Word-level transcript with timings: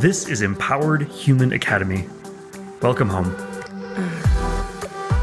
This 0.00 0.28
is 0.28 0.40
Empowered 0.40 1.02
Human 1.08 1.52
Academy. 1.52 2.08
Welcome 2.80 3.10
home. 3.10 3.36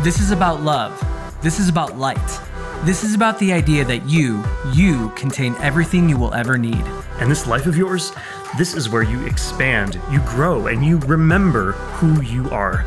This 0.03 0.19
is 0.19 0.29
about 0.29 0.62
love. 0.62 1.03
This 1.42 1.60
is 1.60 1.67
about 1.67 1.97
light. 1.97 2.39
This 2.83 3.03
is 3.03 3.15
about 3.15 3.40
the 3.40 3.51
idea 3.53 3.83
that 3.85 4.08
you, 4.08 4.44
you 4.74 5.10
contain 5.15 5.55
everything 5.62 6.08
you 6.08 6.15
will 6.19 6.31
ever 6.35 6.60
need. 6.60 6.85
And 7.19 7.31
this 7.31 7.47
life 7.47 7.65
of 7.65 7.76
yours, 7.76 8.12
this 8.55 8.76
is 8.76 8.87
where 8.87 9.01
you 9.01 9.26
expand, 9.26 9.99
you 10.12 10.19
grow, 10.28 10.67
and 10.67 10.85
you 10.85 10.99
remember 10.99 11.71
who 11.71 12.21
you 12.21 12.47
are. 12.51 12.85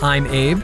I'm 0.00 0.26
Abe. 0.28 0.62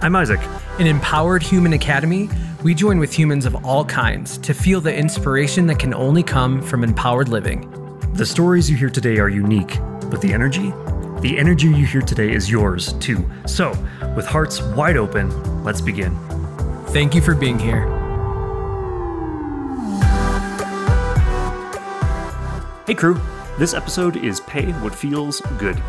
I'm 0.00 0.16
Isaac. 0.16 0.40
In 0.78 0.86
Empowered 0.86 1.42
Human 1.42 1.74
Academy, 1.74 2.30
we 2.62 2.74
join 2.74 2.98
with 2.98 3.12
humans 3.12 3.44
of 3.44 3.66
all 3.66 3.84
kinds 3.84 4.38
to 4.38 4.54
feel 4.54 4.80
the 4.80 4.96
inspiration 4.96 5.66
that 5.66 5.78
can 5.78 5.92
only 5.92 6.22
come 6.22 6.62
from 6.62 6.82
empowered 6.82 7.28
living. 7.28 7.79
The 8.20 8.26
stories 8.26 8.68
you 8.68 8.76
hear 8.76 8.90
today 8.90 9.16
are 9.16 9.30
unique, 9.30 9.78
but 10.10 10.20
the 10.20 10.34
energy, 10.34 10.74
the 11.22 11.38
energy 11.38 11.68
you 11.68 11.86
hear 11.86 12.02
today 12.02 12.30
is 12.30 12.50
yours 12.50 12.92
too. 13.00 13.26
So, 13.46 13.70
with 14.14 14.26
hearts 14.26 14.60
wide 14.60 14.98
open, 14.98 15.64
let's 15.64 15.80
begin. 15.80 16.14
Thank 16.88 17.14
you 17.14 17.22
for 17.22 17.34
being 17.34 17.58
here. 17.58 17.86
Hey, 22.86 22.94
crew. 22.94 23.18
This 23.58 23.72
episode 23.72 24.18
is 24.18 24.40
Pay 24.40 24.72
What 24.72 24.94
Feels 24.94 25.40
Good. 25.56 25.82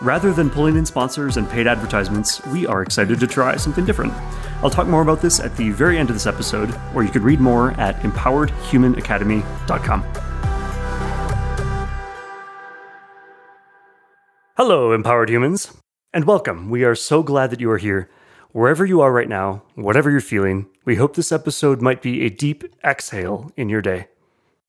Rather 0.00 0.32
than 0.32 0.48
pulling 0.48 0.78
in 0.78 0.86
sponsors 0.86 1.36
and 1.36 1.46
paid 1.46 1.66
advertisements, 1.66 2.42
we 2.46 2.66
are 2.66 2.80
excited 2.80 3.20
to 3.20 3.26
try 3.26 3.54
something 3.56 3.84
different. 3.84 4.14
I'll 4.62 4.70
talk 4.70 4.86
more 4.86 5.02
about 5.02 5.20
this 5.20 5.40
at 5.40 5.54
the 5.58 5.72
very 5.72 5.98
end 5.98 6.08
of 6.08 6.16
this 6.16 6.24
episode, 6.24 6.74
or 6.94 7.02
you 7.02 7.10
could 7.10 7.20
read 7.20 7.38
more 7.38 7.72
at 7.72 8.00
empoweredhumanacademy.com. 8.00 10.25
Hello, 14.56 14.92
empowered 14.92 15.28
humans, 15.28 15.70
and 16.14 16.24
welcome. 16.24 16.70
We 16.70 16.82
are 16.82 16.94
so 16.94 17.22
glad 17.22 17.50
that 17.50 17.60
you 17.60 17.70
are 17.70 17.76
here. 17.76 18.08
Wherever 18.52 18.86
you 18.86 19.02
are 19.02 19.12
right 19.12 19.28
now, 19.28 19.62
whatever 19.74 20.10
you're 20.10 20.22
feeling, 20.22 20.66
we 20.86 20.96
hope 20.96 21.14
this 21.14 21.30
episode 21.30 21.82
might 21.82 22.00
be 22.00 22.24
a 22.24 22.30
deep 22.30 22.64
exhale 22.82 23.52
in 23.58 23.68
your 23.68 23.82
day. 23.82 24.08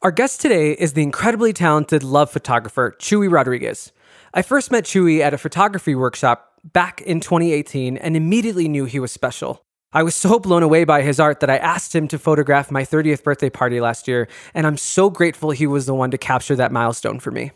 Our 0.02 0.12
guest 0.12 0.42
today 0.42 0.74
is 0.74 0.92
the 0.92 1.04
incredibly 1.04 1.54
talented 1.54 2.04
love 2.04 2.30
photographer, 2.30 2.98
Chuy 3.00 3.32
Rodriguez. 3.32 3.94
I 4.34 4.42
first 4.42 4.72
met 4.72 4.84
Chuy 4.84 5.22
at 5.22 5.34
a 5.34 5.38
photography 5.38 5.96
workshop 5.96 6.60
back 6.66 7.00
in 7.04 7.22
2018 7.22 7.96
and 7.96 8.18
immediately 8.18 8.68
knew 8.68 8.84
he 8.84 9.00
was 9.00 9.14
special. 9.14 9.64
I 9.94 10.04
was 10.04 10.16
so 10.16 10.38
blown 10.38 10.64
away 10.64 10.84
by 10.84 11.02
his 11.02 11.18
art 11.18 11.40
that 11.40 11.50
I 11.50 11.60
asked 11.60 11.96
him 11.96 12.10
to 12.10 12.20
photograph 12.20 12.72
my 12.72 12.84
30th 12.84 13.24
birthday 13.24 13.50
party 13.50 13.80
last 13.80 14.06
year, 14.06 14.28
and 14.54 14.68
I'm 14.68 14.76
so 14.76 15.10
grateful 15.10 15.52
he 15.52 15.66
was 15.66 15.86
the 15.86 15.94
one 15.94 16.12
to 16.12 16.18
capture 16.18 16.58
that 16.58 16.74
milestone 16.74 17.22
for 17.22 17.32
me. 17.32 17.52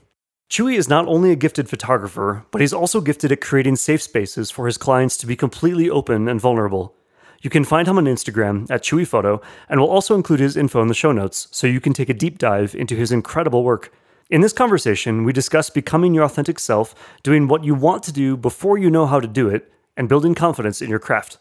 Chuy 0.51 0.75
is 0.75 0.89
not 0.89 1.07
only 1.07 1.31
a 1.31 1.37
gifted 1.37 1.69
photographer, 1.69 2.45
but 2.51 2.59
he's 2.59 2.73
also 2.73 2.99
gifted 2.99 3.31
at 3.31 3.39
creating 3.39 3.77
safe 3.77 4.01
spaces 4.01 4.51
for 4.51 4.65
his 4.65 4.77
clients 4.77 5.15
to 5.15 5.25
be 5.25 5.37
completely 5.37 5.89
open 5.89 6.27
and 6.27 6.41
vulnerable. 6.41 6.93
You 7.41 7.49
can 7.49 7.63
find 7.63 7.87
him 7.87 7.97
on 7.97 8.03
Instagram 8.03 8.69
at 8.69 8.83
Chuy 8.83 9.07
Photo, 9.07 9.39
and 9.69 9.79
we'll 9.79 9.89
also 9.89 10.13
include 10.13 10.41
his 10.41 10.57
info 10.57 10.81
in 10.81 10.89
the 10.89 10.93
show 10.93 11.13
notes 11.13 11.47
so 11.51 11.67
you 11.67 11.79
can 11.79 11.93
take 11.93 12.09
a 12.09 12.13
deep 12.13 12.37
dive 12.37 12.75
into 12.75 12.97
his 12.97 13.13
incredible 13.13 13.63
work. 13.63 13.93
In 14.29 14.41
this 14.41 14.51
conversation, 14.51 15.23
we 15.23 15.31
discuss 15.31 15.69
becoming 15.69 16.13
your 16.13 16.25
authentic 16.25 16.59
self, 16.59 16.93
doing 17.23 17.47
what 17.47 17.63
you 17.63 17.73
want 17.73 18.03
to 18.03 18.11
do 18.11 18.35
before 18.35 18.77
you 18.77 18.91
know 18.91 19.05
how 19.05 19.21
to 19.21 19.29
do 19.29 19.47
it, 19.47 19.71
and 19.95 20.09
building 20.09 20.35
confidence 20.35 20.81
in 20.81 20.89
your 20.89 20.99
craft. 20.99 21.37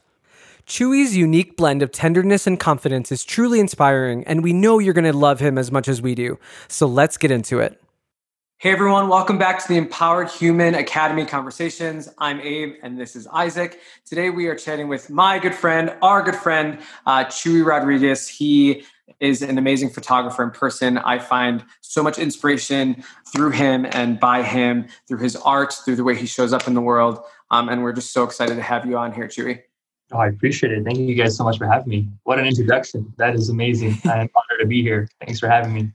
Chuy's 0.69 1.17
unique 1.17 1.57
blend 1.57 1.83
of 1.83 1.91
tenderness 1.91 2.47
and 2.47 2.61
confidence 2.61 3.11
is 3.11 3.25
truly 3.25 3.59
inspiring, 3.59 4.23
and 4.29 4.45
we 4.45 4.53
know 4.53 4.79
you're 4.79 4.95
going 4.95 5.05
to 5.05 5.13
love 5.13 5.41
him 5.41 5.59
as 5.59 5.73
much 5.73 5.89
as 5.89 6.01
we 6.01 6.15
do. 6.15 6.39
So 6.69 6.87
let's 6.87 7.17
get 7.17 7.33
into 7.33 7.59
it. 7.59 7.83
Hey 8.61 8.73
everyone, 8.73 9.09
welcome 9.09 9.39
back 9.39 9.59
to 9.63 9.69
the 9.69 9.79
Empowered 9.79 10.29
Human 10.29 10.75
Academy 10.75 11.25
Conversations. 11.25 12.11
I'm 12.19 12.43
Abe 12.43 12.75
and 12.83 13.01
this 13.01 13.17
is 13.17 13.27
Isaac. 13.29 13.81
Today 14.05 14.29
we 14.29 14.49
are 14.49 14.55
chatting 14.55 14.87
with 14.87 15.09
my 15.09 15.39
good 15.39 15.55
friend, 15.55 15.95
our 16.03 16.23
good 16.23 16.37
friend, 16.37 16.79
uh, 17.07 17.25
Chuy 17.25 17.65
Rodriguez. 17.65 18.29
He 18.29 18.85
is 19.19 19.41
an 19.41 19.57
amazing 19.57 19.89
photographer 19.89 20.43
in 20.43 20.51
person. 20.51 20.99
I 20.99 21.21
find 21.21 21.65
so 21.81 22.03
much 22.03 22.19
inspiration 22.19 23.03
through 23.33 23.53
him 23.53 23.87
and 23.93 24.21
by 24.21 24.43
him, 24.43 24.89
through 25.09 25.21
his 25.21 25.37
art, 25.37 25.73
through 25.73 25.97
the 25.97 26.05
way 26.05 26.15
he 26.15 26.27
shows 26.27 26.53
up 26.53 26.69
in 26.69 26.75
the 26.75 26.83
world. 26.83 27.19
Um, 27.51 27.71
and 27.71 27.83
we're 27.83 27.95
just 27.95 28.13
so 28.13 28.25
excited 28.25 28.57
to 28.57 28.63
have 28.63 28.85
you 28.85 28.99
on 28.99 29.15
here, 29.15 29.27
Chuy. 29.27 29.63
Oh, 30.13 30.19
I 30.19 30.27
appreciate 30.27 30.73
it. 30.73 30.85
Thank 30.85 30.99
you 30.99 31.15
guys 31.15 31.35
so 31.35 31.45
much 31.45 31.57
for 31.57 31.67
having 31.67 31.89
me. 31.89 32.09
What 32.25 32.39
an 32.39 32.45
introduction. 32.45 33.11
That 33.17 33.35
is 33.35 33.49
amazing. 33.49 33.93
I'm 34.05 34.29
honored 34.35 34.61
to 34.61 34.67
be 34.67 34.83
here. 34.83 35.09
Thanks 35.25 35.41
for 35.41 35.49
having 35.49 35.73
me. 35.73 35.91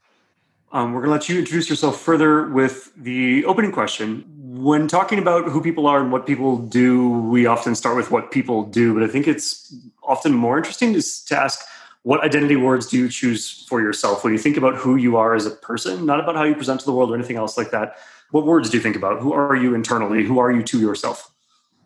Um, 0.75 0.91
we're 0.91 0.99
going 0.99 1.07
to 1.07 1.13
let 1.13 1.29
you 1.29 1.39
introduce 1.39 1.69
yourself 1.69 2.01
further 2.01 2.49
with 2.49 2.91
the 2.97 3.45
opening 3.45 3.71
question. 3.71 4.25
When 4.37 4.89
talking 4.89 5.19
about 5.19 5.45
who 5.45 5.61
people 5.61 5.87
are 5.87 6.01
and 6.01 6.11
what 6.11 6.27
people 6.27 6.57
do, 6.57 7.11
we 7.21 7.45
often 7.45 7.75
start 7.75 7.95
with 7.95 8.11
what 8.11 8.29
people 8.29 8.63
do, 8.63 8.93
but 8.93 9.01
I 9.01 9.07
think 9.07 9.25
it's 9.25 9.73
often 10.03 10.33
more 10.33 10.57
interesting 10.57 10.91
to, 10.91 11.25
to 11.27 11.39
ask 11.39 11.65
what 12.03 12.25
identity 12.25 12.57
words 12.57 12.87
do 12.87 12.97
you 12.97 13.07
choose 13.07 13.65
for 13.69 13.79
yourself 13.79 14.25
when 14.25 14.33
you 14.33 14.37
think 14.37 14.57
about 14.57 14.75
who 14.75 14.97
you 14.97 15.15
are 15.15 15.33
as 15.33 15.45
a 15.45 15.51
person, 15.51 16.05
not 16.05 16.19
about 16.19 16.35
how 16.35 16.43
you 16.43 16.55
present 16.55 16.81
to 16.81 16.85
the 16.85 16.91
world 16.91 17.09
or 17.09 17.15
anything 17.15 17.37
else 17.37 17.57
like 17.57 17.71
that. 17.71 17.95
What 18.31 18.45
words 18.45 18.69
do 18.69 18.75
you 18.75 18.83
think 18.83 18.97
about? 18.97 19.21
Who 19.21 19.31
are 19.31 19.55
you 19.55 19.75
internally? 19.75 20.25
Who 20.25 20.39
are 20.39 20.51
you 20.51 20.61
to 20.61 20.77
yourself? 20.81 21.31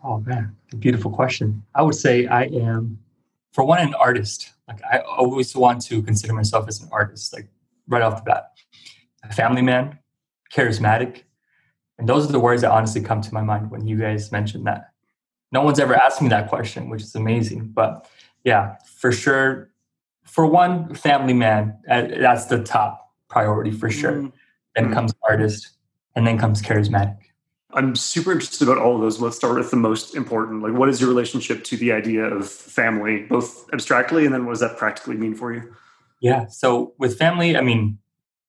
Oh 0.04 0.20
man, 0.22 0.56
beautiful 0.80 1.12
question. 1.12 1.64
I 1.76 1.84
would 1.84 1.94
say 1.94 2.26
I 2.26 2.46
am, 2.46 2.98
for 3.52 3.64
one, 3.64 3.78
an 3.82 3.94
artist. 3.94 4.50
Like 4.68 4.82
I 4.84 4.98
always 5.02 5.56
want 5.56 5.84
to 5.84 6.02
consider 6.02 6.34
myself 6.34 6.68
as 6.68 6.82
an 6.82 6.90
artist, 6.92 7.34
like 7.34 7.50
right 7.88 8.02
off 8.02 8.24
the 8.24 8.32
bat 8.32 8.50
a 9.30 9.34
family 9.34 9.62
man, 9.62 9.98
charismatic. 10.54 11.24
And 11.98 12.08
those 12.08 12.28
are 12.28 12.32
the 12.32 12.40
words 12.40 12.62
that 12.62 12.72
honestly 12.72 13.02
come 13.02 13.22
to 13.22 13.34
my 13.34 13.42
mind 13.42 13.72
when 13.72 13.88
you 13.88 13.98
guys 13.98 14.32
mentioned 14.32 14.66
that. 14.68 14.92
No 15.52 15.62
one's 15.62 15.80
ever 15.80 15.96
asked 15.96 16.22
me 16.22 16.30
that 16.30 16.50
question, 16.50 16.90
which 16.90 17.02
is 17.02 17.16
amazing. 17.16 17.70
But 17.70 18.08
yeah, 18.44 18.76
for 18.98 19.12
sure, 19.12 19.72
for 20.24 20.46
one 20.46 20.94
family 20.94 21.34
man, 21.34 21.78
uh, 21.90 22.04
that's 22.20 22.46
the 22.46 22.64
top 22.64 23.12
priority 23.28 23.72
for 23.72 23.90
sure. 23.90 24.14
Mm-hmm. 24.14 24.28
Then 24.76 24.94
comes 24.94 25.14
artist, 25.28 25.72
and 26.16 26.26
then 26.28 26.38
comes 26.38 26.62
charismatic. 26.62 27.18
I'm 27.74 27.96
super 27.96 28.32
interested 28.32 28.68
about 28.68 28.82
all 28.82 28.96
of 28.96 29.02
those. 29.02 29.22
Let's 29.22 29.36
start 29.36 29.58
with 29.58 29.72
the 29.72 29.78
most 29.78 30.16
important. 30.16 30.64
Like, 30.64 30.74
what 30.74 30.90
is 30.90 31.00
your 31.00 31.10
relationship 31.10 31.64
to 31.66 31.78
the 31.78 31.92
idea 31.92 32.24
of 32.24 32.48
family, 32.48 33.24
both 33.24 33.70
abstractly 33.74 34.26
and 34.26 34.34
then 34.34 34.46
what 34.46 34.54
does 34.54 34.60
that 34.62 34.78
practically 34.78 35.16
mean 35.16 35.36
for 35.36 35.54
you? 35.54 35.76
Yeah. 36.20 36.48
So 36.48 36.94
with 36.98 37.18
family, 37.18 37.56
I 37.56 37.62
mean, 37.62 38.00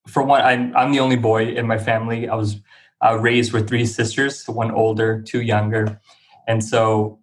for 0.07 0.23
one, 0.23 0.41
I'm, 0.43 0.77
I'm 0.77 0.93
the 0.93 1.01
only 1.01 1.17
boy 1.17 1.49
in 1.49 1.67
my 1.67 1.79
family. 1.79 2.29
I 2.29 2.35
was 2.35 2.61
uh, 3.05 3.19
raised 3.19 3.53
with 3.53 3.69
three 3.69 3.87
sisters, 3.87 4.47
one 4.49 4.71
older, 4.71 5.23
two 5.23 5.43
younger. 5.43 6.01
And 6.47 6.65
so 6.65 7.19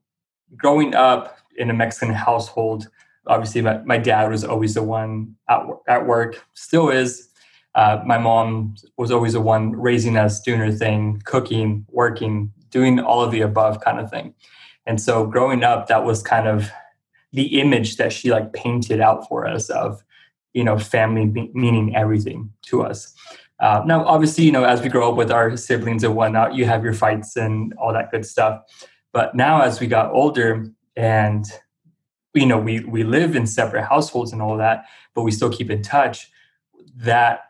growing 0.56 0.96
up 0.96 1.38
in 1.58 1.70
a 1.70 1.74
Mexican 1.74 2.14
household, 2.14 2.88
obviously 3.28 3.62
my, 3.62 3.80
my 3.80 3.98
dad 3.98 4.30
was 4.30 4.44
always 4.44 4.74
the 4.74 4.84
one 4.84 5.36
at, 5.50 5.62
at 5.88 6.06
work, 6.06 6.44
still 6.54 6.90
is. 6.90 7.30
Uh, 7.76 8.02
my 8.06 8.18
mom 8.18 8.76
was 8.98 9.12
always 9.12 9.34
the 9.34 9.42
one 9.42 9.72
raising 9.72 10.18
us, 10.18 10.42
doing 10.42 10.60
her 10.60 10.72
thing, 10.72 11.22
cooking, 11.26 11.86
working, 11.90 12.52
doing 12.72 13.00
all 13.00 13.22
of 13.22 13.32
the 13.32 13.42
above 13.42 13.82
kind 13.82 14.00
of 14.00 14.10
thing. 14.10 14.34
And 14.88 15.00
so 15.00 15.28
growing 15.28 15.64
up, 15.64 15.88
that 15.88 16.04
was 16.04 16.24
kind 16.24 16.48
of 16.48 16.72
the 17.34 17.60
image 17.60 17.98
that 17.98 18.14
she 18.14 18.32
like 18.32 18.54
painted 18.54 19.00
out 19.00 19.28
for 19.28 19.46
us 19.46 19.70
of 19.70 20.02
you 20.54 20.64
know 20.64 20.78
family 20.78 21.26
be- 21.26 21.52
meaning 21.54 21.96
everything 21.96 22.52
to 22.64 22.84
us. 22.84 23.14
Uh, 23.60 23.82
now 23.86 24.06
obviously 24.06 24.44
you 24.44 24.52
know 24.52 24.64
as 24.64 24.82
we 24.82 24.90
grow 24.90 25.10
up 25.10 25.16
with 25.16 25.32
our 25.32 25.58
siblings 25.58 26.04
and 26.04 26.16
whatnot 26.16 26.56
you 26.56 26.66
have 26.66 26.84
your 26.84 26.94
fights 26.94 27.36
and 27.36 27.74
all 27.76 27.94
that 27.94 28.12
good 28.12 28.26
stuff. 28.26 28.62
But 29.14 29.36
now 29.36 29.62
as 29.62 29.80
we 29.80 29.88
got 29.88 30.12
older 30.12 30.68
and 30.96 31.46
you 32.34 32.46
know 32.46 32.58
we 32.58 32.82
we 32.82 33.04
live 33.04 33.36
in 33.36 33.48
separate 33.48 33.84
households 33.84 34.32
and 34.32 34.42
all 34.42 34.58
that 34.58 34.86
but 35.16 35.24
we 35.24 35.32
still 35.32 35.52
keep 35.52 35.72
in 35.72 35.82
touch 35.82 36.30
that 36.96 37.42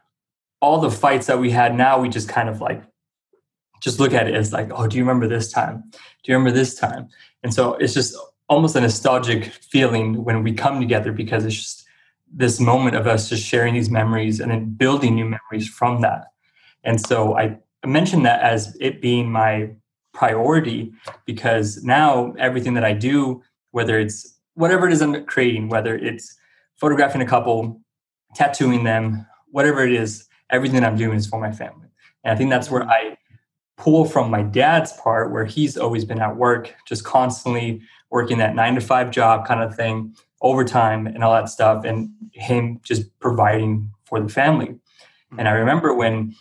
all 0.62 0.80
the 0.80 0.92
fights 0.92 1.27
that 1.27 1.39
we 1.39 1.51
had 1.51 1.75
now 1.75 2.00
we 2.00 2.10
just 2.10 2.30
kind 2.30 2.50
of 2.50 2.62
like 2.62 2.81
just 3.81 4.00
look 4.00 4.13
at 4.13 4.27
it 4.27 4.36
as 4.36 4.54
like 4.54 4.69
oh 4.74 4.88
do 4.88 4.98
you 4.98 5.04
remember 5.04 5.27
this 5.27 5.51
time? 5.51 5.83
Do 5.89 6.31
you 6.31 6.38
remember 6.38 6.57
this 6.57 6.75
time? 6.75 7.10
And 7.44 7.54
so 7.54 7.74
it's 7.75 7.94
just 7.94 8.16
almost 8.50 8.75
a 8.75 8.81
nostalgic 8.81 9.45
feeling 9.45 10.24
when 10.24 10.44
we 10.44 10.54
come 10.54 10.80
together 10.80 11.12
because 11.12 11.45
it's 11.45 11.56
just 11.56 11.87
this 12.33 12.59
moment 12.59 12.95
of 12.95 13.07
us 13.07 13.29
just 13.29 13.44
sharing 13.44 13.74
these 13.74 13.89
memories 13.89 14.39
and 14.39 14.51
then 14.51 14.65
building 14.74 15.15
new 15.15 15.25
memories 15.25 15.68
from 15.68 16.01
that. 16.01 16.25
And 16.83 17.00
so 17.00 17.38
I 17.38 17.57
mentioned 17.85 18.25
that 18.25 18.41
as 18.41 18.77
it 18.79 19.01
being 19.01 19.31
my 19.31 19.69
priority 20.13 20.91
because 21.25 21.83
now 21.83 22.33
everything 22.39 22.74
that 22.74 22.83
I 22.83 22.94
do, 22.94 23.44
whether 23.71 24.00
it's 24.00 24.38
whatever 24.56 24.88
it 24.88 24.94
is 24.94 25.01
I'm 25.01 25.25
creating, 25.25 25.69
whether 25.69 25.95
it's 25.95 26.35
photographing 26.75 27.21
a 27.21 27.25
couple, 27.25 27.79
tattooing 28.35 28.83
them, 28.83 29.25
whatever 29.51 29.85
it 29.85 29.94
is, 29.94 30.27
everything 30.50 30.83
I'm 30.83 30.97
doing 30.97 31.18
is 31.18 31.27
for 31.27 31.39
my 31.39 31.51
family. 31.51 31.88
And 32.24 32.33
I 32.33 32.35
think 32.35 32.50
that's 32.50 32.69
where 32.69 32.83
I 32.83 33.18
pull 33.77 34.06
from 34.06 34.31
my 34.31 34.41
dad's 34.41 34.91
part, 34.94 35.31
where 35.31 35.45
he's 35.45 35.77
always 35.77 36.03
been 36.03 36.19
at 36.19 36.35
work, 36.35 36.74
just 36.88 37.03
constantly 37.03 37.81
working 38.09 38.39
that 38.39 38.56
nine 38.56 38.75
to 38.75 38.81
five 38.81 39.12
job 39.12 39.45
kind 39.45 39.62
of 39.62 39.75
thing 39.75 40.15
overtime 40.42 41.07
and 41.07 41.24
all 41.24 41.34
that 41.34 41.50
stuff 41.50 41.84
and 41.84 42.10
him 42.31 42.80
just 42.84 43.18
providing 43.19 43.92
for 44.06 44.19
the 44.19 44.30
family 44.30 44.75
and 45.38 45.48
i 45.48 45.51
remember 45.51 45.94
when 45.94 46.34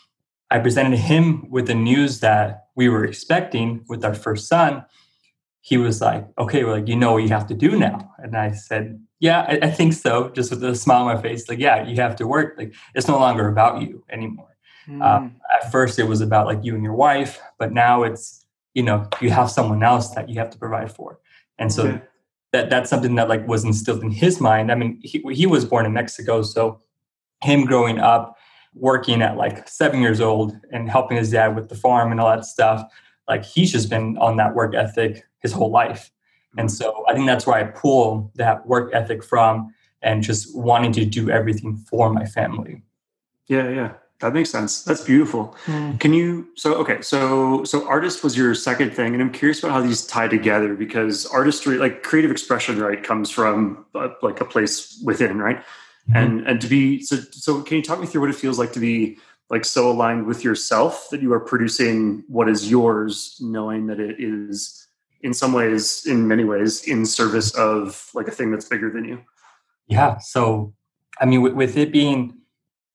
i 0.50 0.58
presented 0.58 0.98
him 0.98 1.50
with 1.50 1.66
the 1.66 1.74
news 1.74 2.20
that 2.20 2.66
we 2.76 2.88
were 2.88 3.04
expecting 3.04 3.84
with 3.88 4.04
our 4.04 4.14
first 4.14 4.46
son, 4.46 4.84
he 5.62 5.78
was 5.78 6.00
like, 6.00 6.28
okay, 6.38 6.62
well, 6.62 6.76
like, 6.76 6.86
you 6.86 6.94
know 6.94 7.14
what 7.14 7.24
you 7.24 7.30
have 7.30 7.48
to 7.48 7.54
do 7.54 7.76
now. 7.76 8.14
And 8.18 8.36
I 8.36 8.52
said, 8.52 9.02
yeah, 9.18 9.40
I, 9.48 9.66
I, 9.66 9.70
think 9.70 9.94
so. 9.94 10.28
Just 10.28 10.50
with 10.50 10.62
a 10.62 10.76
smile 10.76 11.08
on 11.08 11.16
my 11.16 11.20
face, 11.20 11.48
like, 11.48 11.58
yeah, 11.58 11.84
you 11.84 11.96
have 11.96 12.14
to 12.16 12.26
work. 12.26 12.54
Like, 12.56 12.74
it's 12.94 13.08
no 13.08 13.18
longer 13.18 13.48
about 13.48 13.82
you 13.82 14.04
anymore. 14.10 14.56
Mm. 14.86 15.02
Um, 15.02 15.36
at 15.52 15.72
first, 15.72 15.98
it 15.98 16.04
was 16.04 16.20
about 16.20 16.46
like 16.46 16.62
you 16.62 16.74
and 16.74 16.84
your 16.84 16.94
wife, 16.94 17.40
but 17.58 17.72
now 17.72 18.04
it's, 18.04 18.46
you 18.74 18.82
know, 18.82 19.08
you 19.20 19.30
have 19.30 19.50
someone 19.50 19.82
else 19.82 20.10
that 20.10 20.28
you 20.28 20.38
have 20.38 20.50
to 20.50 20.58
provide 20.58 20.92
for. 20.92 21.18
And 21.58 21.72
so 21.72 21.86
okay. 21.86 22.02
That 22.56 22.70
that's 22.70 22.88
something 22.88 23.14
that 23.16 23.28
like 23.28 23.46
was 23.46 23.64
instilled 23.64 24.02
in 24.02 24.10
his 24.10 24.40
mind. 24.40 24.72
I 24.72 24.74
mean, 24.74 24.98
he, 25.02 25.22
he 25.32 25.46
was 25.46 25.64
born 25.66 25.84
in 25.84 25.92
Mexico. 25.92 26.42
So 26.42 26.80
him 27.42 27.66
growing 27.66 27.98
up, 27.98 28.36
working 28.74 29.20
at 29.20 29.36
like 29.36 29.68
seven 29.68 30.00
years 30.00 30.20
old 30.20 30.56
and 30.72 30.88
helping 30.88 31.18
his 31.18 31.30
dad 31.30 31.54
with 31.54 31.68
the 31.68 31.74
farm 31.74 32.10
and 32.10 32.20
all 32.20 32.30
that 32.30 32.46
stuff, 32.46 32.82
like 33.28 33.44
he's 33.44 33.70
just 33.70 33.90
been 33.90 34.16
on 34.18 34.36
that 34.36 34.54
work 34.54 34.74
ethic 34.74 35.24
his 35.40 35.52
whole 35.52 35.70
life. 35.70 36.10
And 36.56 36.72
so 36.72 37.04
I 37.06 37.12
think 37.12 37.26
that's 37.26 37.46
where 37.46 37.56
I 37.56 37.64
pull 37.64 38.32
that 38.36 38.66
work 38.66 38.90
ethic 38.94 39.22
from 39.22 39.74
and 40.00 40.22
just 40.22 40.56
wanting 40.56 40.92
to 40.92 41.04
do 41.04 41.28
everything 41.28 41.76
for 41.76 42.10
my 42.10 42.24
family. 42.24 42.82
Yeah, 43.48 43.68
yeah. 43.68 43.92
That 44.20 44.32
makes 44.32 44.50
sense. 44.50 44.82
That's 44.82 45.02
beautiful. 45.02 45.54
Mm. 45.66 46.00
Can 46.00 46.14
you 46.14 46.48
so 46.54 46.74
okay, 46.76 47.02
so 47.02 47.64
so 47.64 47.86
artist 47.86 48.24
was 48.24 48.36
your 48.36 48.54
second 48.54 48.92
thing 48.94 49.12
and 49.12 49.22
I'm 49.22 49.30
curious 49.30 49.58
about 49.58 49.72
how 49.72 49.82
these 49.82 50.06
tie 50.06 50.28
together 50.28 50.74
because 50.74 51.26
artistry 51.26 51.76
like 51.76 52.02
creative 52.02 52.30
expression 52.30 52.78
right 52.80 53.02
comes 53.02 53.30
from 53.30 53.84
uh, 53.94 54.08
like 54.22 54.40
a 54.40 54.44
place 54.44 55.00
within, 55.04 55.38
right? 55.38 55.58
Mm-hmm. 55.58 56.16
And 56.16 56.46
and 56.48 56.60
to 56.60 56.66
be 56.66 57.02
so 57.02 57.16
so 57.16 57.62
can 57.62 57.76
you 57.76 57.82
talk 57.82 58.00
me 58.00 58.06
through 58.06 58.22
what 58.22 58.30
it 58.30 58.36
feels 58.36 58.58
like 58.58 58.72
to 58.72 58.80
be 58.80 59.18
like 59.50 59.64
so 59.64 59.90
aligned 59.90 60.26
with 60.26 60.42
yourself 60.42 61.08
that 61.10 61.22
you 61.22 61.32
are 61.32 61.40
producing 61.40 62.24
what 62.26 62.48
is 62.48 62.70
yours 62.70 63.36
knowing 63.40 63.86
that 63.86 64.00
it 64.00 64.16
is 64.18 64.86
in 65.22 65.34
some 65.34 65.52
ways, 65.52 66.06
in 66.06 66.28
many 66.28 66.44
ways, 66.44 66.84
in 66.84 67.04
service 67.04 67.54
of 67.54 68.10
like 68.14 68.28
a 68.28 68.30
thing 68.30 68.50
that's 68.50 68.66
bigger 68.66 68.90
than 68.90 69.04
you. 69.04 69.20
Yeah. 69.88 70.18
So, 70.18 70.74
I 71.20 71.26
mean, 71.26 71.42
with, 71.42 71.54
with 71.54 71.76
it 71.76 71.92
being 71.92 72.38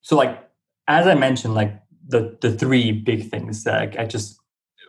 so, 0.01 0.15
like 0.15 0.50
as 0.99 1.07
I 1.07 1.15
mentioned, 1.15 1.53
like 1.53 1.73
the 2.07 2.38
the 2.41 2.51
three 2.51 2.91
big 2.91 3.29
things 3.29 3.63
that 3.63 3.99
I 3.99 4.05
just 4.05 4.39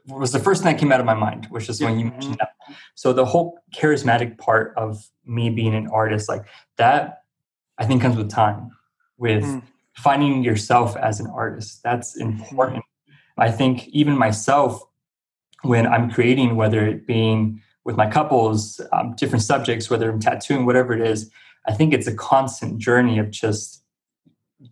was 0.07 0.33
the 0.33 0.39
first 0.39 0.63
thing 0.63 0.73
that 0.73 0.81
came 0.81 0.93
out 0.93 1.01
of 1.01 1.07
my 1.07 1.15
mind, 1.15 1.47
which 1.51 1.69
is 1.69 1.81
when 1.81 1.99
you 1.99 2.07
mentioned 2.07 2.39
that. 2.41 2.51
So 2.95 3.13
the 3.13 3.25
whole 3.25 3.61
charismatic 3.75 4.39
part 4.39 4.75
of 4.77 5.09
me 5.25 5.51
being 5.51 5.75
an 5.75 5.87
artist, 5.89 6.29
like 6.29 6.45
that, 6.77 7.23
I 7.79 7.87
think 7.87 8.03
comes 8.03 8.17
with 8.17 8.29
time, 8.29 8.71
with 9.17 9.45
mm. 9.45 9.63
finding 9.97 10.43
yourself 10.43 10.97
as 10.97 11.21
an 11.21 11.29
artist. 11.29 11.83
That's 11.85 12.17
important. 12.17 12.85
I 13.39 13.51
think 13.51 13.89
even 13.89 14.19
myself, 14.19 14.83
when 15.63 15.87
I'm 15.87 16.11
creating, 16.11 16.57
whether 16.57 16.85
it 16.85 17.07
being 17.07 17.63
with 17.85 17.97
my 17.97 18.11
couples, 18.11 18.81
um, 18.93 19.15
different 19.17 19.43
subjects, 19.43 19.89
whether 19.89 20.11
I'm 20.11 20.21
tattooing, 20.21 20.67
whatever 20.67 20.93
it 20.93 21.07
is, 21.07 21.31
I 21.67 21.73
think 21.73 21.95
it's 21.95 22.07
a 22.07 22.15
constant 22.15 22.79
journey 22.79 23.19
of 23.19 23.31
just 23.31 23.82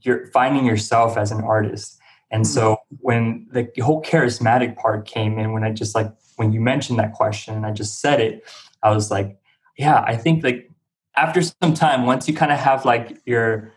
you're 0.02 0.26
finding 0.28 0.64
yourself 0.64 1.16
as 1.16 1.31
an 1.31 1.40
artist. 1.42 1.98
And 2.31 2.44
mm-hmm. 2.44 2.52
so 2.52 2.76
when 3.00 3.48
the 3.52 3.69
whole 3.82 4.02
charismatic 4.02 4.76
part 4.76 5.06
came 5.06 5.38
in, 5.38 5.52
when 5.52 5.64
I 5.64 5.72
just 5.72 5.94
like 5.94 6.12
when 6.37 6.52
you 6.52 6.60
mentioned 6.60 6.98
that 6.98 7.12
question 7.12 7.54
and 7.54 7.66
I 7.66 7.72
just 7.72 8.00
said 8.00 8.20
it, 8.20 8.44
I 8.82 8.92
was 8.92 9.10
like, 9.10 9.38
yeah, 9.76 10.02
I 10.06 10.16
think 10.16 10.44
like 10.44 10.70
after 11.16 11.42
some 11.42 11.75
time, 11.75 12.06
once 12.06 12.28
you 12.28 12.34
kind 12.34 12.52
of 12.52 12.58
have 12.58 12.84
like 12.84 13.19
your 13.26 13.72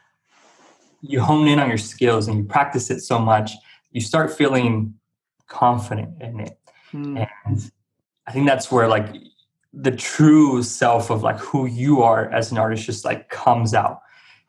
you 1.02 1.20
hone 1.20 1.48
in 1.48 1.60
on 1.60 1.68
your 1.68 1.78
skills 1.78 2.28
and 2.28 2.38
you 2.38 2.44
practice 2.46 2.90
it 2.90 3.02
so 3.02 3.20
much, 3.20 3.52
you 3.92 4.00
start 4.00 4.32
feeling 4.32 4.94
confident 5.48 6.22
in 6.22 6.40
it. 6.40 6.58
Mm. 6.94 7.28
And 7.46 7.72
I 8.26 8.32
think 8.32 8.48
that's 8.48 8.72
where 8.72 8.88
like 8.88 9.14
the 9.74 9.92
true 9.92 10.64
self 10.64 11.10
of 11.10 11.24
like 11.24 11.38
who 11.40 11.66
you 11.66 12.02
are 12.04 12.32
as 12.32 12.52
an 12.52 12.58
artist 12.58 12.86
just 12.86 13.04
like 13.04 13.30
comes 13.30 13.74
out. 13.74 14.00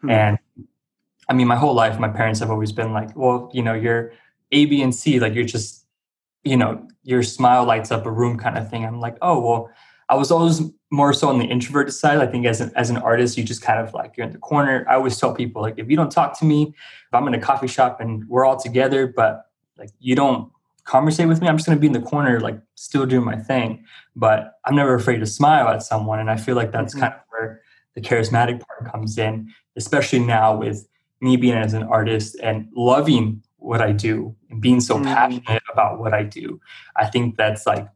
Mm. 0.02 0.10
And 0.10 0.38
I 1.28 1.32
mean, 1.32 1.46
my 1.46 1.56
whole 1.56 1.74
life, 1.74 1.98
my 1.98 2.08
parents 2.08 2.40
have 2.40 2.50
always 2.50 2.72
been 2.72 2.92
like, 2.92 3.16
well, 3.16 3.50
you 3.52 3.62
know, 3.62 3.74
you're 3.74 4.12
A, 4.52 4.66
B, 4.66 4.82
and 4.82 4.94
C, 4.94 5.20
like 5.20 5.34
you're 5.34 5.44
just, 5.44 5.86
you 6.42 6.56
know, 6.56 6.86
your 7.02 7.22
smile 7.22 7.64
lights 7.64 7.90
up 7.90 8.06
a 8.06 8.10
room 8.10 8.38
kind 8.38 8.58
of 8.58 8.68
thing. 8.68 8.84
I'm 8.84 9.00
like, 9.00 9.16
oh, 9.22 9.40
well, 9.40 9.70
I 10.08 10.16
was 10.16 10.30
always 10.30 10.60
more 10.90 11.12
so 11.12 11.28
on 11.28 11.38
the 11.38 11.46
introverted 11.46 11.94
side. 11.94 12.18
I 12.18 12.26
think 12.26 12.44
as 12.46 12.60
an, 12.60 12.70
as 12.76 12.90
an 12.90 12.98
artist, 12.98 13.38
you 13.38 13.44
just 13.44 13.62
kind 13.62 13.80
of 13.80 13.94
like, 13.94 14.16
you're 14.16 14.26
in 14.26 14.32
the 14.32 14.38
corner. 14.38 14.84
I 14.88 14.94
always 14.94 15.18
tell 15.18 15.34
people, 15.34 15.62
like, 15.62 15.78
if 15.78 15.88
you 15.88 15.96
don't 15.96 16.10
talk 16.10 16.38
to 16.40 16.44
me, 16.44 16.74
if 16.74 17.14
I'm 17.14 17.26
in 17.26 17.34
a 17.34 17.40
coffee 17.40 17.66
shop 17.66 18.00
and 18.00 18.28
we're 18.28 18.44
all 18.44 18.58
together, 18.58 19.06
but 19.06 19.46
like 19.78 19.90
you 19.98 20.14
don't 20.14 20.52
conversate 20.84 21.26
with 21.26 21.40
me, 21.40 21.48
I'm 21.48 21.56
just 21.56 21.66
going 21.66 21.78
to 21.78 21.80
be 21.80 21.86
in 21.86 21.94
the 21.94 22.00
corner, 22.00 22.38
like 22.40 22.60
still 22.74 23.06
doing 23.06 23.24
my 23.24 23.36
thing. 23.36 23.84
But 24.14 24.58
I'm 24.66 24.76
never 24.76 24.94
afraid 24.94 25.18
to 25.20 25.26
smile 25.26 25.68
at 25.68 25.82
someone. 25.82 26.20
And 26.20 26.30
I 26.30 26.36
feel 26.36 26.54
like 26.54 26.70
that's 26.70 26.94
mm-hmm. 26.94 27.02
kind 27.02 27.14
of 27.14 27.20
where 27.30 27.62
the 27.94 28.00
charismatic 28.00 28.60
part 28.60 28.92
comes 28.92 29.16
in, 29.18 29.52
especially 29.76 30.20
now 30.20 30.56
with 30.56 30.86
me 31.24 31.36
being 31.36 31.54
as 31.54 31.72
an 31.72 31.82
artist 31.84 32.36
and 32.42 32.68
loving 32.76 33.42
what 33.56 33.80
I 33.80 33.92
do 33.92 34.36
and 34.50 34.60
being 34.60 34.80
so 34.80 34.96
mm-hmm. 34.96 35.04
passionate 35.06 35.62
about 35.72 35.98
what 35.98 36.12
I 36.12 36.22
do. 36.22 36.60
I 36.96 37.06
think 37.06 37.36
that's 37.36 37.66
like, 37.66 37.88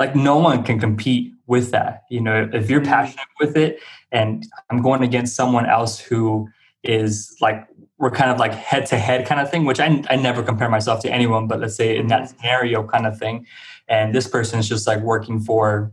like 0.00 0.16
no 0.16 0.36
one 0.36 0.64
can 0.64 0.78
compete 0.80 1.32
with 1.46 1.70
that. 1.70 2.02
You 2.10 2.20
know, 2.20 2.50
if 2.52 2.68
you're 2.68 2.80
mm-hmm. 2.80 2.90
passionate 2.90 3.28
with 3.40 3.56
it 3.56 3.78
and 4.10 4.44
I'm 4.70 4.82
going 4.82 5.02
against 5.02 5.36
someone 5.36 5.66
else 5.66 6.00
who 6.00 6.48
is 6.82 7.36
like 7.40 7.66
we're 7.98 8.10
kind 8.10 8.30
of 8.30 8.38
like 8.38 8.54
head 8.54 8.86
to 8.86 8.98
head 8.98 9.26
kind 9.26 9.40
of 9.40 9.50
thing, 9.50 9.64
which 9.64 9.80
I, 9.80 10.02
I 10.08 10.16
never 10.16 10.42
compare 10.42 10.68
myself 10.68 11.00
to 11.02 11.10
anyone, 11.10 11.48
but 11.48 11.60
let's 11.60 11.74
say 11.74 11.96
in 11.96 12.06
that 12.08 12.30
scenario 12.30 12.84
kind 12.84 13.06
of 13.06 13.18
thing. 13.18 13.46
And 13.88 14.14
this 14.14 14.28
person 14.28 14.58
is 14.58 14.68
just 14.68 14.86
like 14.86 15.00
working 15.00 15.40
for, 15.40 15.92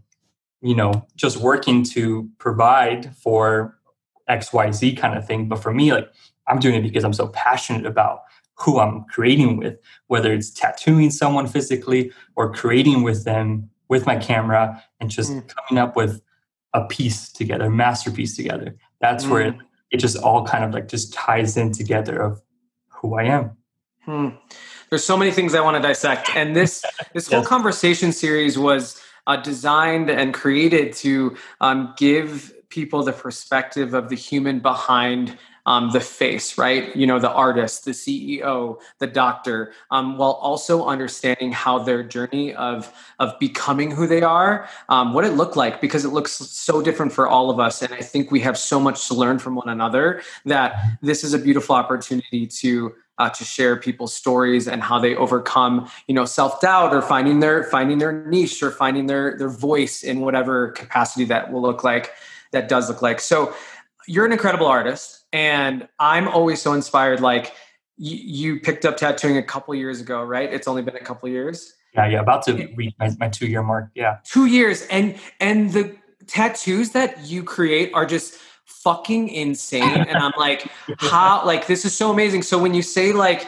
you 0.62 0.76
know, 0.76 1.06
just 1.16 1.38
working 1.38 1.84
to 1.86 2.30
provide 2.38 3.16
for 3.16 3.78
XYZ 4.30 4.98
kind 4.98 5.18
of 5.18 5.26
thing. 5.26 5.48
But 5.48 5.64
for 5.64 5.74
me, 5.74 5.94
like 5.94 6.10
I'm 6.48 6.60
doing 6.60 6.76
it 6.76 6.82
because 6.82 7.04
I'm 7.04 7.14
so 7.14 7.28
passionate 7.28 7.86
about 7.86 8.22
who 8.58 8.80
I'm 8.80 9.04
creating 9.06 9.58
with, 9.58 9.78
whether 10.08 10.34
it's 10.34 10.50
tattooing 10.50 11.12
someone 11.12 11.48
physically 11.48 12.12
or 12.36 12.54
creating 12.54 13.04
with 13.04 13.26
them 13.26 13.70
with 13.90 14.06
my 14.06 14.16
camera 14.16 14.84
and 15.00 15.10
just 15.10 15.32
mm. 15.32 15.54
coming 15.56 15.82
up 15.82 15.96
with 15.96 16.22
a 16.74 16.86
piece 16.86 17.32
together, 17.32 17.70
masterpiece 17.70 18.36
together. 18.36 18.76
That's 19.00 19.26
mm. 19.26 19.30
where 19.30 19.42
it, 19.42 19.56
it 19.92 19.98
just 19.98 20.18
all 20.18 20.46
kind 20.46 20.64
of 20.64 20.74
like 20.74 20.88
just 20.88 21.14
ties 21.14 21.58
in 21.58 21.72
together 21.72 22.22
of 22.22 22.42
who 22.88 23.16
I 23.16 23.24
am. 23.24 23.52
Hmm. 24.04 24.30
There's 24.90 25.04
so 25.04 25.18
many 25.18 25.32
things 25.32 25.56
I 25.56 25.62
want 25.62 25.82
to 25.82 25.88
dissect, 25.88 26.30
and 26.36 26.56
this 26.56 26.86
this 27.14 27.32
whole 27.32 27.44
conversation 27.44 28.12
series 28.12 28.58
was 28.58 29.02
uh, 29.26 29.38
designed 29.38 30.10
and 30.10 30.34
created 30.34 30.94
to 30.94 31.36
um, 31.60 31.94
give 31.98 32.54
people 32.70 33.04
the 33.04 33.14
perspective 33.14 33.94
of 33.94 34.10
the 34.10 34.16
human 34.16 34.60
behind 34.60 35.38
um, 35.66 35.92
the 35.92 36.00
face, 36.00 36.58
right? 36.58 36.96
You 36.96 37.08
know, 37.08 37.20
the 37.20 37.32
artist, 37.32 37.86
the 37.86 37.92
CEO, 37.92 38.80
the 39.00 39.08
doctor, 39.08 39.74
um, 39.92 40.18
while 40.18 40.34
also 40.34 40.86
understanding 40.86 41.52
how 41.52 41.80
their 41.80 42.04
journey 42.04 42.54
of 42.54 42.92
of 43.20 43.38
becoming 43.40 43.92
who 43.92 44.06
they 44.06 44.22
are, 44.22 44.68
um, 44.90 45.14
what 45.14 45.26
it 45.26 45.32
looked 45.32 45.56
like, 45.56 45.82
because 45.82 46.06
it 46.06 46.10
looks 46.10 46.34
so 46.34 46.82
different 46.82 47.12
for 47.12 47.28
all 47.28 47.50
of 47.50 47.60
us, 47.60 47.82
and 47.82 47.94
I 47.94 48.02
think 48.02 48.32
we 48.32 48.40
have 48.42 48.58
so 48.58 48.80
much 48.80 49.08
to 49.08 49.14
learn 49.14 49.40
from 49.40 49.56
one 49.56 49.70
another 49.70 50.22
that 50.46 50.76
this 51.02 51.24
is 51.24 51.34
a 51.34 51.40
beautiful 51.40 51.76
opportunity 51.76 52.48
to. 52.48 52.94
Uh, 53.18 53.30
to 53.30 53.46
share 53.46 53.78
people's 53.78 54.14
stories 54.14 54.68
and 54.68 54.84
how 54.84 55.00
they 55.00 55.16
overcome, 55.16 55.90
you 56.06 56.14
know, 56.14 56.26
self 56.26 56.60
doubt 56.60 56.94
or 56.94 57.02
finding 57.02 57.40
their 57.40 57.64
finding 57.64 57.98
their 57.98 58.26
niche 58.26 58.62
or 58.62 58.72
finding 58.72 59.06
their 59.06 59.38
their 59.38 59.48
voice 59.48 60.04
in 60.04 60.20
whatever 60.20 60.72
capacity 60.72 61.24
that 61.24 61.50
will 61.50 61.62
look 61.62 61.82
like, 61.82 62.12
that 62.52 62.68
does 62.68 62.90
look 62.90 63.02
like. 63.02 63.22
So, 63.22 63.56
you're 64.06 64.26
an 64.26 64.34
incredible 64.34 64.66
artist 64.68 65.25
and 65.36 65.90
I'm 66.00 66.30
always 66.30 66.62
so 66.62 66.72
inspired. 66.72 67.20
Like 67.20 67.54
you, 67.98 68.54
you 68.54 68.60
picked 68.62 68.86
up 68.86 68.96
tattooing 68.96 69.36
a 69.36 69.44
couple 69.44 69.76
years 69.76 70.00
ago, 70.00 70.24
right? 70.24 70.52
It's 70.52 70.66
only 70.66 70.82
been 70.82 70.96
a 70.96 71.04
couple 71.04 71.28
years. 71.28 71.74
Yeah, 71.94 72.08
yeah, 72.08 72.20
about 72.22 72.44
to 72.44 72.54
reach 72.76 72.94
my, 73.00 73.10
my 73.20 73.28
two 73.28 73.48
year 73.48 73.62
mark. 73.62 73.90
Yeah, 73.96 74.20
two 74.24 74.46
years, 74.46 74.84
and 74.88 75.18
and 75.42 75.72
the 75.74 75.96
tattoos 76.28 76.92
that 76.92 77.26
you 77.26 77.44
create 77.44 77.92
are 77.94 78.06
just 78.06 78.36
fucking 78.66 79.30
insane. 79.30 79.84
and 79.84 80.18
I'm 80.18 80.34
like, 80.38 80.70
how? 81.00 81.46
Like 81.46 81.68
this 81.68 81.84
is 81.84 81.96
so 81.96 82.12
amazing. 82.12 82.42
So 82.44 82.58
when 82.58 82.74
you 82.74 82.82
say 82.82 83.12
like, 83.12 83.48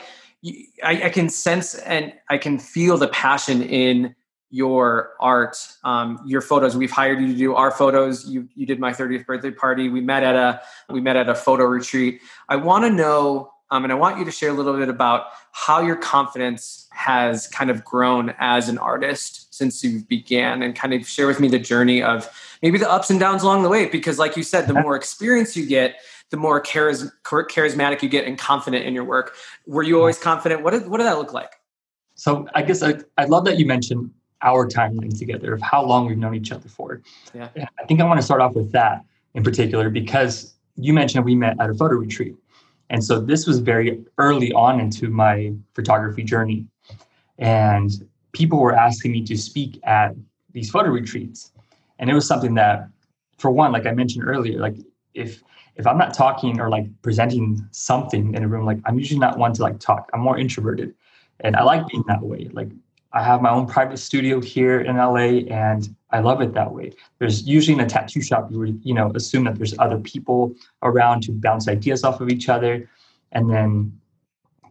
I, 0.84 1.04
I 1.06 1.10
can 1.10 1.30
sense 1.30 1.76
and 1.76 2.14
I 2.30 2.38
can 2.38 2.60
feel 2.60 2.98
the 2.98 3.08
passion 3.10 3.64
in 3.64 4.14
your 4.50 5.14
art, 5.20 5.58
um, 5.84 6.22
your 6.26 6.42
photos. 6.42 6.78
We've 6.78 6.92
hired 6.92 7.20
you 7.20 7.28
to 7.28 7.34
do 7.34 7.56
our 7.56 7.72
photos. 7.72 8.28
You 8.28 8.48
you 8.56 8.66
did 8.66 8.80
my 8.80 8.92
30th 8.92 9.26
birthday 9.26 9.52
party. 9.52 9.90
We 9.90 10.02
met 10.02 10.24
at 10.24 10.36
a 10.36 10.62
we 10.90 11.02
met 11.02 11.16
at 11.16 11.30
a 11.30 11.36
photo 11.36 11.66
retreat. 11.66 12.22
I 12.48 12.56
want 12.56 12.86
to 12.86 12.90
know, 12.90 13.52
um, 13.72 13.84
and 13.84 13.92
I 13.92 13.96
want 13.96 14.20
you 14.20 14.26
to 14.26 14.32
share 14.32 14.50
a 14.50 14.54
little 14.54 14.78
bit 14.78 14.90
about 14.90 15.28
how 15.52 15.82
your 15.82 15.98
confidence 15.98 16.88
has 16.92 17.48
kind 17.48 17.70
of 17.70 17.84
grown 17.84 18.34
as 18.40 18.70
an 18.70 18.78
artist 18.78 19.54
since 19.54 19.84
you 19.84 20.04
began, 20.08 20.62
and 20.62 20.76
kind 20.76 20.94
of 20.94 21.08
share 21.08 21.28
with 21.28 21.40
me 21.40 21.50
the 21.50 21.60
journey 21.60 22.02
of 22.02 22.30
maybe 22.62 22.78
the 22.78 22.90
ups 22.90 23.10
and 23.10 23.20
downs 23.20 23.44
along 23.44 23.64
the 23.64 23.70
way. 23.70 23.88
Because, 23.88 24.18
like 24.18 24.38
you 24.38 24.44
said, 24.44 24.68
the 24.68 24.74
more 24.74 24.96
experience 24.96 25.58
you 25.58 25.66
get, 25.66 25.96
the 26.30 26.38
more 26.38 26.62
charis- 26.62 27.12
charismatic 27.24 28.02
you 28.02 28.08
get 28.08 28.26
and 28.26 28.38
confident 28.38 28.86
in 28.86 28.94
your 28.94 29.04
work. 29.04 29.36
Were 29.66 29.84
you 29.84 30.00
always 30.00 30.18
confident? 30.18 30.64
What 30.64 30.72
did 30.72 30.88
what 30.88 31.00
did 31.00 31.08
that 31.08 31.18
look 31.18 31.34
like? 31.34 31.52
So 32.16 32.48
I 32.56 32.64
guess 32.64 32.82
I, 32.82 32.96
I 33.18 33.26
love 33.26 33.46
that 33.46 33.60
you 33.60 33.66
mentioned 33.66 34.10
our 34.42 34.68
timeline 34.68 35.18
together 35.18 35.54
of 35.54 35.62
how 35.62 35.84
long 35.84 36.08
we've 36.08 36.18
known 36.18 36.36
each 36.36 36.52
other 36.52 36.70
for. 36.70 37.02
Yeah. 37.34 37.50
I 37.56 37.86
think 37.86 38.02
I 38.02 38.04
want 38.04 38.20
to 38.20 38.26
start 38.26 38.42
off 38.42 38.54
with 38.56 38.72
that 38.72 39.04
in 39.34 39.44
particular 39.44 39.90
because 39.90 40.54
you 40.76 40.94
mentioned 40.94 41.26
we 41.26 41.36
met 41.36 41.60
at 41.60 41.70
a 41.70 41.74
photo 41.74 41.96
retreat. 41.96 42.36
And 42.90 43.04
so 43.04 43.20
this 43.20 43.46
was 43.46 43.60
very 43.60 44.04
early 44.18 44.54
on 44.54 44.80
into 44.80 45.10
my 45.10 45.54
photography 45.74 46.24
journey. 46.24 46.66
And 47.38 47.92
people 48.32 48.60
were 48.60 48.74
asking 48.74 49.12
me 49.12 49.24
to 49.26 49.38
speak 49.38 49.80
at 49.84 50.16
these 50.54 50.70
photo 50.70 50.90
retreats. 50.90 51.52
And 52.00 52.10
it 52.10 52.14
was 52.14 52.28
something 52.28 52.54
that, 52.56 52.88
for 53.38 53.52
one, 53.52 53.72
like 53.72 53.86
I 53.86 53.92
mentioned 53.92 54.24
earlier, 54.26 54.60
like 54.60 54.78
if 55.14 55.44
if 55.78 55.86
I'm 55.86 55.98
not 55.98 56.14
talking 56.14 56.60
or 56.60 56.70
like 56.70 56.86
presenting 57.02 57.64
something 57.72 58.34
in 58.34 58.44
a 58.44 58.48
room, 58.48 58.66
like 58.66 58.80
I'm 58.86 58.98
usually 58.98 59.20
not 59.20 59.38
one 59.38 59.54
to 59.54 59.62
like 59.62 59.80
talk. 59.80 60.10
I'm 60.14 60.22
more 60.22 60.38
introverted. 60.38 60.94
And 61.42 61.56
I 61.56 61.64
like 61.64 61.88
being 61.88 62.04
that 62.08 62.22
way. 62.22 62.50
Like 62.52 62.70
I 63.14 63.24
have 63.24 63.42
my 63.42 63.50
own 63.50 63.68
private 63.68 63.98
studio 63.98 64.42
here 64.42 64.82
in 64.82 64.98
LA 64.98 65.48
and 65.50 65.96
I 66.12 66.20
love 66.20 66.42
it 66.42 66.54
that 66.54 66.74
way. 66.74 66.92
There's 67.20 67.44
usually 67.44 67.74
in 67.74 67.80
a 67.80 67.86
tattoo 67.86 68.22
shop, 68.22 68.52
you 68.52 68.60
would, 68.60 68.80
you 68.84 68.94
know, 68.94 69.12
assume 69.16 69.46
that 69.46 69.56
there's 69.56 69.78
other 69.80 69.98
people 70.00 70.54
around 70.84 71.24
to 71.24 71.32
bounce 71.32 71.68
ideas 71.68 72.04
off 72.04 72.22
of 72.22 72.30
each 72.30 72.50
other. 72.50 72.90
And 73.32 73.50
then, 73.50 74.00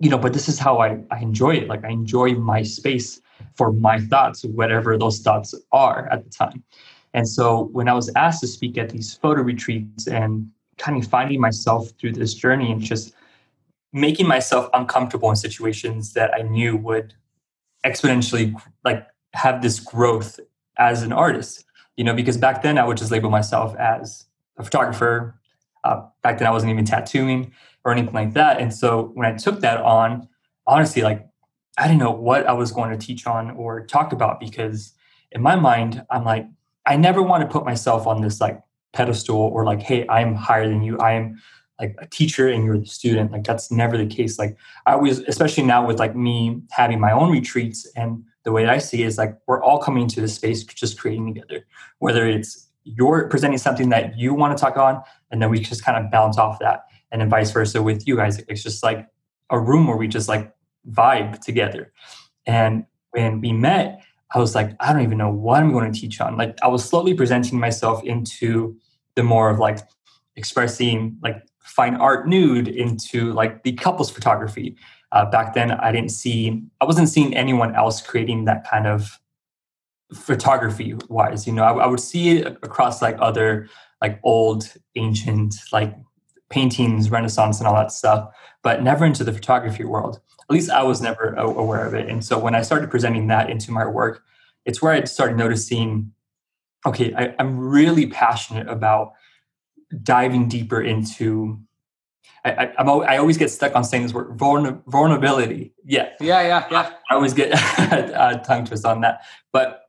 you 0.01 0.11
know, 0.11 0.19
but 0.19 0.33
this 0.33 0.49
is 0.49 0.59
how 0.59 0.81
I, 0.81 1.03
I 1.11 1.21
enjoy 1.21 1.57
it. 1.57 1.69
Like 1.69 1.85
I 1.85 1.89
enjoy 1.89 2.35
my 2.35 2.63
space 2.63 3.21
for 3.55 3.73
my 3.73 4.01
thoughts, 4.01 4.45
whatever 4.45 4.99
those 4.99 5.21
thoughts 5.21 5.55
are 5.73 6.09
at 6.13 6.25
the 6.25 6.31
time. 6.31 6.63
And 7.15 7.27
so 7.27 7.71
when 7.73 7.89
I 7.89 7.95
was 7.95 8.11
asked 8.17 8.41
to 8.41 8.47
speak 8.47 8.77
at 8.77 8.91
these 8.91 9.15
photo 9.15 9.43
retreats 9.43 10.07
and 10.07 10.51
kind 10.77 11.03
of 11.03 11.09
finding 11.09 11.41
myself 11.41 11.91
through 11.99 12.13
this 12.13 12.35
journey 12.35 12.71
and 12.71 12.83
just 12.83 13.15
making 13.93 14.29
myself 14.29 14.69
uncomfortable 14.75 15.31
in 15.31 15.37
situations 15.37 16.13
that 16.13 16.35
I 16.35 16.43
knew 16.43 16.77
would 16.77 17.15
exponentially 17.87 18.55
like 18.85 19.07
have 19.33 19.63
this 19.63 19.79
growth 19.81 20.41
as 20.79 21.03
an 21.03 21.13
artist 21.13 21.65
you 21.97 22.05
know 22.05 22.15
because 22.15 22.37
back 22.37 22.63
then 22.63 22.79
i 22.79 22.85
would 22.85 22.97
just 22.97 23.11
label 23.11 23.31
myself 23.31 23.75
as 23.77 24.25
a 24.59 24.65
photographer. 24.65 25.39
Uh, 25.85 26.03
back 26.23 26.39
then 26.39 26.49
i 26.49 26.51
wasn't 26.51 26.71
even 26.71 26.85
tattooing 26.85 27.53
or 27.85 27.93
anything 27.93 28.15
like 28.15 28.33
that. 28.35 28.61
And 28.61 28.75
so 28.75 29.13
when 29.15 29.27
i 29.27 29.37
took 29.37 29.61
that 29.61 29.81
on 29.81 30.29
honestly 30.67 31.03
like 31.03 31.25
i 31.79 31.87
didn't 31.87 32.01
know 32.01 32.11
what 32.11 32.47
i 32.47 32.53
was 32.53 32.73
going 32.73 32.91
to 32.91 33.07
teach 33.07 33.27
on 33.27 33.53
or 33.53 33.87
talk 33.87 34.13
about 34.13 34.41
because 34.41 34.93
in 35.31 35.41
my 35.41 35.55
mind 35.55 36.05
i'm 36.11 36.25
like 36.25 36.47
i 36.87 36.97
never 36.97 37.23
want 37.23 37.43
to 37.43 37.49
put 37.49 37.65
myself 37.65 38.07
on 38.07 38.21
this 38.21 38.41
like 38.41 38.61
pedestal 38.93 39.37
or 39.37 39.65
like 39.65 39.81
hey 39.81 40.07
i'm 40.09 40.35
higher 40.35 40.69
than 40.69 40.83
you. 40.83 40.99
I 40.99 41.13
am 41.13 41.41
like 41.81 41.95
a 41.99 42.07
teacher 42.07 42.49
and 42.49 42.65
you're 42.65 42.79
the 42.79 42.87
student 42.87 43.33
like 43.33 43.45
that's 43.45 43.71
never 43.71 43.97
the 43.97 44.07
case. 44.07 44.39
Like 44.39 44.57
i 44.87 44.93
always 44.93 45.19
especially 45.21 45.65
now 45.65 45.87
with 45.87 45.99
like 45.99 46.17
me 46.17 46.63
having 46.71 47.01
my 47.01 47.13
own 47.13 47.31
retreats 47.31 47.87
and 47.97 48.25
the 48.45 48.53
way 48.53 48.67
i 48.67 48.79
see 48.79 49.03
is 49.03 49.19
like 49.19 49.37
we're 49.47 49.63
all 49.63 49.79
coming 49.79 50.07
to 50.09 50.21
this 50.21 50.35
space 50.35 50.65
just 50.65 50.99
creating 50.99 51.35
together. 51.35 51.67
Whether 51.99 52.27
it's 52.27 52.69
you're 52.85 53.29
presenting 53.29 53.59
something 53.59 53.89
that 53.89 54.17
you 54.17 54.33
want 54.33 54.57
to 54.57 54.61
talk 54.61 54.77
on 54.77 55.03
and 55.31 55.43
then 55.43 55.51
we 55.51 55.59
just 55.59 55.85
kind 55.85 56.03
of 56.03 56.11
bounce 56.11 56.39
off 56.39 56.59
that 56.61 56.85
and 57.11 57.21
then 57.21 57.29
vice 57.29 57.51
versa 57.51 57.83
with 57.83 58.07
you 58.07 58.17
guys. 58.17 58.39
It's 58.49 58.63
just 58.63 58.83
like 58.83 59.09
a 59.51 59.61
room 59.61 59.87
where 59.87 59.97
we 59.97 60.09
just 60.09 60.29
like 60.29 60.53
vibe 60.91 61.41
together. 61.41 61.93
And 62.47 62.87
when 63.11 63.41
we 63.41 63.53
met 63.53 64.03
i 64.35 64.39
was 64.39 64.55
like 64.55 64.75
i 64.81 64.93
don't 64.93 65.03
even 65.03 65.17
know 65.17 65.31
what 65.31 65.63
i'm 65.63 65.73
going 65.73 65.93
to 65.93 66.01
teach 66.01 66.21
on. 66.21 66.37
Like 66.37 66.57
i 66.63 66.69
was 66.69 66.85
slowly 66.85 67.13
presenting 67.13 67.59
myself 67.59 68.03
into 68.03 68.77
the 69.17 69.23
more 69.23 69.51
of 69.51 69.59
like 69.59 69.79
expressing 70.37 71.17
like 71.23 71.43
fine 71.67 71.97
art 71.97 72.29
nude 72.29 72.69
into 72.69 73.33
like 73.33 73.63
the 73.63 73.73
couples 73.73 74.11
photography. 74.11 74.77
Uh, 75.13 75.25
back 75.25 75.55
then, 75.55 75.73
I 75.73 75.93
didn't 75.93 76.11
see, 76.11 76.63
I 76.81 76.85
wasn't 76.85 77.09
seeing 77.09 77.37
anyone 77.37 77.75
else 77.75 78.01
creating 78.01 78.45
that 78.45 78.69
kind 78.69 78.87
of 78.87 79.19
photography 80.15 80.95
wise. 81.09 81.47
You 81.47 81.53
know, 81.53 81.65
I, 81.65 81.73
I 81.73 81.87
would 81.87 82.01
see 82.01 82.39
it 82.39 82.47
across 82.63 83.03
like 83.03 83.17
other 83.21 83.69
like 84.01 84.21
old, 84.23 84.73
ancient, 84.95 85.57
like 85.73 85.95
paintings, 86.51 87.11
Renaissance, 87.11 87.59
and 87.59 87.67
all 87.67 87.75
that 87.75 87.93
stuff, 87.93 88.29
but 88.63 88.83
never 88.83 89.05
into 89.05 89.25
the 89.25 89.33
photography 89.33 89.85
world. 89.85 90.21
At 90.49 90.55
least 90.55 90.71
I 90.71 90.83
was 90.83 91.01
never 91.01 91.35
aware 91.35 91.85
of 91.85 91.95
it. 91.95 92.09
And 92.09 92.25
so 92.25 92.39
when 92.39 92.55
I 92.55 92.63
started 92.63 92.91
presenting 92.91 93.27
that 93.29 93.51
into 93.51 93.73
my 93.73 93.87
work, 93.87 94.23
it's 94.65 94.81
where 94.81 94.93
I 94.93 95.03
started 95.05 95.37
noticing 95.37 96.13
okay, 96.87 97.13
I, 97.15 97.35
I'm 97.41 97.59
really 97.59 98.07
passionate 98.07 98.69
about 98.69 99.13
diving 100.03 100.49
deeper 100.49 100.81
into 100.83 101.59
I, 102.45 102.73
I, 102.79 102.85
I, 102.85 103.17
always 103.17 103.37
get 103.37 103.51
stuck 103.51 103.75
on 103.75 103.83
saying 103.83 104.05
this 104.05 104.15
word 104.15 104.39
vulnerability. 104.39 105.73
Yeah. 105.85 106.11
Yeah, 106.21 106.43
yeah, 106.43 106.67
yeah. 106.71 106.93
I 107.11 107.15
always 107.15 107.35
get 107.35 107.53
a 107.79 108.41
tongue 108.47 108.65
twist 108.65 108.85
on 108.85 109.01
that. 109.01 109.23
But 109.53 109.83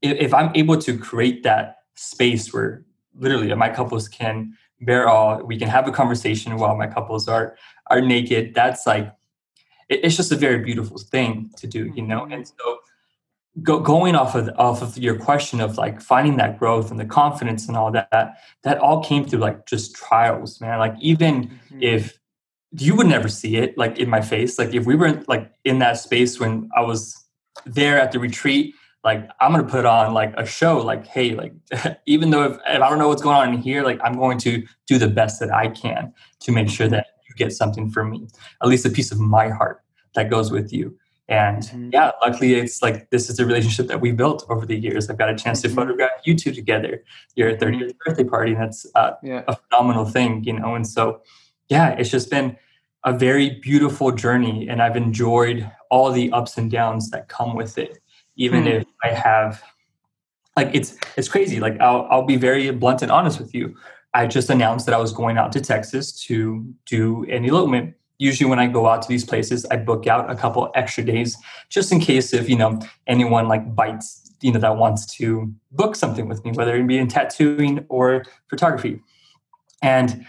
if, 0.00 0.16
if, 0.18 0.34
I'm 0.34 0.52
able 0.54 0.78
to 0.78 0.96
create 0.96 1.42
that 1.42 1.78
space 1.96 2.52
where 2.52 2.84
literally 3.18 3.52
my 3.54 3.68
couples 3.68 4.06
can 4.06 4.56
bear 4.80 5.08
all, 5.08 5.42
we 5.42 5.58
can 5.58 5.68
have 5.68 5.88
a 5.88 5.92
conversation 5.92 6.56
while 6.56 6.76
my 6.76 6.86
couples 6.86 7.26
are 7.26 7.56
are 7.88 8.00
naked. 8.00 8.54
That's 8.54 8.86
like 8.86 9.12
it, 9.88 10.00
it's 10.04 10.16
just 10.16 10.30
a 10.30 10.36
very 10.36 10.58
beautiful 10.58 10.98
thing 10.98 11.50
to 11.56 11.66
do, 11.66 11.92
you 11.96 12.02
know. 12.02 12.22
Mm-hmm. 12.22 12.32
And 12.32 12.48
so 12.48 12.78
go, 13.62 13.80
going 13.80 14.14
off 14.14 14.34
of 14.34 14.48
off 14.56 14.80
of 14.80 14.96
your 14.96 15.18
question 15.18 15.60
of 15.60 15.76
like 15.76 16.00
finding 16.00 16.36
that 16.38 16.58
growth 16.58 16.90
and 16.90 16.98
the 16.98 17.04
confidence 17.04 17.68
and 17.68 17.76
all 17.76 17.90
that 17.90 18.36
that 18.62 18.78
all 18.78 19.02
came 19.04 19.24
through 19.24 19.40
like 19.40 19.66
just 19.66 19.94
trials 19.94 20.60
man. 20.60 20.78
Like 20.78 20.94
even 21.00 21.48
mm-hmm. 21.48 21.82
if 21.82 22.18
you 22.78 22.96
would 22.96 23.06
never 23.06 23.28
see 23.28 23.56
it 23.56 23.76
like 23.76 23.98
in 23.98 24.08
my 24.08 24.20
face 24.20 24.58
like 24.58 24.74
if 24.74 24.86
we 24.86 24.94
were 24.94 25.22
like 25.28 25.52
in 25.64 25.78
that 25.78 25.98
space 25.98 26.40
when 26.40 26.68
i 26.76 26.80
was 26.80 27.22
there 27.66 28.00
at 28.00 28.12
the 28.12 28.18
retreat 28.18 28.74
like 29.04 29.28
i'm 29.40 29.52
gonna 29.52 29.64
put 29.64 29.84
on 29.84 30.14
like 30.14 30.32
a 30.38 30.46
show 30.46 30.78
like 30.78 31.06
hey 31.06 31.34
like 31.34 31.52
even 32.06 32.30
though 32.30 32.44
if, 32.44 32.56
if 32.66 32.82
i 32.82 32.88
don't 32.88 32.98
know 32.98 33.08
what's 33.08 33.22
going 33.22 33.36
on 33.36 33.52
in 33.52 33.60
here 33.60 33.82
like 33.82 34.00
i'm 34.02 34.14
going 34.14 34.38
to 34.38 34.62
do 34.86 34.98
the 34.98 35.08
best 35.08 35.38
that 35.38 35.52
i 35.52 35.68
can 35.68 36.12
to 36.40 36.50
make 36.50 36.68
sure 36.68 36.88
that 36.88 37.08
you 37.28 37.34
get 37.36 37.52
something 37.52 37.90
from 37.90 38.10
me 38.10 38.26
at 38.62 38.68
least 38.68 38.86
a 38.86 38.90
piece 38.90 39.12
of 39.12 39.20
my 39.20 39.50
heart 39.50 39.82
that 40.14 40.30
goes 40.30 40.50
with 40.50 40.72
you 40.72 40.96
and 41.32 41.62
mm-hmm. 41.62 41.88
yeah, 41.94 42.10
luckily 42.20 42.54
it's 42.54 42.82
like 42.82 43.08
this 43.08 43.30
is 43.30 43.38
a 43.38 43.46
relationship 43.46 43.86
that 43.86 44.02
we 44.02 44.12
built 44.12 44.44
over 44.50 44.66
the 44.66 44.76
years. 44.76 45.08
I've 45.08 45.16
got 45.16 45.30
a 45.30 45.34
chance 45.34 45.62
to 45.62 45.68
mm-hmm. 45.68 45.76
photograph 45.76 46.10
you 46.24 46.36
two 46.36 46.52
together, 46.52 47.02
your 47.36 47.52
30th 47.56 47.60
mm-hmm. 47.60 47.88
birthday 48.04 48.24
party. 48.24 48.52
And 48.52 48.60
that's 48.60 48.86
uh, 48.94 49.12
yeah. 49.22 49.42
a 49.48 49.56
phenomenal 49.56 50.04
thing, 50.04 50.44
you 50.44 50.52
know. 50.52 50.74
And 50.74 50.86
so, 50.86 51.22
yeah, 51.70 51.92
it's 51.92 52.10
just 52.10 52.30
been 52.30 52.58
a 53.04 53.16
very 53.16 53.58
beautiful 53.60 54.12
journey, 54.12 54.68
and 54.68 54.82
I've 54.82 54.96
enjoyed 54.96 55.68
all 55.90 56.12
the 56.12 56.30
ups 56.32 56.58
and 56.58 56.70
downs 56.70 57.10
that 57.10 57.28
come 57.28 57.56
with 57.56 57.78
it. 57.78 57.98
Even 58.36 58.64
mm. 58.64 58.80
if 58.80 58.84
I 59.02 59.08
have, 59.08 59.62
like, 60.54 60.70
it's 60.74 60.96
it's 61.16 61.28
crazy. 61.28 61.60
Like, 61.60 61.80
I'll 61.80 62.06
I'll 62.10 62.26
be 62.26 62.36
very 62.36 62.70
blunt 62.72 63.00
and 63.00 63.10
honest 63.10 63.40
with 63.40 63.54
you. 63.54 63.74
I 64.12 64.26
just 64.26 64.50
announced 64.50 64.84
that 64.84 64.94
I 64.94 64.98
was 64.98 65.12
going 65.12 65.38
out 65.38 65.50
to 65.52 65.62
Texas 65.62 66.12
to 66.26 66.62
do 66.84 67.24
an 67.30 67.46
elopement 67.46 67.94
usually 68.22 68.48
when 68.48 68.60
I 68.60 68.68
go 68.68 68.86
out 68.86 69.02
to 69.02 69.08
these 69.08 69.24
places, 69.24 69.66
I 69.66 69.76
book 69.76 70.06
out 70.06 70.30
a 70.30 70.36
couple 70.36 70.70
extra 70.76 71.02
days 71.02 71.36
just 71.68 71.90
in 71.90 71.98
case 71.98 72.32
if, 72.32 72.48
you 72.48 72.56
know, 72.56 72.80
anyone 73.08 73.48
like 73.48 73.74
bites, 73.74 74.30
you 74.40 74.52
know, 74.52 74.60
that 74.60 74.76
wants 74.76 75.06
to 75.16 75.52
book 75.72 75.96
something 75.96 76.28
with 76.28 76.44
me, 76.44 76.52
whether 76.52 76.76
it 76.76 76.86
be 76.86 76.98
in 76.98 77.08
tattooing 77.08 77.84
or 77.88 78.24
photography. 78.48 79.00
And 79.82 80.24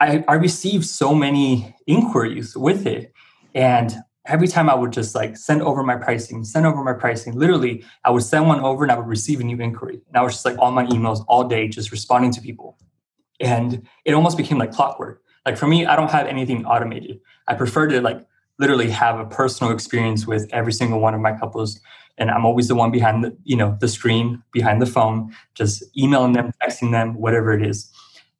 I, 0.00 0.24
I 0.26 0.34
received 0.34 0.86
so 0.86 1.14
many 1.14 1.76
inquiries 1.86 2.56
with 2.56 2.86
it. 2.86 3.12
And 3.54 3.94
every 4.24 4.48
time 4.48 4.70
I 4.70 4.74
would 4.74 4.94
just 4.94 5.14
like 5.14 5.36
send 5.36 5.60
over 5.60 5.82
my 5.82 5.96
pricing, 5.96 6.44
send 6.44 6.64
over 6.64 6.82
my 6.82 6.94
pricing. 6.94 7.38
Literally, 7.38 7.84
I 8.06 8.10
would 8.10 8.22
send 8.22 8.48
one 8.48 8.60
over 8.60 8.84
and 8.84 8.92
I 8.92 8.96
would 8.96 9.06
receive 9.06 9.40
a 9.40 9.44
new 9.44 9.58
inquiry. 9.58 10.00
And 10.08 10.16
I 10.16 10.22
was 10.22 10.32
just 10.32 10.46
like 10.46 10.56
on 10.58 10.72
my 10.72 10.86
emails 10.86 11.26
all 11.28 11.44
day, 11.44 11.68
just 11.68 11.92
responding 11.92 12.30
to 12.32 12.40
people. 12.40 12.78
And 13.38 13.86
it 14.06 14.14
almost 14.14 14.38
became 14.38 14.56
like 14.56 14.72
clockwork. 14.72 15.22
Like 15.48 15.56
for 15.56 15.66
me, 15.66 15.86
I 15.86 15.96
don't 15.96 16.10
have 16.10 16.26
anything 16.26 16.66
automated. 16.66 17.20
I 17.46 17.54
prefer 17.54 17.86
to 17.86 18.02
like 18.02 18.20
literally 18.58 18.90
have 18.90 19.18
a 19.18 19.24
personal 19.24 19.72
experience 19.72 20.26
with 20.26 20.46
every 20.52 20.74
single 20.74 21.00
one 21.00 21.14
of 21.14 21.22
my 21.22 21.32
couples. 21.32 21.80
And 22.18 22.30
I'm 22.30 22.44
always 22.44 22.68
the 22.68 22.74
one 22.74 22.90
behind 22.90 23.24
the, 23.24 23.34
you 23.44 23.56
know, 23.56 23.74
the 23.80 23.88
screen, 23.88 24.42
behind 24.52 24.82
the 24.82 24.86
phone, 24.86 25.34
just 25.54 25.82
emailing 25.96 26.34
them, 26.34 26.52
texting 26.62 26.90
them, 26.90 27.14
whatever 27.14 27.54
it 27.54 27.66
is. 27.66 27.90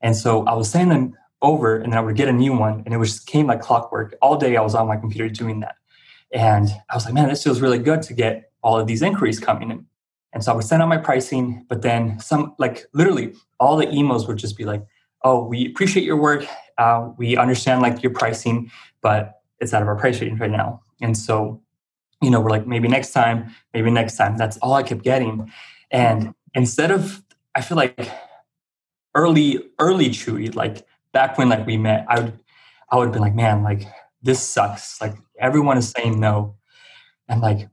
And 0.03 0.15
so 0.15 0.45
I 0.45 0.53
was 0.53 0.69
sending 0.69 0.91
them 0.91 1.17
over 1.41 1.79
and 1.79 1.95
then 1.95 1.99
I 1.99 2.03
would 2.03 2.15
get 2.15 2.29
a 2.29 2.33
new 2.33 2.53
one 2.53 2.83
and 2.85 2.93
it 2.93 2.99
was 2.99 3.21
came 3.21 3.47
like 3.47 3.63
clockwork. 3.63 4.15
All 4.21 4.37
day 4.37 4.59
I 4.59 4.61
was 4.61 4.75
on 4.75 4.87
my 4.87 4.99
computer 4.99 5.31
doing 5.31 5.61
that. 5.61 5.77
And 6.31 6.69
I 6.91 6.95
was 6.95 7.07
like, 7.07 7.15
man, 7.15 7.31
this 7.31 7.43
feels 7.43 7.63
really 7.63 7.79
good 7.79 8.03
to 8.03 8.13
get 8.13 8.53
all 8.63 8.79
of 8.79 8.87
these 8.87 9.01
inquiries 9.01 9.41
coming 9.41 9.71
in. 9.71 9.87
And 10.35 10.45
so 10.45 10.53
I 10.53 10.57
would 10.57 10.67
send 10.67 10.83
out 10.83 10.91
my 10.91 10.99
pricing, 10.99 11.65
but 11.71 11.81
then 11.81 12.21
some 12.21 12.55
like 12.59 12.85
literally 12.93 13.33
all 13.59 13.79
the 13.79 13.87
emails 13.87 14.29
would 14.29 14.37
just 14.37 14.59
be 14.59 14.67
like, 14.67 14.85
oh, 15.23 15.43
we 15.43 15.67
appreciate 15.67 16.05
your 16.05 16.21
work. 16.21 16.47
Uh, 16.79 17.11
we 17.19 17.37
understand 17.37 17.83
like 17.83 18.03
your 18.03 18.13
pricing, 18.13 18.71
but 19.03 19.43
it's 19.61 19.75
out 19.75 19.83
of 19.83 19.89
our 19.89 19.97
price 19.97 20.21
range 20.21 20.41
right 20.41 20.51
now. 20.51 20.81
And 21.01 21.17
so, 21.17 21.61
you 22.23 22.31
know, 22.31 22.41
we're 22.41 22.51
like, 22.51 22.67
maybe 22.67 22.89
next 22.89 23.13
time, 23.13 23.55
maybe 23.75 23.91
next 23.91 24.17
time. 24.17 24.37
That's 24.37 24.57
all 24.59 24.75
I 24.75 24.83
kept 24.83 25.03
getting. 25.03 25.51
And 25.91 26.35
instead 26.55 26.91
of, 26.91 27.23
I 27.55 27.61
feel 27.61 27.77
like 27.77 28.11
early, 29.15 29.61
early 29.79 30.11
Chuy, 30.11 30.55
like 30.55 30.87
back 31.13 31.37
when 31.37 31.49
like 31.49 31.67
we 31.67 31.77
met, 31.77 32.07
I 32.09 32.21
would, 32.21 32.39
I 32.91 32.97
would 32.97 33.13
been 33.13 33.21
like, 33.21 33.35
man, 33.35 33.63
like 33.63 33.83
this 34.23 34.41
sucks. 34.41 35.01
Like 35.01 35.15
everyone 35.39 35.79
is 35.79 35.91
saying 35.91 36.21
no. 36.21 36.57
And 37.29 37.41
like, 37.41 37.69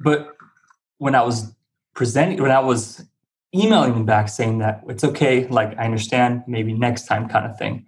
but 0.00 0.36
when 0.98 1.14
I 1.14 1.22
was 1.22 1.54
presenting, 1.94 2.40
when 2.42 2.50
I 2.50 2.60
was 2.60 3.04
emailing 3.54 3.92
them 3.92 4.04
back 4.04 4.28
saying 4.28 4.58
that 4.58 4.82
it's 4.88 5.04
okay, 5.04 5.46
like 5.48 5.78
I 5.78 5.84
understand, 5.84 6.42
maybe 6.46 6.72
next 6.72 7.06
time 7.06 7.28
kind 7.28 7.46
of 7.46 7.56
thing. 7.58 7.86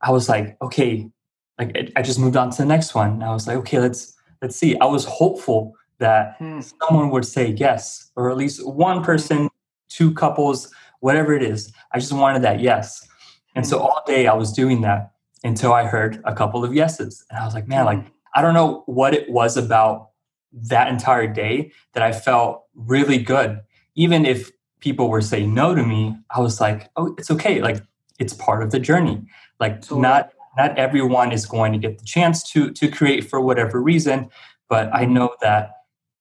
I 0.00 0.10
was 0.10 0.28
like, 0.28 0.56
okay, 0.62 1.10
like 1.58 1.92
I 1.96 2.02
just 2.02 2.18
moved 2.18 2.36
on 2.36 2.50
to 2.50 2.58
the 2.58 2.66
next 2.66 2.94
one. 2.94 3.22
I 3.22 3.32
was 3.32 3.46
like, 3.46 3.56
okay, 3.58 3.80
let's 3.80 4.16
let's 4.40 4.56
see. 4.56 4.78
I 4.78 4.84
was 4.84 5.04
hopeful 5.04 5.74
that 5.98 6.36
hmm. 6.38 6.60
someone 6.60 7.10
would 7.10 7.24
say 7.24 7.50
yes, 7.50 8.10
or 8.16 8.30
at 8.30 8.36
least 8.36 8.66
one 8.66 9.02
person, 9.02 9.48
two 9.88 10.14
couples, 10.14 10.72
whatever 11.00 11.34
it 11.34 11.42
is. 11.42 11.72
I 11.92 11.98
just 11.98 12.12
wanted 12.12 12.42
that 12.42 12.60
yes. 12.60 13.06
And 13.54 13.66
so 13.66 13.78
hmm. 13.78 13.86
all 13.86 14.02
day 14.06 14.26
I 14.26 14.34
was 14.34 14.52
doing 14.52 14.82
that 14.82 15.12
until 15.44 15.72
I 15.72 15.84
heard 15.84 16.20
a 16.24 16.34
couple 16.34 16.64
of 16.64 16.74
yeses. 16.74 17.24
And 17.30 17.38
I 17.38 17.44
was 17.44 17.54
like, 17.54 17.66
man, 17.66 17.84
like 17.84 18.02
hmm. 18.02 18.08
I 18.34 18.42
don't 18.42 18.54
know 18.54 18.82
what 18.86 19.14
it 19.14 19.28
was 19.30 19.56
about 19.56 20.10
that 20.52 20.88
entire 20.88 21.26
day 21.26 21.72
that 21.92 22.02
I 22.02 22.12
felt 22.12 22.64
really 22.74 23.18
good. 23.18 23.60
Even 23.94 24.24
if 24.24 24.50
people 24.80 25.08
were 25.08 25.20
saying 25.20 25.52
no 25.52 25.74
to 25.74 25.82
me, 25.82 26.16
I 26.30 26.40
was 26.40 26.60
like, 26.60 26.88
oh, 26.96 27.14
it's 27.18 27.30
okay. 27.32 27.60
Like 27.60 27.82
it's 28.18 28.34
part 28.34 28.62
of 28.62 28.70
the 28.70 28.80
journey. 28.80 29.22
Like 29.60 29.82
totally. 29.82 30.02
not 30.02 30.32
not 30.56 30.76
everyone 30.76 31.32
is 31.32 31.46
going 31.46 31.72
to 31.72 31.78
get 31.78 31.98
the 31.98 32.04
chance 32.04 32.42
to 32.52 32.70
to 32.72 32.88
create 32.88 33.28
for 33.28 33.40
whatever 33.40 33.80
reason, 33.80 34.28
but 34.68 34.90
I 34.94 35.04
know 35.04 35.34
that 35.40 35.72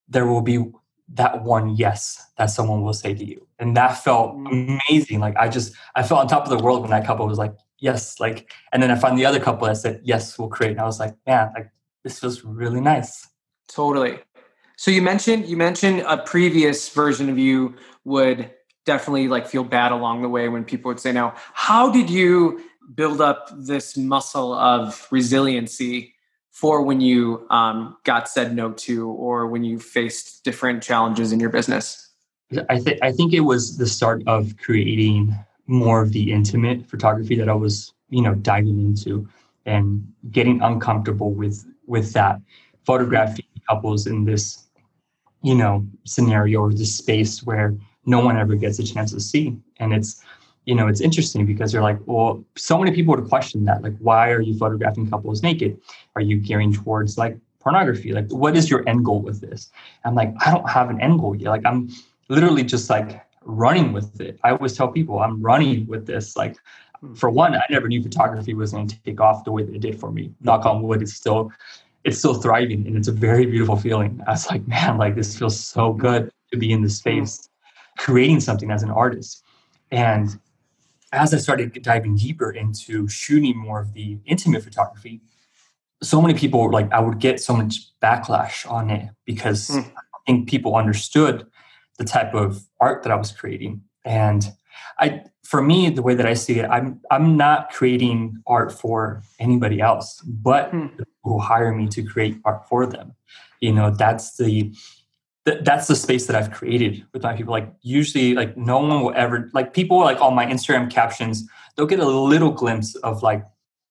there 0.07 0.25
will 0.25 0.41
be 0.41 0.65
that 1.13 1.43
one 1.43 1.75
yes 1.75 2.21
that 2.37 2.47
someone 2.47 2.81
will 2.81 2.93
say 2.93 3.13
to 3.13 3.25
you. 3.25 3.47
And 3.59 3.75
that 3.77 4.03
felt 4.03 4.35
mm. 4.35 4.79
amazing. 4.89 5.19
Like 5.19 5.35
I 5.37 5.47
just 5.49 5.73
I 5.95 6.03
felt 6.03 6.21
on 6.21 6.27
top 6.27 6.43
of 6.43 6.49
the 6.49 6.63
world 6.63 6.81
when 6.81 6.91
that 6.91 7.05
couple 7.05 7.27
was 7.27 7.37
like, 7.37 7.55
yes, 7.79 8.19
like 8.19 8.51
and 8.71 8.81
then 8.83 8.91
I 8.91 8.95
found 8.95 9.17
the 9.17 9.25
other 9.25 9.39
couple 9.39 9.67
that 9.67 9.77
said, 9.77 10.01
yes, 10.03 10.37
we'll 10.37 10.49
create. 10.49 10.71
And 10.71 10.81
I 10.81 10.85
was 10.85 10.99
like, 10.99 11.15
man, 11.25 11.51
like 11.55 11.71
this 12.03 12.19
feels 12.19 12.43
really 12.43 12.81
nice. 12.81 13.27
Totally. 13.67 14.19
So 14.75 14.91
you 14.91 15.01
mentioned 15.01 15.47
you 15.47 15.57
mentioned 15.57 16.03
a 16.07 16.17
previous 16.17 16.89
version 16.89 17.29
of 17.29 17.37
you 17.37 17.75
would 18.03 18.51
definitely 18.87 19.27
like 19.27 19.45
feel 19.45 19.65
bad 19.65 19.91
along 19.91 20.23
the 20.23 20.29
way 20.29 20.47
when 20.49 20.63
people 20.63 20.89
would 20.89 20.99
say 20.99 21.11
no. 21.11 21.33
How 21.53 21.91
did 21.91 22.09
you 22.09 22.63
build 22.95 23.21
up 23.21 23.49
this 23.53 23.97
muscle 23.97 24.53
of 24.53 25.07
resiliency 25.11 26.15
for 26.49 26.81
when 26.81 27.01
you 27.01 27.45
um, 27.51 27.97
got 28.05 28.27
said 28.27 28.55
no 28.55 28.71
to 28.71 29.09
or 29.09 29.45
when 29.45 29.63
you 29.63 29.77
faced 29.77 30.43
different 30.43 30.81
challenges 30.81 31.31
in 31.31 31.39
your 31.39 31.49
business? 31.49 32.09
I 32.69 32.79
think 32.79 32.97
I 33.03 33.11
think 33.11 33.33
it 33.33 33.41
was 33.41 33.77
the 33.77 33.85
start 33.85 34.23
of 34.25 34.55
creating 34.57 35.35
more 35.67 36.01
of 36.01 36.13
the 36.13 36.31
intimate 36.31 36.89
photography 36.89 37.35
that 37.35 37.49
I 37.49 37.53
was, 37.53 37.93
you 38.09 38.21
know, 38.21 38.35
diving 38.35 38.79
into 38.79 39.27
and 39.65 40.01
getting 40.31 40.61
uncomfortable 40.61 41.31
with 41.31 41.65
with 41.87 42.13
that 42.13 42.39
photographing 42.85 43.45
couples 43.69 44.07
in 44.07 44.23
this 44.23 44.63
you 45.43 45.53
know 45.53 45.85
scenario 46.05 46.61
or 46.61 46.73
this 46.73 46.95
space 46.95 47.43
where 47.43 47.75
no 48.07 48.21
one 48.21 48.37
ever 48.37 48.55
gets 48.55 48.79
a 48.79 48.83
chance 48.83 49.11
to 49.11 49.19
see. 49.19 49.55
And 49.79 49.93
it's 49.93 50.23
you 50.65 50.73
know 50.73 50.87
it's 50.87 51.01
interesting 51.01 51.45
because 51.45 51.71
you're 51.71 51.83
like 51.83 51.99
well 52.05 52.43
so 52.55 52.77
many 52.79 52.95
people 52.95 53.15
would 53.15 53.29
question 53.29 53.65
that. 53.65 53.83
Like 53.83 53.95
why 53.99 54.31
are 54.31 54.41
you 54.41 54.57
photographing 54.57 55.09
couples 55.09 55.43
naked? 55.43 55.79
Are 56.15 56.21
you 56.21 56.37
gearing 56.37 56.73
towards 56.73 57.17
like 57.17 57.37
pornography? 57.59 58.13
Like 58.13 58.31
what 58.31 58.57
is 58.57 58.69
your 58.69 58.87
end 58.89 59.05
goal 59.05 59.21
with 59.21 59.41
this? 59.41 59.69
I'm 60.03 60.15
like 60.15 60.33
i 60.45 60.51
don't 60.51 60.69
have 60.69 60.89
an 60.89 60.99
end 60.99 61.19
goal 61.19 61.35
yet. 61.35 61.49
Like 61.49 61.65
i'm 61.65 61.89
literally 62.29 62.63
just 62.63 62.89
like 62.89 63.21
running 63.43 63.93
with 63.93 64.19
it. 64.19 64.39
I 64.43 64.51
always 64.51 64.75
tell 64.75 64.87
people 64.87 65.19
i'm 65.19 65.41
running 65.41 65.85
with 65.85 66.07
this. 66.07 66.35
Like 66.35 66.55
for 67.13 67.29
one 67.29 67.53
i 67.55 67.61
never 67.69 67.87
knew 67.87 68.01
photography 68.01 68.55
was 68.55 68.71
going 68.71 68.87
to 68.87 68.99
take 69.03 69.21
off 69.21 69.43
the 69.43 69.51
way 69.51 69.63
that 69.63 69.75
it 69.75 69.81
did 69.81 69.99
for 69.99 70.11
me. 70.11 70.31
Knock 70.41 70.65
on 70.65 70.81
wood 70.81 71.01
it's 71.01 71.13
still 71.13 71.51
it's 72.07 72.17
still 72.17 72.35
thriving 72.35 72.87
and 72.87 72.95
it's 72.95 73.09
a 73.09 73.11
very 73.11 73.45
beautiful 73.45 73.75
feeling. 73.75 74.21
I 74.27 74.31
was 74.31 74.49
like, 74.49 74.65
man, 74.67 74.97
like 74.97 75.15
this 75.15 75.37
feels 75.37 75.59
so 75.59 75.91
good 75.93 76.31
to 76.51 76.57
be 76.57 76.71
in 76.71 76.81
this 76.81 76.93
hmm. 76.93 77.09
space, 77.09 77.49
creating 77.97 78.39
something 78.39 78.71
as 78.71 78.83
an 78.83 78.89
artist. 78.89 79.43
And 79.91 80.39
as 81.11 81.33
I 81.33 81.37
started 81.37 81.81
diving 81.81 82.15
deeper 82.15 82.51
into 82.51 83.07
shooting 83.07 83.57
more 83.57 83.79
of 83.79 83.93
the 83.93 84.19
intimate 84.25 84.63
photography, 84.63 85.21
so 86.03 86.21
many 86.21 86.33
people 86.33 86.61
were 86.61 86.71
like, 86.71 86.91
I 86.91 86.99
would 86.99 87.19
get 87.19 87.39
so 87.39 87.55
much 87.55 87.79
backlash 88.01 88.69
on 88.69 88.89
it 88.89 89.09
because 89.25 89.69
mm. 89.69 89.85
I 89.85 90.17
think 90.25 90.47
people 90.47 90.75
understood 90.75 91.47
the 91.97 92.05
type 92.05 92.33
of 92.33 92.63
art 92.79 93.03
that 93.03 93.11
I 93.11 93.15
was 93.15 93.31
creating. 93.31 93.81
And 94.05 94.45
I 94.99 95.23
for 95.47 95.61
me, 95.61 95.89
the 95.89 96.01
way 96.01 96.13
that 96.13 96.25
I 96.25 96.33
see 96.33 96.59
it, 96.59 96.69
I'm 96.69 96.99
I'm 97.09 97.37
not 97.37 97.71
creating 97.71 98.43
art 98.47 98.71
for 98.71 99.23
anybody 99.39 99.79
else, 99.79 100.21
but 100.21 100.71
hmm. 100.71 100.87
who 101.23 101.39
hire 101.39 101.73
me 101.73 101.87
to 101.87 102.03
create 102.03 102.37
art 102.43 102.67
for 102.67 102.85
them. 102.85 103.13
You 103.61 103.71
know, 103.71 103.89
that's 103.89 104.35
the 104.35 104.73
that's 105.61 105.87
the 105.87 105.95
space 105.95 106.27
that 106.27 106.35
I've 106.35 106.51
created 106.51 107.05
with 107.13 107.23
my 107.23 107.33
people. 107.33 107.51
Like 107.51 107.71
usually, 107.81 108.33
like 108.33 108.57
no 108.57 108.79
one 108.79 109.01
will 109.01 109.13
ever 109.15 109.49
like 109.53 109.73
people 109.73 109.99
like 109.99 110.19
on 110.21 110.35
my 110.35 110.45
Instagram 110.45 110.91
captions. 110.91 111.47
They'll 111.75 111.85
get 111.85 111.99
a 111.99 112.05
little 112.05 112.51
glimpse 112.51 112.95
of 112.95 113.23
like 113.23 113.45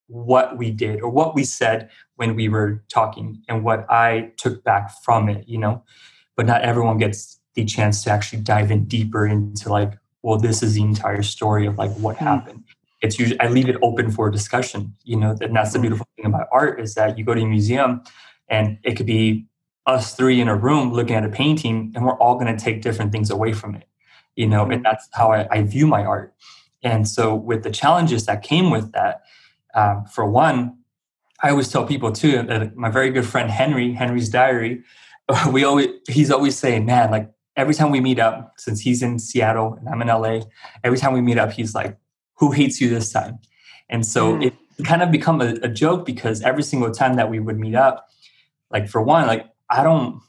what 0.09 0.59
we 0.59 0.71
did 0.71 1.01
or 1.01 1.09
what 1.09 1.35
we 1.35 1.45
said 1.45 1.90
when 2.16 2.37
we 2.37 2.49
were 2.49 2.83
talking 2.88 3.42
and 3.49 3.64
what 3.64 3.87
I 3.90 4.33
took 4.37 4.62
back 4.64 4.90
from 5.03 5.29
it. 5.29 5.49
You 5.49 5.59
know, 5.59 5.83
but 6.37 6.47
not 6.47 6.62
everyone 6.62 6.99
gets 6.99 7.40
the 7.55 7.64
chance 7.64 8.05
to 8.05 8.11
actually 8.11 8.42
dive 8.42 8.71
in 8.71 8.85
deeper 8.85 9.27
into 9.27 9.71
like 9.71 9.95
well, 10.23 10.38
this 10.38 10.61
is 10.61 10.75
the 10.75 10.83
entire 10.83 11.23
story 11.23 11.66
of 11.66 11.79
like 11.79 11.92
what 11.92 12.16
hmm. 12.16 12.25
happened. 12.25 12.64
It's 13.01 13.19
usually 13.19 13.40
I 13.40 13.49
leave 13.49 13.69
it 13.69 13.77
open 13.83 14.11
for 14.11 14.29
discussion, 14.31 14.95
you 15.05 15.16
know, 15.16 15.37
and 15.40 15.55
that's 15.55 15.73
the 15.73 15.79
hmm. 15.79 15.83
beautiful 15.83 16.07
thing 16.16 16.27
about 16.27 16.49
art 16.53 16.81
is 16.81 16.95
that 16.95 17.16
you 17.16 17.25
go 17.25 17.35
to 17.35 17.40
a 17.40 17.47
museum 17.47 18.03
and 18.49 18.79
it 18.83 18.97
could 18.97 19.07
be 19.07 19.47
us 19.87 20.14
three 20.14 20.40
in 20.40 20.49
a 20.49 20.57
room 20.57 20.92
looking 20.92 21.14
at 21.14 21.25
a 21.25 21.29
painting 21.29 21.92
and 21.94 22.05
we're 22.05 22.18
all 22.18 22.35
going 22.35 22.55
to 22.55 22.62
take 22.62 22.83
different 22.83 23.12
things 23.12 23.31
away 23.31 23.53
from 23.53 23.75
it, 23.75 23.87
you 24.35 24.46
know, 24.46 24.64
and 24.64 24.77
hmm. 24.77 24.83
that's 24.83 25.09
how 25.12 25.33
I, 25.33 25.46
I 25.51 25.62
view 25.62 25.87
my 25.87 26.05
art. 26.05 26.35
And 26.83 27.09
so 27.09 27.35
with 27.35 27.62
the 27.62 27.70
challenges 27.70 28.27
that 28.27 28.42
came 28.42 28.70
with 28.70 28.92
that, 28.92 29.22
um, 29.75 30.05
for 30.07 30.29
one, 30.29 30.79
I 31.42 31.51
always 31.51 31.68
tell 31.68 31.87
people 31.87 32.12
too 32.12 32.42
that 32.42 32.77
my 32.77 32.90
very 32.90 33.11
good 33.11 33.27
friend 33.27 33.51
Henry, 33.51 33.92
Henry's 33.92 34.29
Diary, 34.29 34.83
we 35.53 35.64
always 35.64 35.88
he's 36.09 36.31
always 36.31 36.57
saying, 36.57 36.87
man, 36.87 37.11
like 37.11 37.31
every 37.57 37.75
time 37.75 37.90
we 37.90 38.01
meet 38.01 38.18
up, 38.18 38.55
since 38.59 38.81
he's 38.81 39.03
in 39.03 39.18
Seattle 39.18 39.75
and 39.75 39.88
I'm 39.88 40.01
in 40.03 40.09
LA, 40.09 40.40
every 40.85 40.99
time 40.99 41.12
we 41.12 41.20
meet 41.20 41.38
up, 41.38 41.53
he's 41.53 41.75
like, 41.75 41.96
"Who 42.37 42.53
hates 42.53 42.81
you 42.81 42.88
this 42.88 43.12
time?" 43.12 43.38
And 43.88 44.07
so 44.07 44.37
mm. 44.37 44.46
it 44.46 44.85
kind 44.85 45.03
of 45.03 45.11
become 45.11 45.40
a, 45.40 45.55
a 45.62 45.68
joke 45.68 46.07
because 46.07 46.42
every 46.42 46.62
single 46.62 46.90
time 46.90 47.16
that 47.16 47.29
we 47.29 47.40
would 47.40 47.59
meet 47.59 47.75
up, 47.75 48.09
like 48.70 48.88
for 48.88 49.03
one, 49.03 49.27
like 49.27 49.46
I 49.70 49.83
don't. 49.83 50.20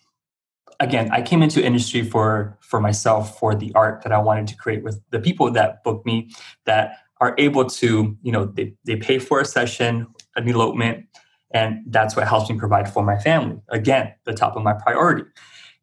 Again, 0.79 1.09
I 1.11 1.21
came 1.21 1.41
into 1.41 1.63
industry 1.63 2.03
for 2.03 2.57
for 2.61 2.79
myself 2.79 3.39
for 3.39 3.55
the 3.55 3.71
art 3.73 4.03
that 4.03 4.11
I 4.11 4.19
wanted 4.19 4.47
to 4.47 4.55
create 4.55 4.83
with 4.83 5.01
the 5.09 5.19
people 5.19 5.49
that 5.51 5.83
book 5.83 6.05
me 6.05 6.29
that 6.65 6.97
are 7.19 7.33
able 7.39 7.65
to, 7.65 8.15
you 8.21 8.31
know, 8.31 8.45
they, 8.45 8.73
they 8.85 8.95
pay 8.95 9.17
for 9.17 9.39
a 9.39 9.45
session, 9.45 10.05
an 10.35 10.47
elopement, 10.47 11.05
and 11.51 11.79
that's 11.87 12.15
what 12.15 12.27
helps 12.27 12.49
me 12.49 12.57
provide 12.57 12.91
for 12.91 13.03
my 13.03 13.17
family. 13.17 13.57
Again, 13.69 14.13
the 14.25 14.33
top 14.33 14.55
of 14.55 14.63
my 14.63 14.73
priority. 14.73 15.23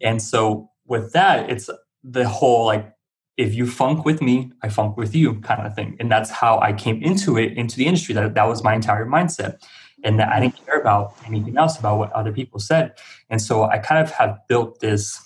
And 0.01 0.23
so 0.23 0.71
with 0.87 1.13
that, 1.13 1.51
it's 1.51 1.69
the 2.05 2.29
whole 2.29 2.67
like, 2.67 2.89
if 3.37 3.53
you 3.53 3.67
funk 3.67 4.05
with 4.05 4.23
me, 4.23 4.53
I 4.63 4.69
funk 4.69 4.97
with 4.97 5.13
you 5.13 5.41
kind 5.41 5.67
of 5.67 5.75
thing. 5.75 5.97
And 5.99 6.09
that's 6.09 6.31
how 6.31 6.61
I 6.61 6.73
came 6.73 7.03
into 7.03 7.37
it, 7.37 7.57
into 7.57 7.77
the 7.77 7.87
industry. 7.87 8.15
That, 8.15 8.35
that 8.35 8.47
was 8.47 8.63
my 8.63 8.75
entire 8.75 9.07
mindset. 9.07 9.61
And 10.05 10.19
that 10.21 10.29
I 10.29 10.39
didn't 10.39 10.57
mm-hmm. 10.57 10.67
care 10.67 10.81
about 10.81 11.15
anything 11.27 11.57
else 11.57 11.79
about 11.79 11.99
what 11.99 12.13
other 12.13 12.31
people 12.31 12.61
said. 12.61 12.93
And 13.31 13.41
so 13.43 13.65
I 13.65 13.79
kind 13.79 14.05
of 14.05 14.13
have 14.13 14.39
built 14.49 14.81
this 14.81 15.21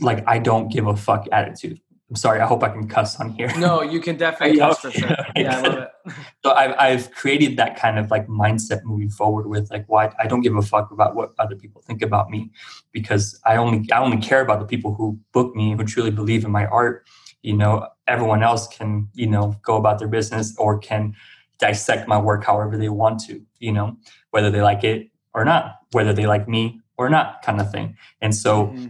like 0.00 0.24
I 0.26 0.38
don't 0.38 0.68
give 0.70 0.86
a 0.86 0.96
fuck 0.96 1.26
attitude. 1.32 1.80
I'm 2.10 2.16
sorry. 2.16 2.40
I 2.40 2.46
hope 2.46 2.62
I 2.62 2.68
can 2.68 2.86
cuss 2.86 3.18
on 3.18 3.30
here. 3.30 3.50
No, 3.58 3.82
you 3.82 3.98
can 3.98 4.16
definitely 4.24 4.58
cuss 4.58 4.78
for 4.78 4.90
sure. 4.90 5.16
Yeah, 5.34 5.58
I 5.58 5.60
love 5.62 5.78
it. 5.78 5.88
so 6.44 6.52
I've, 6.52 6.74
I've 6.78 7.10
created 7.12 7.56
that 7.56 7.76
kind 7.76 7.98
of 7.98 8.10
like 8.10 8.28
mindset 8.28 8.84
moving 8.84 9.10
forward 9.10 9.46
with 9.46 9.70
like 9.70 9.84
why 9.88 10.12
I 10.18 10.26
don't 10.26 10.42
give 10.42 10.54
a 10.54 10.62
fuck 10.62 10.90
about 10.90 11.14
what 11.14 11.32
other 11.38 11.56
people 11.56 11.82
think 11.82 12.02
about 12.02 12.30
me 12.30 12.50
because 12.92 13.40
I 13.46 13.56
only 13.56 13.90
I 13.90 13.98
only 14.00 14.18
care 14.18 14.42
about 14.42 14.60
the 14.60 14.66
people 14.66 14.94
who 14.94 15.18
book 15.32 15.56
me 15.56 15.72
who 15.72 15.84
truly 15.84 16.10
believe 16.10 16.44
in 16.44 16.50
my 16.50 16.66
art. 16.66 17.06
You 17.42 17.54
know, 17.54 17.88
everyone 18.06 18.42
else 18.42 18.68
can 18.68 19.08
you 19.14 19.26
know 19.26 19.56
go 19.62 19.76
about 19.76 19.98
their 19.98 20.08
business 20.08 20.54
or 20.58 20.78
can 20.78 21.14
dissect 21.58 22.06
my 22.06 22.18
work 22.18 22.44
however 22.44 22.76
they 22.76 22.90
want 22.90 23.20
to. 23.20 23.40
You 23.64 23.72
know, 23.72 23.96
whether 24.30 24.50
they 24.50 24.62
like 24.62 24.84
it 24.84 25.10
or 25.32 25.44
not, 25.44 25.76
whether 25.92 26.12
they 26.12 26.26
like 26.26 26.46
me 26.48 26.80
or 26.96 27.08
not, 27.08 27.42
kind 27.42 27.60
of 27.60 27.70
thing. 27.70 27.96
And 28.20 28.34
so. 28.34 28.66
Mm-hmm 28.66 28.86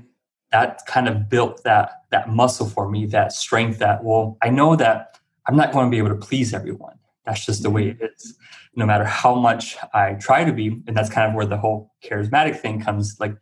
that 0.55 0.87
kind 0.87 1.09
of 1.09 1.29
built 1.29 1.65
that 1.65 2.05
that 2.13 2.29
muscle 2.29 2.69
for 2.69 2.89
me, 2.89 3.07
that 3.07 3.33
strength 3.33 3.81
that 3.81 4.05
well, 4.05 4.39
I 4.41 4.51
know 4.51 4.77
that 4.77 5.19
I'm 5.47 5.57
not 5.57 5.73
going 5.73 5.87
to 5.87 5.91
be 5.91 5.99
able 5.99 6.11
to 6.11 6.27
please 6.27 6.55
everyone. 6.55 6.97
That's 7.27 7.45
just 7.45 7.65
the 7.65 7.71
way 7.71 7.89
it 7.89 7.99
is. 8.01 8.39
No 8.77 8.87
matter 8.87 9.05
how 9.05 9.35
much 9.35 9.77
I 9.93 10.15
try 10.15 10.45
to 10.45 10.53
be, 10.53 10.69
and 10.87 10.97
that's 10.97 11.11
kind 11.11 11.29
of 11.29 11.35
where 11.35 11.47
the 11.47 11.57
whole 11.57 11.93
charismatic 12.05 12.61
thing 12.61 12.81
comes. 12.81 13.17
Like, 13.19 13.37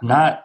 I'm 0.00 0.08
not, 0.08 0.44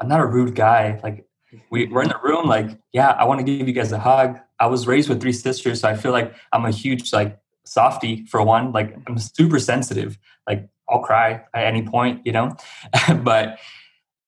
I'm 0.00 0.08
not 0.08 0.20
a 0.20 0.26
rude 0.26 0.54
guy. 0.54 1.00
Like, 1.02 1.26
we, 1.70 1.86
we're 1.86 2.02
in 2.02 2.08
the 2.08 2.20
room. 2.22 2.46
Like, 2.46 2.78
yeah, 2.92 3.10
I 3.10 3.24
want 3.24 3.40
to 3.40 3.44
give 3.44 3.66
you 3.66 3.74
guys 3.74 3.92
a 3.92 3.98
hug. 3.98 4.38
I 4.58 4.66
was 4.66 4.86
raised 4.86 5.08
with 5.08 5.20
three 5.20 5.32
sisters, 5.32 5.80
so 5.80 5.88
I 5.88 5.96
feel 5.96 6.12
like 6.12 6.34
I'm 6.52 6.66
a 6.66 6.70
huge 6.70 7.12
like 7.12 7.38
softy 7.64 8.26
for 8.26 8.42
one. 8.42 8.72
Like, 8.72 8.96
I'm 9.06 9.18
super 9.18 9.58
sensitive. 9.58 10.18
Like, 10.46 10.68
I'll 10.88 11.00
cry 11.00 11.42
at 11.54 11.64
any 11.64 11.82
point, 11.82 12.22
you 12.24 12.32
know. 12.32 12.56
but 13.22 13.58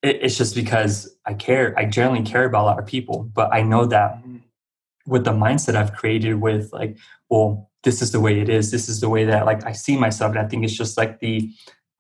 it, 0.03 0.19
it's 0.23 0.37
just 0.37 0.55
because 0.55 1.15
I 1.27 1.35
care. 1.35 1.75
I 1.79 1.85
generally 1.85 2.23
care 2.23 2.45
about 2.45 2.63
a 2.63 2.67
lot 2.67 2.79
of 2.79 2.87
people, 2.87 3.31
but 3.35 3.53
I 3.53 3.63
know 3.63 3.87
that 3.87 4.23
with 5.07 5.25
the 5.25 5.33
mindset 5.33 5.77
I've 5.77 5.95
created 5.95 6.41
with 6.41 6.73
like, 6.73 6.97
well, 7.29 7.71
this 7.83 8.03
is 8.03 8.11
the 8.11 8.21
way 8.21 8.41
it 8.41 8.49
is. 8.49 8.71
This 8.71 8.89
is 8.89 9.01
the 9.01 9.09
way 9.09 9.25
that 9.25 9.47
like 9.47 9.65
I 9.65 9.73
see 9.73 9.97
myself. 9.97 10.31
And 10.31 10.41
I 10.41 10.49
think 10.49 10.65
it's 10.65 10.77
just 10.77 10.97
like 10.97 11.21
the 11.21 11.51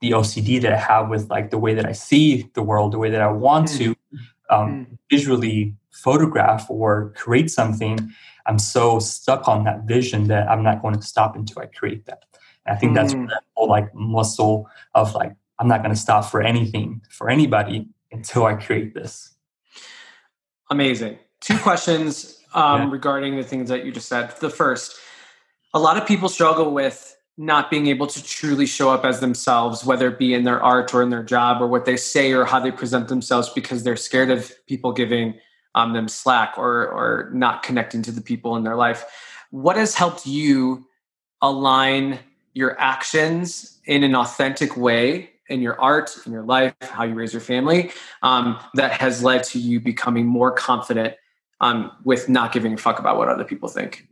the 0.00 0.10
OCD 0.10 0.60
that 0.60 0.72
I 0.72 0.76
have 0.76 1.08
with 1.08 1.30
like 1.30 1.50
the 1.50 1.58
way 1.58 1.72
that 1.74 1.86
I 1.86 1.92
see 1.92 2.50
the 2.54 2.62
world, 2.62 2.92
the 2.92 2.98
way 2.98 3.08
that 3.10 3.22
I 3.22 3.30
want 3.30 3.68
to 3.68 3.94
mm-hmm. 3.94 4.54
um, 4.54 4.86
mm. 4.86 4.98
visually 5.10 5.74
photograph 5.90 6.68
or 6.68 7.14
create 7.16 7.50
something. 7.50 8.12
I'm 8.46 8.58
so 8.58 8.98
stuck 8.98 9.48
on 9.48 9.64
that 9.64 9.82
vision 9.82 10.28
that 10.28 10.48
I'm 10.48 10.62
not 10.62 10.82
going 10.82 10.94
to 10.94 11.02
stop 11.02 11.36
until 11.36 11.62
I 11.62 11.66
create 11.66 12.06
that. 12.06 12.24
And 12.64 12.76
I 12.76 12.78
think 12.78 12.92
mm. 12.92 12.96
that's 12.96 13.12
the 13.12 13.40
whole 13.54 13.68
like 13.68 13.94
muscle 13.94 14.68
of 14.94 15.14
like 15.14 15.34
I'm 15.58 15.68
not 15.68 15.82
going 15.82 15.94
to 15.94 16.00
stop 16.00 16.26
for 16.26 16.42
anything 16.42 17.02
for 17.10 17.30
anybody 17.30 17.88
until 18.12 18.44
I 18.44 18.54
create 18.54 18.94
this. 18.94 19.34
Amazing. 20.70 21.18
Two 21.40 21.58
questions 21.58 22.42
um, 22.54 22.82
yeah. 22.82 22.90
regarding 22.90 23.36
the 23.36 23.44
things 23.44 23.68
that 23.68 23.84
you 23.84 23.92
just 23.92 24.08
said. 24.08 24.34
The 24.40 24.50
first, 24.50 24.96
a 25.74 25.78
lot 25.78 25.96
of 25.96 26.06
people 26.06 26.28
struggle 26.28 26.72
with 26.72 27.16
not 27.38 27.70
being 27.70 27.86
able 27.86 28.06
to 28.06 28.22
truly 28.24 28.66
show 28.66 28.90
up 28.90 29.04
as 29.04 29.20
themselves, 29.20 29.84
whether 29.84 30.08
it 30.08 30.18
be 30.18 30.32
in 30.32 30.44
their 30.44 30.62
art 30.62 30.94
or 30.94 31.02
in 31.02 31.10
their 31.10 31.22
job 31.22 31.60
or 31.60 31.66
what 31.66 31.84
they 31.84 31.96
say 31.96 32.32
or 32.32 32.44
how 32.44 32.58
they 32.58 32.70
present 32.70 33.08
themselves 33.08 33.50
because 33.50 33.82
they're 33.82 33.96
scared 33.96 34.30
of 34.30 34.52
people 34.66 34.92
giving 34.92 35.34
um, 35.76 35.92
them 35.92 36.08
slack 36.08 36.54
or, 36.56 36.88
or 36.88 37.30
not 37.32 37.62
connecting 37.62 38.02
to 38.02 38.10
the 38.10 38.20
people 38.20 38.56
in 38.56 38.64
their 38.64 38.74
life. 38.74 39.04
What 39.50 39.76
has 39.76 39.94
helped 39.94 40.26
you 40.26 40.86
align 41.40 42.18
your 42.54 42.80
actions 42.80 43.78
in 43.84 44.02
an 44.02 44.16
authentic 44.16 44.76
way 44.76 45.30
in 45.48 45.60
your 45.60 45.80
art, 45.80 46.16
in 46.26 46.32
your 46.32 46.42
life, 46.42 46.74
how 46.80 47.04
you 47.04 47.14
raise 47.14 47.32
your 47.32 47.42
family, 47.42 47.92
um, 48.22 48.58
that 48.74 48.92
has 48.92 49.22
led 49.22 49.44
to 49.44 49.58
you 49.60 49.78
becoming 49.78 50.26
more 50.26 50.50
confident 50.50 51.14
um, 51.60 51.92
with 52.04 52.28
not 52.28 52.52
giving 52.52 52.72
a 52.72 52.76
fuck 52.76 52.98
about 52.98 53.16
what 53.16 53.28
other 53.28 53.44
people 53.44 53.68
think? 53.68 54.08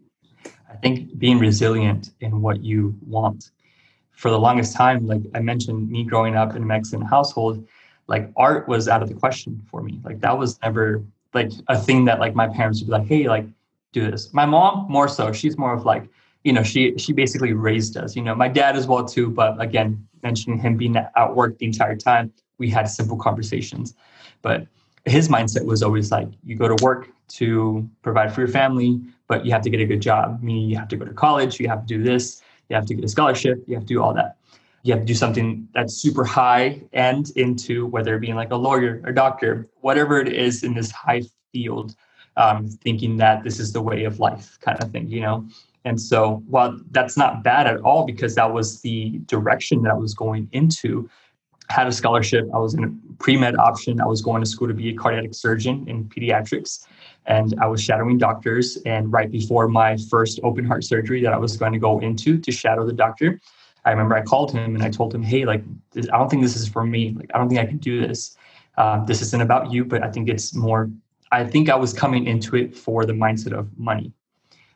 I 0.70 0.76
think 0.76 1.18
being 1.18 1.38
resilient 1.38 2.10
in 2.20 2.40
what 2.40 2.62
you 2.62 2.96
want. 3.06 3.50
For 4.12 4.30
the 4.30 4.38
longest 4.38 4.76
time, 4.76 5.06
like 5.06 5.22
I 5.34 5.40
mentioned, 5.40 5.90
me 5.90 6.04
growing 6.04 6.36
up 6.36 6.54
in 6.54 6.62
a 6.62 6.66
Mexican 6.66 7.04
household, 7.04 7.66
like 8.06 8.30
art 8.36 8.68
was 8.68 8.86
out 8.88 9.02
of 9.02 9.08
the 9.08 9.14
question 9.14 9.62
for 9.70 9.82
me. 9.82 10.00
Like 10.04 10.20
that 10.20 10.38
was 10.38 10.60
never 10.62 11.02
like 11.34 11.50
a 11.68 11.78
thing 11.78 12.04
that 12.06 12.20
like 12.20 12.34
my 12.34 12.48
parents 12.48 12.80
would 12.80 12.86
be 12.86 12.92
like, 12.92 13.06
hey, 13.06 13.28
like 13.28 13.46
do 13.92 14.10
this. 14.10 14.32
My 14.32 14.46
mom 14.46 14.86
more 14.88 15.08
so, 15.08 15.32
she's 15.32 15.58
more 15.58 15.74
of 15.74 15.84
like, 15.84 16.08
you 16.44 16.52
know, 16.52 16.62
she 16.62 16.96
she 16.98 17.12
basically 17.12 17.52
raised 17.52 17.96
us. 17.96 18.14
You 18.14 18.22
know, 18.22 18.34
my 18.34 18.48
dad 18.48 18.76
as 18.76 18.86
well 18.86 19.04
too, 19.04 19.30
but 19.30 19.60
again, 19.60 20.06
mentioning 20.22 20.58
him 20.58 20.76
being 20.76 20.96
at 20.96 21.34
work 21.34 21.58
the 21.58 21.66
entire 21.66 21.96
time, 21.96 22.32
we 22.58 22.70
had 22.70 22.88
simple 22.88 23.16
conversations. 23.16 23.94
But 24.42 24.66
his 25.04 25.28
mindset 25.28 25.64
was 25.64 25.82
always 25.82 26.10
like, 26.10 26.28
you 26.44 26.56
go 26.56 26.68
to 26.68 26.82
work 26.82 27.08
to 27.28 27.88
provide 28.02 28.32
for 28.32 28.40
your 28.40 28.48
family, 28.48 29.00
but 29.26 29.44
you 29.44 29.52
have 29.52 29.62
to 29.62 29.70
get 29.70 29.80
a 29.80 29.86
good 29.86 30.00
job. 30.00 30.42
Meaning 30.42 30.70
you 30.70 30.76
have 30.76 30.88
to 30.88 30.96
go 30.96 31.04
to 31.04 31.12
college, 31.12 31.60
you 31.60 31.68
have 31.68 31.80
to 31.80 31.86
do 31.86 32.02
this, 32.02 32.42
you 32.68 32.76
have 32.76 32.86
to 32.86 32.94
get 32.94 33.04
a 33.04 33.08
scholarship, 33.08 33.62
you 33.66 33.74
have 33.74 33.84
to 33.84 33.88
do 33.88 34.02
all 34.02 34.14
that. 34.14 34.36
You 34.84 34.92
have 34.92 35.00
to 35.00 35.06
do 35.06 35.14
something 35.14 35.66
that's 35.74 35.94
super 35.94 36.24
high 36.24 36.82
end 36.92 37.30
into 37.36 37.86
whether 37.86 38.14
it 38.16 38.20
being 38.20 38.36
like 38.36 38.52
a 38.52 38.56
lawyer 38.56 39.00
or 39.04 39.12
doctor, 39.12 39.68
whatever 39.80 40.20
it 40.20 40.28
is 40.28 40.62
in 40.62 40.74
this 40.74 40.90
high 40.90 41.22
field, 41.52 41.96
um, 42.36 42.68
thinking 42.68 43.16
that 43.16 43.42
this 43.44 43.58
is 43.58 43.72
the 43.72 43.80
way 43.80 44.04
of 44.04 44.20
life 44.20 44.58
kind 44.60 44.80
of 44.82 44.92
thing, 44.92 45.08
you 45.08 45.20
know? 45.20 45.48
And 45.86 46.00
so, 46.00 46.42
while 46.46 46.78
that's 46.90 47.16
not 47.16 47.42
bad 47.42 47.66
at 47.66 47.80
all, 47.80 48.04
because 48.04 48.34
that 48.34 48.52
was 48.52 48.82
the 48.82 49.20
direction 49.26 49.82
that 49.82 49.92
I 49.92 49.96
was 49.96 50.14
going 50.14 50.48
into, 50.52 51.08
had 51.70 51.86
a 51.86 51.92
scholarship. 51.92 52.46
I 52.54 52.58
was 52.58 52.74
in 52.74 52.84
a 52.84 53.22
pre 53.22 53.36
med 53.36 53.56
option. 53.56 54.00
I 54.00 54.06
was 54.06 54.20
going 54.20 54.42
to 54.42 54.48
school 54.48 54.68
to 54.68 54.74
be 54.74 54.90
a 54.90 54.94
cardiac 54.94 55.34
surgeon 55.34 55.88
in 55.88 56.04
pediatrics. 56.04 56.86
And 57.26 57.54
I 57.60 57.66
was 57.66 57.82
shadowing 57.82 58.18
doctors. 58.18 58.76
And 58.84 59.10
right 59.10 59.30
before 59.30 59.66
my 59.68 59.96
first 60.10 60.40
open 60.42 60.64
heart 60.66 60.84
surgery 60.84 61.22
that 61.22 61.32
I 61.32 61.38
was 61.38 61.56
going 61.56 61.72
to 61.72 61.78
go 61.78 62.00
into 62.00 62.38
to 62.38 62.52
shadow 62.52 62.84
the 62.84 62.92
doctor, 62.92 63.40
I 63.84 63.90
remember 63.90 64.14
I 64.14 64.22
called 64.22 64.52
him 64.52 64.74
and 64.74 64.82
I 64.82 64.90
told 64.90 65.14
him, 65.14 65.22
hey, 65.22 65.44
like, 65.44 65.62
I 65.96 66.18
don't 66.18 66.28
think 66.28 66.42
this 66.42 66.56
is 66.56 66.68
for 66.68 66.84
me. 66.84 67.14
Like, 67.16 67.30
I 67.34 67.38
don't 67.38 67.48
think 67.48 67.60
I 67.60 67.66
can 67.66 67.78
do 67.78 68.00
this. 68.06 68.36
Um, 68.76 69.04
this 69.06 69.22
isn't 69.22 69.42
about 69.42 69.70
you, 69.70 69.84
but 69.84 70.02
I 70.02 70.10
think 70.10 70.28
it's 70.28 70.54
more, 70.54 70.90
I 71.30 71.44
think 71.44 71.68
I 71.68 71.76
was 71.76 71.92
coming 71.92 72.26
into 72.26 72.56
it 72.56 72.76
for 72.76 73.04
the 73.04 73.12
mindset 73.12 73.52
of 73.52 73.68
money 73.78 74.12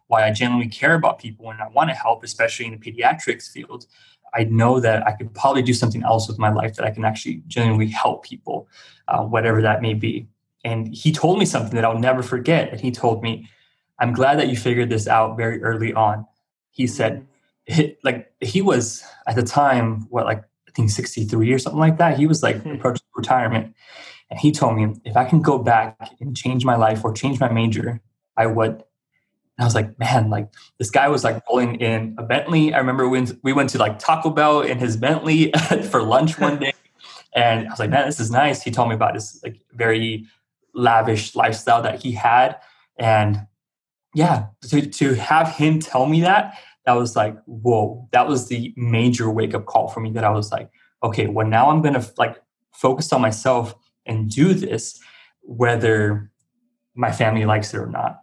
why 0.08 0.26
I 0.26 0.32
genuinely 0.32 0.68
care 0.68 0.94
about 0.94 1.18
people 1.18 1.50
and 1.50 1.60
I 1.60 1.68
want 1.68 1.90
to 1.90 1.94
help, 1.94 2.24
especially 2.24 2.66
in 2.66 2.72
the 2.72 2.78
pediatrics 2.78 3.48
field, 3.48 3.86
I 4.34 4.44
know 4.44 4.80
that 4.80 5.06
I 5.06 5.12
could 5.12 5.32
probably 5.34 5.62
do 5.62 5.72
something 5.72 6.02
else 6.02 6.28
with 6.28 6.38
my 6.38 6.50
life 6.50 6.74
that 6.74 6.84
I 6.84 6.90
can 6.90 7.04
actually 7.04 7.42
genuinely 7.46 7.88
help 7.88 8.24
people, 8.24 8.68
uh, 9.06 9.22
whatever 9.22 9.62
that 9.62 9.80
may 9.80 9.94
be. 9.94 10.26
And 10.64 10.92
he 10.92 11.12
told 11.12 11.38
me 11.38 11.44
something 11.44 11.74
that 11.76 11.84
I'll 11.84 11.98
never 11.98 12.22
forget. 12.22 12.70
And 12.70 12.80
he 12.80 12.90
told 12.90 13.22
me, 13.22 13.48
I'm 13.98 14.12
glad 14.12 14.38
that 14.38 14.48
you 14.48 14.56
figured 14.56 14.90
this 14.90 15.06
out 15.06 15.36
very 15.36 15.62
early 15.62 15.92
on. 15.92 16.26
He 16.70 16.86
said, 16.86 17.26
like, 18.02 18.32
he 18.40 18.62
was 18.62 19.04
at 19.26 19.36
the 19.36 19.42
time, 19.42 20.06
what, 20.10 20.24
like, 20.24 20.42
I 20.68 20.70
think 20.72 20.90
63 20.90 21.52
or 21.52 21.58
something 21.58 21.80
like 21.80 21.98
that. 21.98 22.18
He 22.18 22.26
was 22.26 22.42
like 22.42 22.56
mm-hmm. 22.56 22.72
approaching 22.72 23.06
retirement. 23.16 23.74
And 24.30 24.38
he 24.38 24.52
told 24.52 24.76
me, 24.76 24.94
if 25.04 25.16
I 25.16 25.24
can 25.24 25.40
go 25.40 25.58
back 25.58 25.96
and 26.20 26.36
change 26.36 26.64
my 26.64 26.76
life 26.76 27.04
or 27.04 27.12
change 27.12 27.40
my 27.40 27.50
major, 27.50 28.00
I 28.36 28.46
would. 28.46 28.70
And 28.70 29.64
I 29.64 29.64
was 29.64 29.74
like, 29.74 29.98
man, 29.98 30.30
like 30.30 30.52
this 30.78 30.90
guy 30.90 31.08
was 31.08 31.24
like 31.24 31.42
rolling 31.48 31.76
in 31.80 32.14
a 32.18 32.22
Bentley. 32.22 32.74
I 32.74 32.78
remember 32.78 33.08
when 33.08 33.26
we 33.42 33.52
went 33.52 33.70
to 33.70 33.78
like 33.78 33.98
Taco 33.98 34.30
Bell 34.30 34.60
in 34.60 34.78
his 34.78 34.96
Bentley 34.96 35.52
for 35.90 36.02
lunch 36.02 36.38
one 36.38 36.58
day. 36.60 36.74
And 37.34 37.66
I 37.66 37.70
was 37.70 37.78
like, 37.78 37.90
man, 37.90 38.06
this 38.06 38.20
is 38.20 38.30
nice. 38.30 38.62
He 38.62 38.70
told 38.70 38.88
me 38.88 38.94
about 38.94 39.14
his 39.14 39.40
like 39.42 39.60
very 39.72 40.26
lavish 40.74 41.34
lifestyle 41.34 41.82
that 41.82 42.02
he 42.02 42.12
had. 42.12 42.56
And 42.96 43.46
yeah, 44.14 44.46
to, 44.68 44.82
to 44.82 45.14
have 45.14 45.54
him 45.54 45.80
tell 45.80 46.06
me 46.06 46.20
that, 46.22 46.58
that 46.88 46.94
was 46.94 47.14
like, 47.14 47.36
whoa, 47.44 48.08
that 48.12 48.26
was 48.26 48.48
the 48.48 48.72
major 48.74 49.28
wake 49.30 49.52
up 49.52 49.66
call 49.66 49.88
for 49.88 50.00
me 50.00 50.10
that 50.12 50.24
I 50.24 50.30
was 50.30 50.50
like, 50.50 50.70
okay, 51.02 51.26
well, 51.26 51.46
now 51.46 51.68
I'm 51.68 51.82
going 51.82 51.92
to 51.92 52.12
like 52.16 52.40
focus 52.72 53.12
on 53.12 53.20
myself 53.20 53.74
and 54.06 54.30
do 54.30 54.54
this, 54.54 54.98
whether 55.42 56.30
my 56.94 57.12
family 57.12 57.44
likes 57.44 57.74
it 57.74 57.76
or 57.76 57.88
not. 57.88 58.22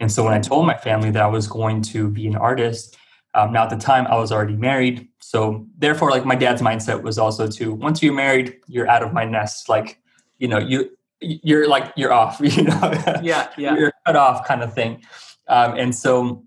And 0.00 0.10
so 0.10 0.24
when 0.24 0.34
I 0.34 0.40
told 0.40 0.66
my 0.66 0.76
family 0.76 1.12
that 1.12 1.22
I 1.22 1.28
was 1.28 1.46
going 1.46 1.82
to 1.82 2.10
be 2.10 2.26
an 2.26 2.34
artist, 2.34 2.96
um, 3.34 3.52
now 3.52 3.62
at 3.62 3.70
the 3.70 3.76
time 3.76 4.08
I 4.08 4.16
was 4.16 4.32
already 4.32 4.56
married. 4.56 5.06
So 5.20 5.64
therefore, 5.78 6.10
like 6.10 6.24
my 6.24 6.34
dad's 6.34 6.62
mindset 6.62 7.04
was 7.04 7.16
also 7.16 7.46
to 7.46 7.72
once 7.72 8.02
you're 8.02 8.12
married, 8.12 8.56
you're 8.66 8.88
out 8.88 9.04
of 9.04 9.12
my 9.12 9.24
nest. 9.24 9.68
Like, 9.68 10.02
you 10.38 10.48
know, 10.48 10.58
you 10.58 10.90
you're 11.20 11.68
like 11.68 11.92
you're 11.94 12.12
off. 12.12 12.40
You 12.44 12.64
know, 12.64 12.92
yeah, 13.22 13.52
yeah, 13.56 13.76
you're 13.76 13.92
cut 14.04 14.16
off, 14.16 14.44
kind 14.48 14.64
of 14.64 14.74
thing. 14.74 15.00
Um, 15.46 15.78
and 15.78 15.94
so 15.94 16.44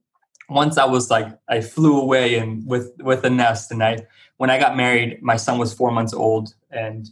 once 0.49 0.77
I 0.77 0.85
was 0.85 1.09
like, 1.09 1.27
I 1.49 1.61
flew 1.61 1.99
away 1.99 2.35
and 2.35 2.65
with 2.67 2.91
with 2.99 3.23
a 3.23 3.29
nest, 3.29 3.71
and 3.71 3.83
I 3.83 4.05
when 4.37 4.49
I 4.49 4.59
got 4.59 4.75
married, 4.75 5.21
my 5.21 5.37
son 5.37 5.57
was 5.57 5.73
four 5.73 5.91
months 5.91 6.13
old, 6.13 6.53
and 6.71 7.09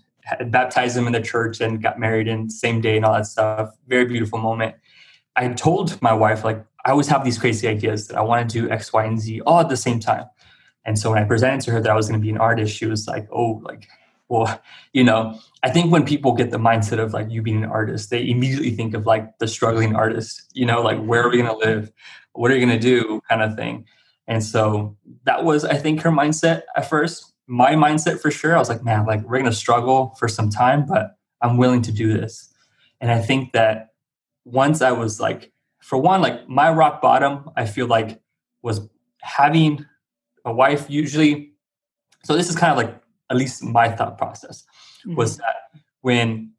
baptized 0.47 0.97
him 0.97 1.07
in 1.07 1.13
the 1.13 1.21
church 1.21 1.61
and 1.61 1.81
got 1.81 1.99
married 1.99 2.27
in 2.27 2.49
same 2.49 2.81
day 2.81 2.95
and 2.95 3.05
all 3.05 3.13
that 3.13 3.27
stuff. 3.27 3.71
Very 3.87 4.05
beautiful 4.05 4.39
moment. 4.39 4.75
I 5.35 5.47
told 5.49 6.01
my 6.01 6.13
wife, 6.13 6.43
like, 6.43 6.63
I 6.85 6.91
always 6.91 7.07
have 7.07 7.23
these 7.23 7.37
crazy 7.37 7.67
ideas 7.67 8.07
that 8.07 8.17
I 8.17 8.21
want 8.21 8.49
to 8.49 8.61
do 8.61 8.69
X, 8.69 8.91
Y, 8.91 9.05
and 9.05 9.19
Z 9.19 9.41
all 9.41 9.59
at 9.59 9.69
the 9.69 9.77
same 9.77 9.99
time. 9.99 10.25
And 10.85 10.97
so 10.97 11.11
when 11.11 11.23
I 11.23 11.25
presented 11.25 11.61
to 11.65 11.71
her 11.71 11.81
that 11.81 11.91
I 11.91 11.95
was 11.95 12.07
going 12.09 12.19
to 12.19 12.23
be 12.23 12.31
an 12.31 12.37
artist, 12.37 12.75
she 12.75 12.85
was 12.85 13.07
like, 13.07 13.27
oh, 13.31 13.61
like, 13.63 13.87
well, 14.29 14.61
you 14.93 15.03
know, 15.03 15.39
I 15.63 15.69
think 15.69 15.91
when 15.91 16.05
people 16.05 16.33
get 16.33 16.51
the 16.51 16.57
mindset 16.57 16.99
of 16.99 17.13
like 17.13 17.29
you 17.29 17.41
being 17.41 17.63
an 17.63 17.69
artist, 17.69 18.09
they 18.09 18.27
immediately 18.27 18.71
think 18.71 18.93
of 18.93 19.05
like 19.05 19.37
the 19.37 19.47
struggling 19.47 19.95
artist, 19.95 20.51
you 20.53 20.65
know, 20.65 20.81
like 20.81 21.01
where 21.03 21.23
are 21.23 21.29
we 21.29 21.37
going 21.37 21.49
to 21.49 21.57
live? 21.57 21.91
What 22.33 22.51
are 22.51 22.55
you 22.55 22.65
going 22.65 22.79
to 22.79 22.83
do? 22.83 23.21
kind 23.29 23.41
of 23.41 23.55
thing. 23.55 23.85
And 24.27 24.43
so 24.43 24.97
that 25.25 25.43
was, 25.43 25.65
I 25.65 25.75
think, 25.75 26.01
her 26.01 26.11
mindset 26.11 26.63
at 26.75 26.89
first. 26.89 27.33
My 27.47 27.71
mindset 27.71 28.21
for 28.21 28.31
sure. 28.31 28.55
I 28.55 28.59
was 28.59 28.69
like, 28.69 28.83
man, 28.83 29.05
like 29.05 29.21
we're 29.23 29.39
going 29.39 29.45
to 29.45 29.53
struggle 29.53 30.15
for 30.17 30.27
some 30.27 30.49
time, 30.49 30.85
but 30.85 31.17
I'm 31.41 31.57
willing 31.57 31.81
to 31.83 31.91
do 31.91 32.13
this. 32.13 32.53
And 33.01 33.11
I 33.11 33.19
think 33.19 33.51
that 33.53 33.89
once 34.45 34.81
I 34.81 34.91
was 34.91 35.19
like, 35.19 35.51
for 35.79 35.97
one, 35.97 36.21
like 36.21 36.47
my 36.47 36.71
rock 36.71 37.01
bottom, 37.01 37.49
I 37.57 37.65
feel 37.65 37.87
like 37.87 38.21
was 38.61 38.87
having 39.21 39.85
a 40.45 40.53
wife 40.53 40.89
usually. 40.89 41.53
So 42.23 42.37
this 42.37 42.49
is 42.49 42.55
kind 42.55 42.71
of 42.71 42.77
like 42.77 42.95
at 43.29 43.37
least 43.37 43.63
my 43.63 43.89
thought 43.89 44.17
process 44.17 44.63
mm-hmm. 45.05 45.15
was 45.15 45.37
that 45.37 45.55
when 46.01 46.53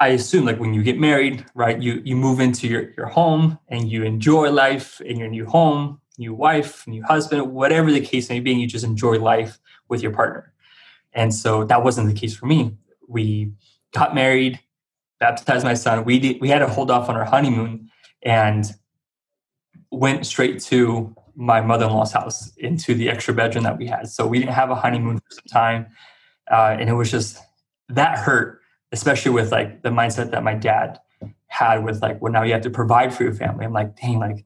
I 0.00 0.08
assume 0.08 0.46
like 0.46 0.58
when 0.58 0.72
you 0.72 0.82
get 0.82 0.98
married, 0.98 1.44
right, 1.54 1.80
you 1.80 2.00
you 2.04 2.16
move 2.16 2.40
into 2.40 2.66
your, 2.66 2.90
your 2.96 3.06
home 3.06 3.58
and 3.68 3.90
you 3.90 4.02
enjoy 4.02 4.50
life 4.50 5.00
in 5.02 5.18
your 5.18 5.28
new 5.28 5.44
home, 5.44 6.00
new 6.16 6.32
wife, 6.32 6.86
new 6.86 7.02
husband, 7.02 7.52
whatever 7.52 7.92
the 7.92 8.00
case 8.00 8.30
may 8.30 8.40
be, 8.40 8.52
and 8.52 8.60
you 8.60 8.66
just 8.66 8.84
enjoy 8.84 9.18
life 9.18 9.58
with 9.90 10.02
your 10.02 10.12
partner. 10.12 10.54
And 11.12 11.34
so 11.34 11.64
that 11.64 11.84
wasn't 11.84 12.08
the 12.08 12.14
case 12.18 12.34
for 12.34 12.46
me. 12.46 12.76
We 13.08 13.52
got 13.92 14.14
married, 14.14 14.58
baptized 15.18 15.64
my 15.64 15.74
son. 15.74 16.04
We 16.04 16.18
did, 16.18 16.40
we 16.40 16.48
had 16.48 16.60
to 16.60 16.68
hold 16.68 16.90
off 16.90 17.10
on 17.10 17.16
our 17.16 17.24
honeymoon 17.26 17.90
and 18.22 18.64
went 19.90 20.24
straight 20.24 20.60
to 20.62 21.14
my 21.34 21.60
mother-in-law's 21.60 22.12
house 22.12 22.52
into 22.56 22.94
the 22.94 23.10
extra 23.10 23.34
bedroom 23.34 23.64
that 23.64 23.76
we 23.76 23.86
had. 23.86 24.08
So 24.08 24.26
we 24.26 24.38
didn't 24.38 24.54
have 24.54 24.70
a 24.70 24.74
honeymoon 24.76 25.18
for 25.18 25.30
some 25.30 25.44
time, 25.50 25.86
uh, 26.50 26.76
and 26.78 26.88
it 26.88 26.94
was 26.94 27.10
just 27.10 27.38
that 27.88 28.18
hurt 28.18 28.59
especially 28.92 29.32
with 29.32 29.52
like 29.52 29.82
the 29.82 29.90
mindset 29.90 30.30
that 30.32 30.42
my 30.42 30.54
dad 30.54 30.98
had 31.46 31.84
with 31.84 32.02
like, 32.02 32.20
well, 32.20 32.32
now 32.32 32.42
you 32.42 32.52
have 32.52 32.62
to 32.62 32.70
provide 32.70 33.14
for 33.14 33.24
your 33.24 33.34
family. 33.34 33.64
I'm 33.64 33.72
like, 33.72 33.96
dang, 34.00 34.18
like 34.18 34.44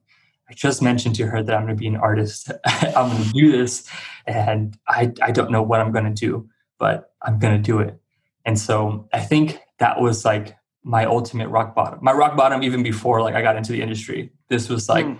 I 0.49 0.53
just 0.53 0.81
mentioned 0.81 1.15
to 1.15 1.25
her 1.27 1.41
that 1.41 1.55
I'm 1.55 1.63
going 1.63 1.75
to 1.75 1.79
be 1.79 1.87
an 1.87 1.95
artist. 1.95 2.51
I'm 2.65 3.09
going 3.09 3.23
to 3.23 3.29
do 3.31 3.51
this, 3.51 3.89
and 4.27 4.77
I 4.87 5.11
I 5.21 5.31
don't 5.31 5.51
know 5.51 5.63
what 5.63 5.79
I'm 5.79 5.91
going 5.91 6.05
to 6.05 6.13
do, 6.13 6.49
but 6.77 7.11
I'm 7.21 7.39
going 7.39 7.55
to 7.55 7.61
do 7.61 7.79
it. 7.79 7.99
And 8.45 8.59
so 8.59 9.07
I 9.11 9.21
think 9.21 9.59
that 9.79 9.99
was 9.99 10.23
like 10.23 10.55
my 10.83 11.05
ultimate 11.05 11.49
rock 11.49 11.73
bottom. 11.73 11.99
My 12.01 12.11
rock 12.11 12.37
bottom 12.37 12.61
even 12.61 12.83
before 12.83 13.21
like 13.21 13.33
I 13.33 13.41
got 13.41 13.55
into 13.55 13.71
the 13.71 13.81
industry. 13.81 14.31
This 14.49 14.69
was 14.69 14.87
like 14.87 15.05
mm. 15.05 15.19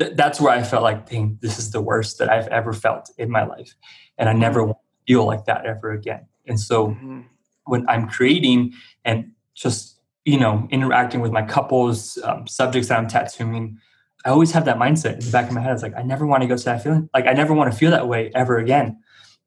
th- 0.00 0.16
that's 0.16 0.40
where 0.40 0.52
I 0.52 0.64
felt 0.64 0.82
like, 0.82 1.08
dang, 1.08 1.38
this 1.40 1.60
is 1.60 1.70
the 1.70 1.80
worst 1.80 2.18
that 2.18 2.28
I've 2.28 2.48
ever 2.48 2.72
felt 2.72 3.10
in 3.18 3.30
my 3.30 3.44
life, 3.44 3.74
and 4.18 4.28
I 4.28 4.32
never 4.32 4.62
mm. 4.62 4.66
want 4.66 4.78
to 4.78 5.12
feel 5.12 5.24
like 5.24 5.44
that 5.44 5.64
ever 5.64 5.92
again. 5.92 6.26
And 6.48 6.58
so 6.58 6.88
mm-hmm. 6.88 7.20
When 7.66 7.88
I'm 7.88 8.08
creating 8.08 8.72
and 9.04 9.32
just 9.54 10.00
you 10.24 10.38
know 10.38 10.66
interacting 10.70 11.20
with 11.20 11.32
my 11.32 11.42
couples, 11.42 12.18
um, 12.24 12.46
subjects 12.46 12.88
that 12.88 12.98
I'm 12.98 13.08
tattooing 13.08 13.78
I 14.26 14.30
always 14.30 14.50
have 14.52 14.64
that 14.64 14.76
mindset 14.76 15.14
in 15.14 15.20
the 15.20 15.30
back 15.30 15.46
of 15.46 15.54
my 15.54 15.60
head. 15.60 15.74
It's 15.74 15.84
like, 15.84 15.96
I 15.96 16.02
never 16.02 16.26
want 16.26 16.42
to 16.42 16.48
go 16.48 16.56
to 16.56 16.64
that 16.64 16.82
feeling. 16.82 17.08
Like, 17.14 17.28
I 17.28 17.32
never 17.32 17.54
want 17.54 17.70
to 17.70 17.78
feel 17.78 17.92
that 17.92 18.08
way 18.08 18.32
ever 18.34 18.58
again. 18.58 18.98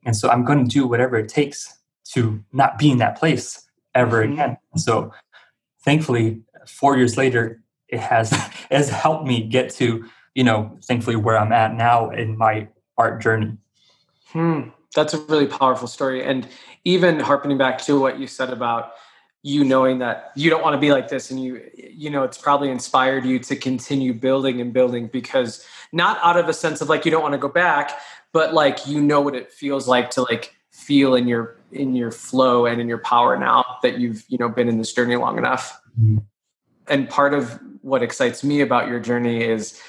And 0.05 0.15
so 0.15 0.29
I'm 0.29 0.45
going 0.45 0.63
to 0.63 0.71
do 0.71 0.87
whatever 0.87 1.17
it 1.17 1.27
takes 1.27 1.77
to 2.13 2.41
not 2.53 2.79
be 2.79 2.89
in 2.89 2.99
that 2.99 3.17
place 3.17 3.67
ever 3.93 4.23
mm-hmm. 4.23 4.33
again. 4.33 4.57
So 4.77 5.11
thankfully, 5.83 6.43
four 6.65 6.95
years 6.95 7.17
later, 7.17 7.61
it 7.89 7.99
has, 7.99 8.31
it 8.71 8.77
has 8.77 8.89
helped 8.89 9.27
me 9.27 9.43
get 9.43 9.69
to, 9.71 10.05
you 10.33 10.45
know, 10.45 10.77
thankfully 10.85 11.17
where 11.17 11.37
I'm 11.37 11.51
at 11.51 11.75
now 11.75 12.09
in 12.11 12.37
my 12.37 12.69
art 12.97 13.21
journey. 13.21 13.57
Hmm. 14.27 14.69
That's 14.95 15.13
a 15.13 15.19
really 15.19 15.47
powerful 15.47 15.87
story. 15.87 16.23
And 16.23 16.47
even 16.83 17.19
harping 17.19 17.57
back 17.57 17.79
to 17.83 17.99
what 17.99 18.19
you 18.19 18.27
said 18.27 18.49
about 18.49 18.93
you 19.41 19.63
knowing 19.63 19.99
that 19.99 20.31
you 20.35 20.49
don't 20.49 20.61
want 20.61 20.73
to 20.73 20.79
be 20.79 20.91
like 20.91 21.07
this 21.07 21.31
and 21.31 21.41
you 21.41 21.61
you 21.75 22.09
know 22.09 22.23
it's 22.23 22.37
probably 22.37 22.69
inspired 22.69 23.23
you 23.23 23.39
to 23.39 23.55
continue 23.55 24.13
building 24.13 24.59
and 24.59 24.73
building 24.73 25.07
because 25.07 25.65
not 25.93 26.19
out 26.23 26.37
of 26.37 26.49
a 26.49 26.53
sense 26.53 26.81
of 26.81 26.89
like 26.89 27.05
you 27.05 27.11
don't 27.11 27.21
want 27.21 27.31
to 27.33 27.37
go 27.37 27.47
back 27.47 27.99
but 28.33 28.53
like 28.53 28.85
you 28.85 29.01
know 29.01 29.21
what 29.21 29.35
it 29.35 29.51
feels 29.51 29.87
like 29.87 30.09
to 30.09 30.21
like 30.23 30.55
feel 30.71 31.15
in 31.15 31.27
your 31.27 31.57
in 31.71 31.95
your 31.95 32.11
flow 32.11 32.65
and 32.65 32.81
in 32.81 32.89
your 32.89 32.97
power 32.97 33.37
now 33.37 33.63
that 33.81 33.97
you've 33.97 34.25
you 34.27 34.37
know 34.37 34.49
been 34.49 34.67
in 34.67 34.77
this 34.77 34.93
journey 34.93 35.15
long 35.15 35.37
enough 35.37 35.79
mm-hmm. 35.99 36.17
and 36.87 37.09
part 37.09 37.33
of 37.33 37.59
what 37.81 38.03
excites 38.03 38.43
me 38.43 38.59
about 38.59 38.89
your 38.89 38.99
journey 38.99 39.41
is 39.41 39.81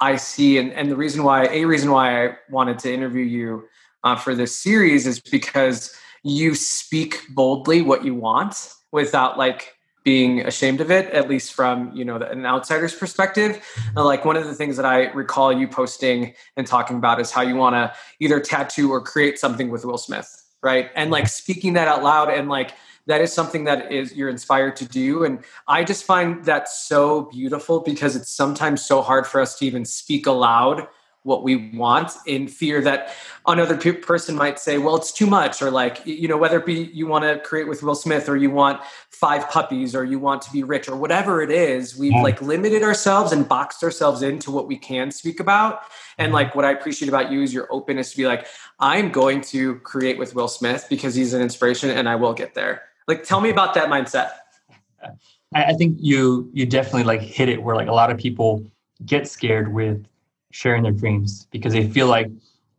i 0.00 0.16
see 0.16 0.58
and, 0.58 0.72
and 0.72 0.90
the 0.90 0.96
reason 0.96 1.22
why 1.22 1.46
a 1.46 1.64
reason 1.64 1.92
why 1.92 2.26
i 2.26 2.36
wanted 2.48 2.76
to 2.76 2.92
interview 2.92 3.22
you 3.22 3.68
uh, 4.04 4.16
for 4.16 4.34
this 4.34 4.56
series 4.56 5.06
is 5.06 5.20
because 5.20 5.94
you 6.22 6.54
speak 6.54 7.22
boldly 7.30 7.82
what 7.82 8.04
you 8.04 8.14
want 8.14 8.72
without 8.92 9.38
like 9.38 9.74
being 10.02 10.40
ashamed 10.40 10.80
of 10.80 10.90
it 10.90 11.10
at 11.10 11.28
least 11.28 11.52
from 11.52 11.94
you 11.94 12.04
know 12.04 12.16
an 12.16 12.46
outsider's 12.46 12.94
perspective. 12.94 13.64
Like 13.94 14.24
one 14.24 14.36
of 14.36 14.44
the 14.44 14.54
things 14.54 14.76
that 14.76 14.86
i 14.86 15.10
recall 15.12 15.52
you 15.52 15.68
posting 15.68 16.34
and 16.56 16.66
talking 16.66 16.96
about 16.96 17.20
is 17.20 17.30
how 17.30 17.42
you 17.42 17.56
want 17.56 17.74
to 17.74 17.92
either 18.18 18.40
tattoo 18.40 18.90
or 18.90 19.00
create 19.02 19.38
something 19.38 19.70
with 19.70 19.84
will 19.84 19.98
smith 19.98 20.40
right? 20.62 20.90
And 20.94 21.10
like 21.10 21.28
speaking 21.28 21.72
that 21.74 21.88
out 21.88 22.02
loud 22.02 22.28
and 22.30 22.48
like 22.48 22.72
that 23.06 23.20
is 23.20 23.32
something 23.32 23.64
that 23.64 23.90
is 23.90 24.14
you're 24.14 24.28
inspired 24.28 24.76
to 24.76 24.84
do. 24.86 25.24
And 25.24 25.42
i 25.68 25.84
just 25.84 26.04
find 26.04 26.44
that 26.44 26.68
so 26.68 27.22
beautiful 27.22 27.80
because 27.80 28.16
it's 28.16 28.32
sometimes 28.32 28.84
so 28.84 29.02
hard 29.02 29.26
for 29.26 29.40
us 29.40 29.58
to 29.58 29.66
even 29.66 29.84
speak 29.84 30.26
aloud 30.26 30.86
what 31.22 31.42
we 31.42 31.70
want 31.74 32.12
in 32.26 32.48
fear 32.48 32.80
that 32.80 33.14
another 33.46 33.76
pe- 33.76 33.92
person 33.92 34.34
might 34.34 34.58
say 34.58 34.78
well 34.78 34.96
it's 34.96 35.12
too 35.12 35.26
much 35.26 35.60
or 35.60 35.70
like 35.70 36.00
you 36.06 36.26
know 36.26 36.38
whether 36.38 36.58
it 36.58 36.64
be 36.64 36.90
you 36.94 37.06
want 37.06 37.22
to 37.24 37.38
create 37.40 37.68
with 37.68 37.82
will 37.82 37.94
smith 37.94 38.28
or 38.28 38.36
you 38.36 38.50
want 38.50 38.80
five 39.10 39.48
puppies 39.50 39.94
or 39.94 40.02
you 40.02 40.18
want 40.18 40.40
to 40.40 40.50
be 40.50 40.62
rich 40.62 40.88
or 40.88 40.96
whatever 40.96 41.42
it 41.42 41.50
is 41.50 41.96
we've 41.96 42.12
yeah. 42.12 42.22
like 42.22 42.40
limited 42.40 42.82
ourselves 42.82 43.32
and 43.32 43.46
boxed 43.46 43.84
ourselves 43.84 44.22
into 44.22 44.50
what 44.50 44.66
we 44.66 44.76
can 44.76 45.10
speak 45.10 45.40
about. 45.40 45.80
And 46.16 46.32
like 46.32 46.54
what 46.54 46.64
i 46.64 46.70
appreciate 46.70 47.08
about 47.08 47.30
you 47.30 47.42
is 47.42 47.52
your 47.52 47.66
openness 47.70 48.12
to 48.12 48.16
be 48.16 48.26
like 48.26 48.46
i'm 48.78 49.10
going 49.10 49.42
to 49.42 49.76
create 49.80 50.18
with 50.18 50.34
will 50.34 50.48
smith 50.48 50.86
because 50.88 51.14
he's 51.14 51.34
an 51.34 51.42
inspiration 51.42 51.90
and 51.90 52.08
i 52.08 52.16
will 52.16 52.32
get 52.32 52.54
there. 52.54 52.82
Like 53.06 53.24
tell 53.24 53.40
me 53.40 53.50
about 53.50 53.74
that 53.74 53.88
mindset. 53.88 54.32
I 55.54 55.74
think 55.74 55.96
you 55.98 56.48
you 56.52 56.64
definitely 56.64 57.04
like 57.04 57.20
hit 57.20 57.48
it 57.48 57.62
where 57.62 57.74
like 57.74 57.88
a 57.88 57.92
lot 57.92 58.10
of 58.10 58.18
people 58.18 58.64
get 59.04 59.26
scared 59.26 59.74
with 59.74 60.06
sharing 60.50 60.82
their 60.82 60.92
dreams 60.92 61.46
because 61.50 61.72
they 61.72 61.88
feel 61.88 62.06
like 62.06 62.28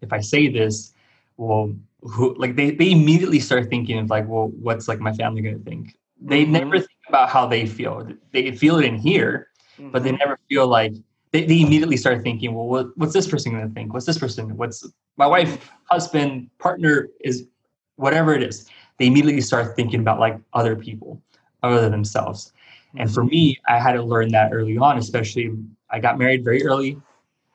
if 0.01 0.12
I 0.12 0.19
say 0.19 0.47
this, 0.47 0.93
well, 1.38 1.73
who 2.01 2.34
like 2.36 2.55
they, 2.55 2.71
they 2.71 2.91
immediately 2.91 3.39
start 3.39 3.69
thinking 3.69 3.99
of 3.99 4.10
like, 4.10 4.27
well, 4.27 4.49
what's 4.60 4.88
like 4.88 4.99
my 4.99 5.13
family 5.13 5.41
gonna 5.41 5.60
think? 5.60 5.97
They 6.19 6.43
mm-hmm. 6.43 6.53
never 6.53 6.77
think 6.77 6.99
about 7.07 7.29
how 7.29 7.47
they 7.47 7.65
feel. 7.65 8.07
They 8.31 8.51
feel 8.51 8.79
it 8.79 8.86
in 8.86 8.95
here, 8.95 9.47
mm-hmm. 9.79 9.91
but 9.91 10.03
they 10.03 10.10
mm-hmm. 10.10 10.17
never 10.17 10.39
feel 10.49 10.67
like 10.67 10.93
they, 11.31 11.45
they 11.45 11.62
immediately 11.62 11.97
start 11.97 12.23
thinking, 12.23 12.53
well, 12.53 12.67
what, 12.67 12.97
what's 12.97 13.13
this 13.13 13.27
person 13.27 13.53
gonna 13.53 13.69
think? 13.69 13.93
What's 13.93 14.05
this 14.05 14.17
person? 14.17 14.57
What's 14.57 14.88
my 15.17 15.27
wife, 15.27 15.69
husband, 15.86 16.49
partner 16.60 17.10
is 17.21 17.47
whatever 17.95 18.34
it 18.34 18.43
is. 18.43 18.67
They 18.97 19.07
immediately 19.07 19.41
start 19.41 19.75
thinking 19.75 19.99
about 19.99 20.19
like 20.19 20.39
other 20.53 20.75
people 20.75 21.21
other 21.63 21.79
than 21.81 21.91
themselves. 21.91 22.51
And 22.97 23.12
for 23.12 23.21
mm-hmm. 23.21 23.29
me, 23.29 23.57
I 23.67 23.79
had 23.79 23.93
to 23.93 24.03
learn 24.03 24.29
that 24.29 24.51
early 24.51 24.77
on, 24.77 24.97
especially 24.97 25.51
I 25.89 25.99
got 25.99 26.17
married 26.17 26.43
very 26.43 26.65
early 26.65 26.97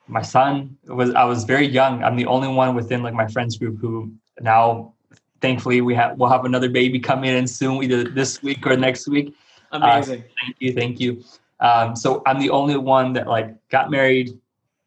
my 0.07 0.21
son 0.21 0.77
was 0.87 1.13
I 1.13 1.23
was 1.25 1.43
very 1.43 1.67
young. 1.67 2.03
I'm 2.03 2.15
the 2.15 2.25
only 2.25 2.47
one 2.47 2.75
within 2.75 3.03
like 3.03 3.13
my 3.13 3.27
friends 3.27 3.57
group 3.57 3.79
who 3.79 4.11
now 4.39 4.93
thankfully 5.41 5.81
we 5.81 5.93
have 5.95 6.17
we'll 6.17 6.29
have 6.29 6.45
another 6.45 6.69
baby 6.69 6.99
coming 6.99 7.35
in 7.35 7.47
soon 7.47 7.83
either 7.83 8.03
this 8.03 8.41
week 8.41 8.65
or 8.65 8.75
next 8.77 9.07
week. 9.07 9.33
Amazing. 9.71 10.21
Uh, 10.21 10.27
thank 10.41 10.55
you, 10.59 10.73
thank 10.73 10.99
you. 10.99 11.23
Um, 11.59 11.95
so 11.95 12.21
I'm 12.25 12.39
the 12.39 12.49
only 12.49 12.77
one 12.77 13.13
that 13.13 13.27
like 13.27 13.55
got 13.69 13.91
married, 13.91 14.29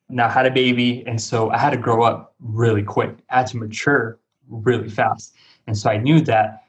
now 0.09 0.29
had 0.29 0.47
a 0.47 0.51
baby, 0.51 1.05
and 1.07 1.21
so 1.21 1.51
I 1.51 1.59
had 1.59 1.71
to 1.71 1.77
grow 1.77 2.03
up 2.03 2.35
really 2.41 2.83
quick. 2.83 3.17
I 3.31 3.39
had 3.39 3.47
to 3.49 3.59
mature 3.59 4.19
really 4.49 4.89
fast, 4.89 5.35
and 5.67 5.77
so 5.77 5.91
I 5.91 5.99
knew 5.99 6.21
that 6.23 6.65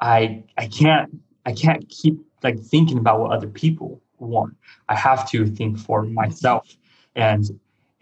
I 0.00 0.42
I 0.58 0.66
can't 0.66 1.10
I 1.46 1.52
can't 1.52 1.88
keep 1.88 2.18
like 2.42 2.58
thinking 2.58 2.98
about 2.98 3.20
what 3.20 3.30
other 3.30 3.46
people 3.46 4.00
want. 4.18 4.56
I 4.88 4.96
have 4.96 5.30
to 5.30 5.46
think 5.46 5.78
for 5.78 6.02
myself, 6.02 6.76
and 7.14 7.48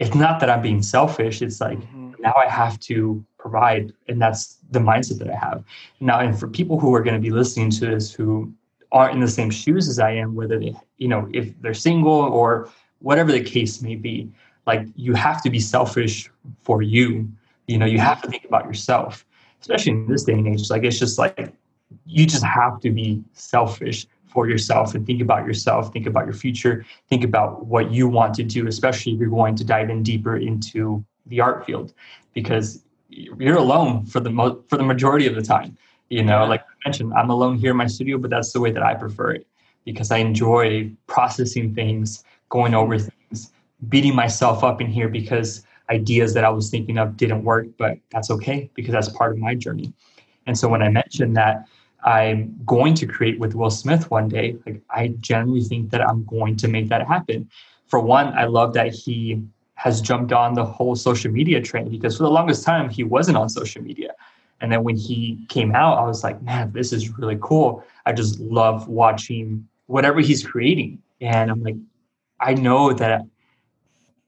it's 0.00 0.14
not 0.14 0.40
that 0.40 0.50
I'm 0.50 0.62
being 0.62 0.82
selfish. 0.82 1.42
It's 1.42 1.60
like 1.60 1.78
mm-hmm. 1.78 2.12
now 2.20 2.34
I 2.34 2.48
have 2.48 2.80
to 2.80 3.24
provide, 3.38 3.92
and 4.08 4.20
that's 4.20 4.58
the 4.70 4.80
mindset 4.80 5.18
that 5.18 5.30
I 5.30 5.36
have 5.36 5.62
now. 6.00 6.18
And 6.18 6.38
for 6.38 6.48
people 6.48 6.80
who 6.80 6.92
are 6.94 7.02
going 7.02 7.14
to 7.14 7.20
be 7.20 7.30
listening 7.30 7.70
to 7.72 7.80
this 7.86 8.12
who 8.12 8.52
aren't 8.92 9.14
in 9.14 9.20
the 9.20 9.28
same 9.28 9.50
shoes 9.50 9.88
as 9.88 9.98
I 9.98 10.12
am, 10.12 10.34
whether 10.34 10.58
they, 10.58 10.74
you 10.96 11.06
know, 11.06 11.28
if 11.32 11.52
they're 11.60 11.74
single 11.74 12.12
or 12.12 12.70
whatever 13.00 13.30
the 13.30 13.42
case 13.42 13.82
may 13.82 13.94
be, 13.94 14.28
like 14.66 14.86
you 14.96 15.14
have 15.14 15.42
to 15.42 15.50
be 15.50 15.60
selfish 15.60 16.30
for 16.62 16.82
you. 16.82 17.30
You 17.66 17.78
know, 17.78 17.86
you 17.86 17.98
have 17.98 18.20
to 18.22 18.28
think 18.28 18.44
about 18.44 18.64
yourself, 18.64 19.24
especially 19.60 19.92
in 19.92 20.06
this 20.08 20.24
day 20.24 20.32
and 20.32 20.48
age. 20.48 20.70
Like 20.70 20.82
it's 20.82 20.98
just 20.98 21.18
like 21.18 21.52
you 22.06 22.26
just 22.26 22.44
have 22.44 22.80
to 22.80 22.90
be 22.90 23.22
selfish 23.32 24.06
for 24.30 24.48
yourself 24.48 24.94
and 24.94 25.06
think 25.06 25.20
about 25.20 25.46
yourself, 25.46 25.92
think 25.92 26.06
about 26.06 26.24
your 26.24 26.34
future, 26.34 26.84
think 27.08 27.24
about 27.24 27.66
what 27.66 27.90
you 27.90 28.08
want 28.08 28.34
to 28.34 28.42
do, 28.42 28.66
especially 28.66 29.12
if 29.12 29.20
you're 29.20 29.28
going 29.28 29.56
to 29.56 29.64
dive 29.64 29.90
in 29.90 30.02
deeper 30.02 30.36
into 30.36 31.04
the 31.26 31.40
art 31.40 31.66
field, 31.66 31.92
because 32.32 32.84
you're 33.08 33.56
alone 33.56 34.06
for 34.06 34.20
the 34.20 34.30
mo- 34.30 34.62
for 34.68 34.76
the 34.76 34.84
majority 34.84 35.26
of 35.26 35.34
the 35.34 35.42
time. 35.42 35.76
You 36.08 36.24
know, 36.24 36.44
like 36.44 36.60
I 36.62 36.88
mentioned, 36.88 37.12
I'm 37.14 37.30
alone 37.30 37.56
here 37.56 37.70
in 37.70 37.76
my 37.76 37.86
studio, 37.86 38.18
but 38.18 38.30
that's 38.30 38.52
the 38.52 38.60
way 38.60 38.72
that 38.72 38.82
I 38.82 38.94
prefer 38.94 39.32
it 39.32 39.46
because 39.84 40.10
I 40.10 40.18
enjoy 40.18 40.90
processing 41.06 41.74
things, 41.74 42.24
going 42.48 42.74
over 42.74 42.98
things, 42.98 43.52
beating 43.88 44.14
myself 44.14 44.64
up 44.64 44.80
in 44.80 44.88
here 44.88 45.08
because 45.08 45.64
ideas 45.88 46.34
that 46.34 46.44
I 46.44 46.50
was 46.50 46.70
thinking 46.70 46.98
of 46.98 47.16
didn't 47.16 47.44
work, 47.44 47.66
but 47.78 47.98
that's 48.10 48.30
okay 48.30 48.70
because 48.74 48.92
that's 48.92 49.08
part 49.08 49.32
of 49.32 49.38
my 49.38 49.54
journey. 49.54 49.92
And 50.46 50.58
so 50.58 50.68
when 50.68 50.82
I 50.82 50.88
mentioned 50.88 51.36
that 51.36 51.66
I'm 52.04 52.58
going 52.64 52.94
to 52.94 53.06
create 53.06 53.38
with 53.38 53.54
Will 53.54 53.70
Smith 53.70 54.10
one 54.10 54.28
day, 54.28 54.56
like 54.66 54.80
I 54.90 55.08
genuinely 55.20 55.64
think 55.64 55.90
that 55.90 56.00
I'm 56.00 56.24
going 56.24 56.56
to 56.56 56.68
make 56.68 56.88
that 56.88 57.06
happen. 57.06 57.48
For 57.86 58.00
one, 58.00 58.28
I 58.38 58.44
love 58.44 58.72
that 58.74 58.92
he 58.92 59.42
has 59.74 60.00
jumped 60.00 60.32
on 60.32 60.54
the 60.54 60.64
whole 60.64 60.94
social 60.94 61.30
media 61.32 61.60
trend 61.60 61.90
because 61.90 62.16
for 62.16 62.24
the 62.24 62.30
longest 62.30 62.64
time 62.64 62.88
he 62.88 63.02
wasn't 63.02 63.36
on 63.36 63.48
social 63.48 63.82
media. 63.82 64.14
And 64.60 64.70
then 64.70 64.84
when 64.84 64.96
he 64.96 65.44
came 65.48 65.74
out, 65.74 65.98
I 65.98 66.06
was 66.06 66.22
like, 66.22 66.40
man, 66.42 66.70
this 66.72 66.92
is 66.92 67.18
really 67.18 67.38
cool. 67.40 67.82
I 68.04 68.12
just 68.12 68.38
love 68.40 68.88
watching 68.88 69.66
whatever 69.86 70.20
he's 70.20 70.46
creating. 70.46 71.02
And 71.20 71.50
I'm 71.50 71.62
like, 71.62 71.76
I 72.40 72.54
know 72.54 72.92
that 72.92 73.22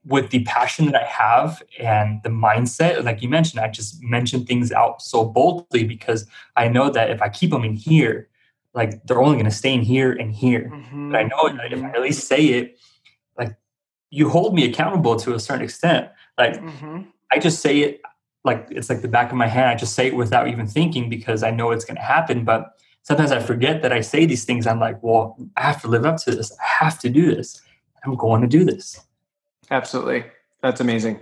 with 0.05 0.31
the 0.31 0.43
passion 0.45 0.87
that 0.87 0.97
I 0.97 1.07
have 1.07 1.63
and 1.79 2.21
the 2.25 2.29
mindset, 2.29 3.05
like 3.05 3.23
you 3.23 3.29
mentioned, 3.29 3.61
I 3.61 3.69
just 3.69 4.03
mention 4.03 4.45
things 4.45 4.73
out 4.73 5.01
so 5.01 5.25
boldly 5.25 5.85
because 5.85 6.27
I 6.57 6.69
know 6.69 6.91
that 6.91 7.11
if 7.11 7.23
I 7.23 7.29
keep 7.29 7.51
them 7.51 7.65
in 7.65 7.75
here, 7.75 8.29
like 8.75 9.05
they're 9.07 9.23
only 9.23 9.37
going 9.37 9.45
to 9.45 9.51
stay 9.51 9.73
in 9.73 9.83
here 9.83 10.13
and 10.13 10.33
here. 10.33 10.71
Mm-hmm. 10.73 11.13
But 11.13 11.19
I 11.19 11.23
know 11.25 11.57
that 11.57 11.73
if 11.73 11.83
I 11.83 11.91
at 11.91 12.01
least 12.01 12.27
say 12.27 12.45
it, 12.47 12.79
like 13.39 13.55
you 14.11 14.29
hold 14.29 14.55
me 14.55 14.65
accountable 14.65 15.17
to 15.17 15.35
a 15.35 15.41
certain 15.41 15.65
extent. 15.65 16.09
Like 16.37 16.55
mm-hmm. 16.55 17.03
I 17.31 17.39
just 17.39 17.61
say 17.61 17.81
it 17.81 18.01
like 18.45 18.67
it's 18.71 18.89
like 18.89 19.03
the 19.03 19.09
back 19.09 19.31
of 19.31 19.37
my 19.37 19.47
hand. 19.47 19.69
I 19.71 19.75
just 19.75 19.95
say 19.95 20.09
it 20.09 20.17
without 20.17 20.49
even 20.49 20.67
thinking 20.67 21.09
because 21.09 21.43
I 21.43 21.51
know 21.51 21.71
it's 21.71 21.85
going 21.85 21.97
to 21.97 22.03
happen. 22.03 22.45
But 22.45 22.77
sometimes 23.03 23.31
I 23.31 23.41
forget 23.41 23.83
that 23.83 23.93
I 23.93 24.01
say 24.01 24.27
these 24.27 24.45
things. 24.45 24.67
I'm 24.67 24.81
like, 24.81 25.01
well, 25.03 25.37
I 25.57 25.63
have 25.63 25.81
to 25.83 25.89
live 25.89 26.05
up 26.05 26.17
to 26.25 26.35
this. 26.35 26.53
I 26.59 26.85
have 26.85 26.99
to 27.01 27.11
do 27.11 27.33
this. 27.35 27.63
I'm 28.05 28.17
going 28.17 28.43
to 28.43 28.49
do 28.49 28.65
this. 28.65 29.01
Absolutely. 29.73 30.25
That's 30.63 30.81
amazing. 30.81 31.19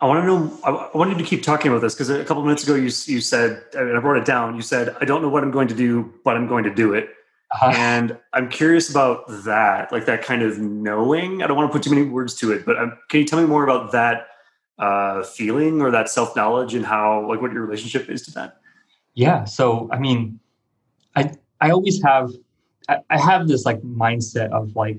I 0.00 0.06
want 0.06 0.22
to 0.22 0.26
know. 0.26 0.58
I 0.64 0.96
wanted 0.96 1.18
to 1.18 1.24
keep 1.24 1.42
talking 1.42 1.70
about 1.70 1.82
this 1.82 1.94
because 1.94 2.08
a 2.08 2.24
couple 2.24 2.42
minutes 2.42 2.64
ago 2.64 2.74
you 2.74 2.84
you 2.84 3.20
said 3.20 3.62
I, 3.76 3.82
mean, 3.82 3.94
I 3.94 3.98
wrote 3.98 4.16
it 4.16 4.24
down. 4.24 4.56
You 4.56 4.62
said 4.62 4.96
I 5.00 5.04
don't 5.04 5.20
know 5.20 5.28
what 5.28 5.42
I'm 5.42 5.50
going 5.50 5.68
to 5.68 5.74
do, 5.74 6.10
but 6.24 6.36
I'm 6.36 6.46
going 6.46 6.64
to 6.64 6.74
do 6.74 6.94
it. 6.94 7.10
Uh-huh. 7.52 7.72
And 7.74 8.16
I'm 8.32 8.48
curious 8.48 8.88
about 8.88 9.24
that, 9.44 9.90
like 9.90 10.06
that 10.06 10.22
kind 10.22 10.42
of 10.42 10.58
knowing. 10.58 11.42
I 11.42 11.48
don't 11.48 11.56
want 11.56 11.68
to 11.70 11.72
put 11.72 11.82
too 11.82 11.90
many 11.90 12.06
words 12.06 12.34
to 12.36 12.52
it, 12.52 12.64
but 12.64 12.78
um, 12.78 12.96
can 13.08 13.20
you 13.20 13.26
tell 13.26 13.40
me 13.40 13.46
more 13.46 13.64
about 13.64 13.90
that 13.90 14.28
uh, 14.78 15.24
feeling 15.24 15.82
or 15.82 15.90
that 15.90 16.08
self 16.08 16.36
knowledge 16.36 16.74
and 16.74 16.86
how, 16.86 17.28
like, 17.28 17.42
what 17.42 17.52
your 17.52 17.62
relationship 17.62 18.08
is 18.08 18.22
to 18.22 18.30
that? 18.32 18.60
Yeah. 19.14 19.44
So, 19.44 19.88
I 19.92 19.98
mean, 19.98 20.38
I 21.16 21.34
I 21.60 21.70
always 21.70 22.00
have 22.04 22.30
I, 22.88 22.98
I 23.10 23.18
have 23.18 23.48
this 23.48 23.64
like 23.66 23.82
mindset 23.82 24.50
of 24.52 24.76
like 24.76 24.98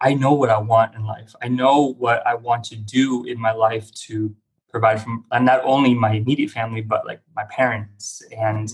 I 0.00 0.14
know 0.14 0.32
what 0.32 0.50
I 0.50 0.58
want 0.58 0.94
in 0.94 1.04
life. 1.04 1.34
I 1.42 1.48
know 1.48 1.94
what 1.98 2.26
I 2.26 2.34
want 2.34 2.64
to 2.64 2.76
do 2.76 3.24
in 3.24 3.38
my 3.38 3.52
life 3.52 3.92
to 4.06 4.34
provide 4.68 5.02
from 5.02 5.24
not 5.32 5.60
only 5.64 5.94
my 5.94 6.12
immediate 6.12 6.50
family, 6.50 6.80
but 6.80 7.06
like 7.06 7.20
my 7.34 7.44
parents 7.50 8.22
and 8.36 8.70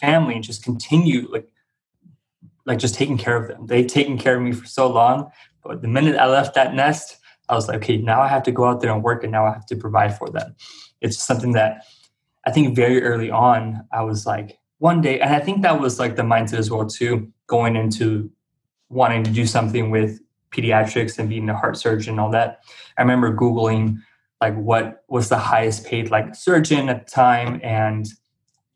family 0.00 0.34
and 0.34 0.44
just 0.44 0.62
continue 0.62 1.28
like 1.30 1.48
like 2.66 2.78
just 2.78 2.94
taking 2.94 3.16
care 3.16 3.36
of 3.36 3.48
them. 3.48 3.66
They've 3.66 3.86
taken 3.86 4.18
care 4.18 4.36
of 4.36 4.42
me 4.42 4.52
for 4.52 4.66
so 4.66 4.88
long. 4.88 5.30
But 5.64 5.80
the 5.80 5.88
minute 5.88 6.16
I 6.16 6.26
left 6.26 6.54
that 6.54 6.74
nest, 6.74 7.16
I 7.48 7.54
was 7.54 7.66
like, 7.66 7.78
okay, 7.78 7.96
now 7.96 8.20
I 8.20 8.28
have 8.28 8.42
to 8.42 8.52
go 8.52 8.66
out 8.66 8.82
there 8.82 8.92
and 8.92 9.02
work 9.02 9.22
and 9.22 9.32
now 9.32 9.46
I 9.46 9.52
have 9.52 9.64
to 9.66 9.76
provide 9.76 10.16
for 10.16 10.28
them. 10.28 10.54
It's 11.00 11.18
something 11.18 11.52
that 11.52 11.86
I 12.46 12.50
think 12.50 12.76
very 12.76 13.02
early 13.02 13.30
on, 13.30 13.86
I 13.90 14.02
was 14.02 14.26
like, 14.26 14.58
one 14.78 15.00
day, 15.00 15.18
and 15.20 15.34
I 15.34 15.40
think 15.40 15.62
that 15.62 15.80
was 15.80 15.98
like 15.98 16.16
the 16.16 16.22
mindset 16.22 16.58
as 16.58 16.70
well, 16.70 16.86
too, 16.86 17.32
going 17.46 17.74
into 17.74 18.30
wanting 18.90 19.24
to 19.24 19.30
do 19.30 19.46
something 19.46 19.90
with 19.90 20.20
pediatrics 20.50 21.18
and 21.18 21.28
being 21.28 21.48
a 21.48 21.56
heart 21.56 21.76
surgeon 21.76 22.12
and 22.14 22.20
all 22.20 22.30
that. 22.30 22.62
I 22.96 23.02
remember 23.02 23.34
Googling 23.34 23.98
like 24.40 24.56
what 24.56 25.04
was 25.08 25.28
the 25.28 25.38
highest 25.38 25.84
paid 25.84 26.10
like 26.10 26.34
surgeon 26.34 26.88
at 26.88 27.06
the 27.06 27.10
time. 27.10 27.60
And, 27.62 28.06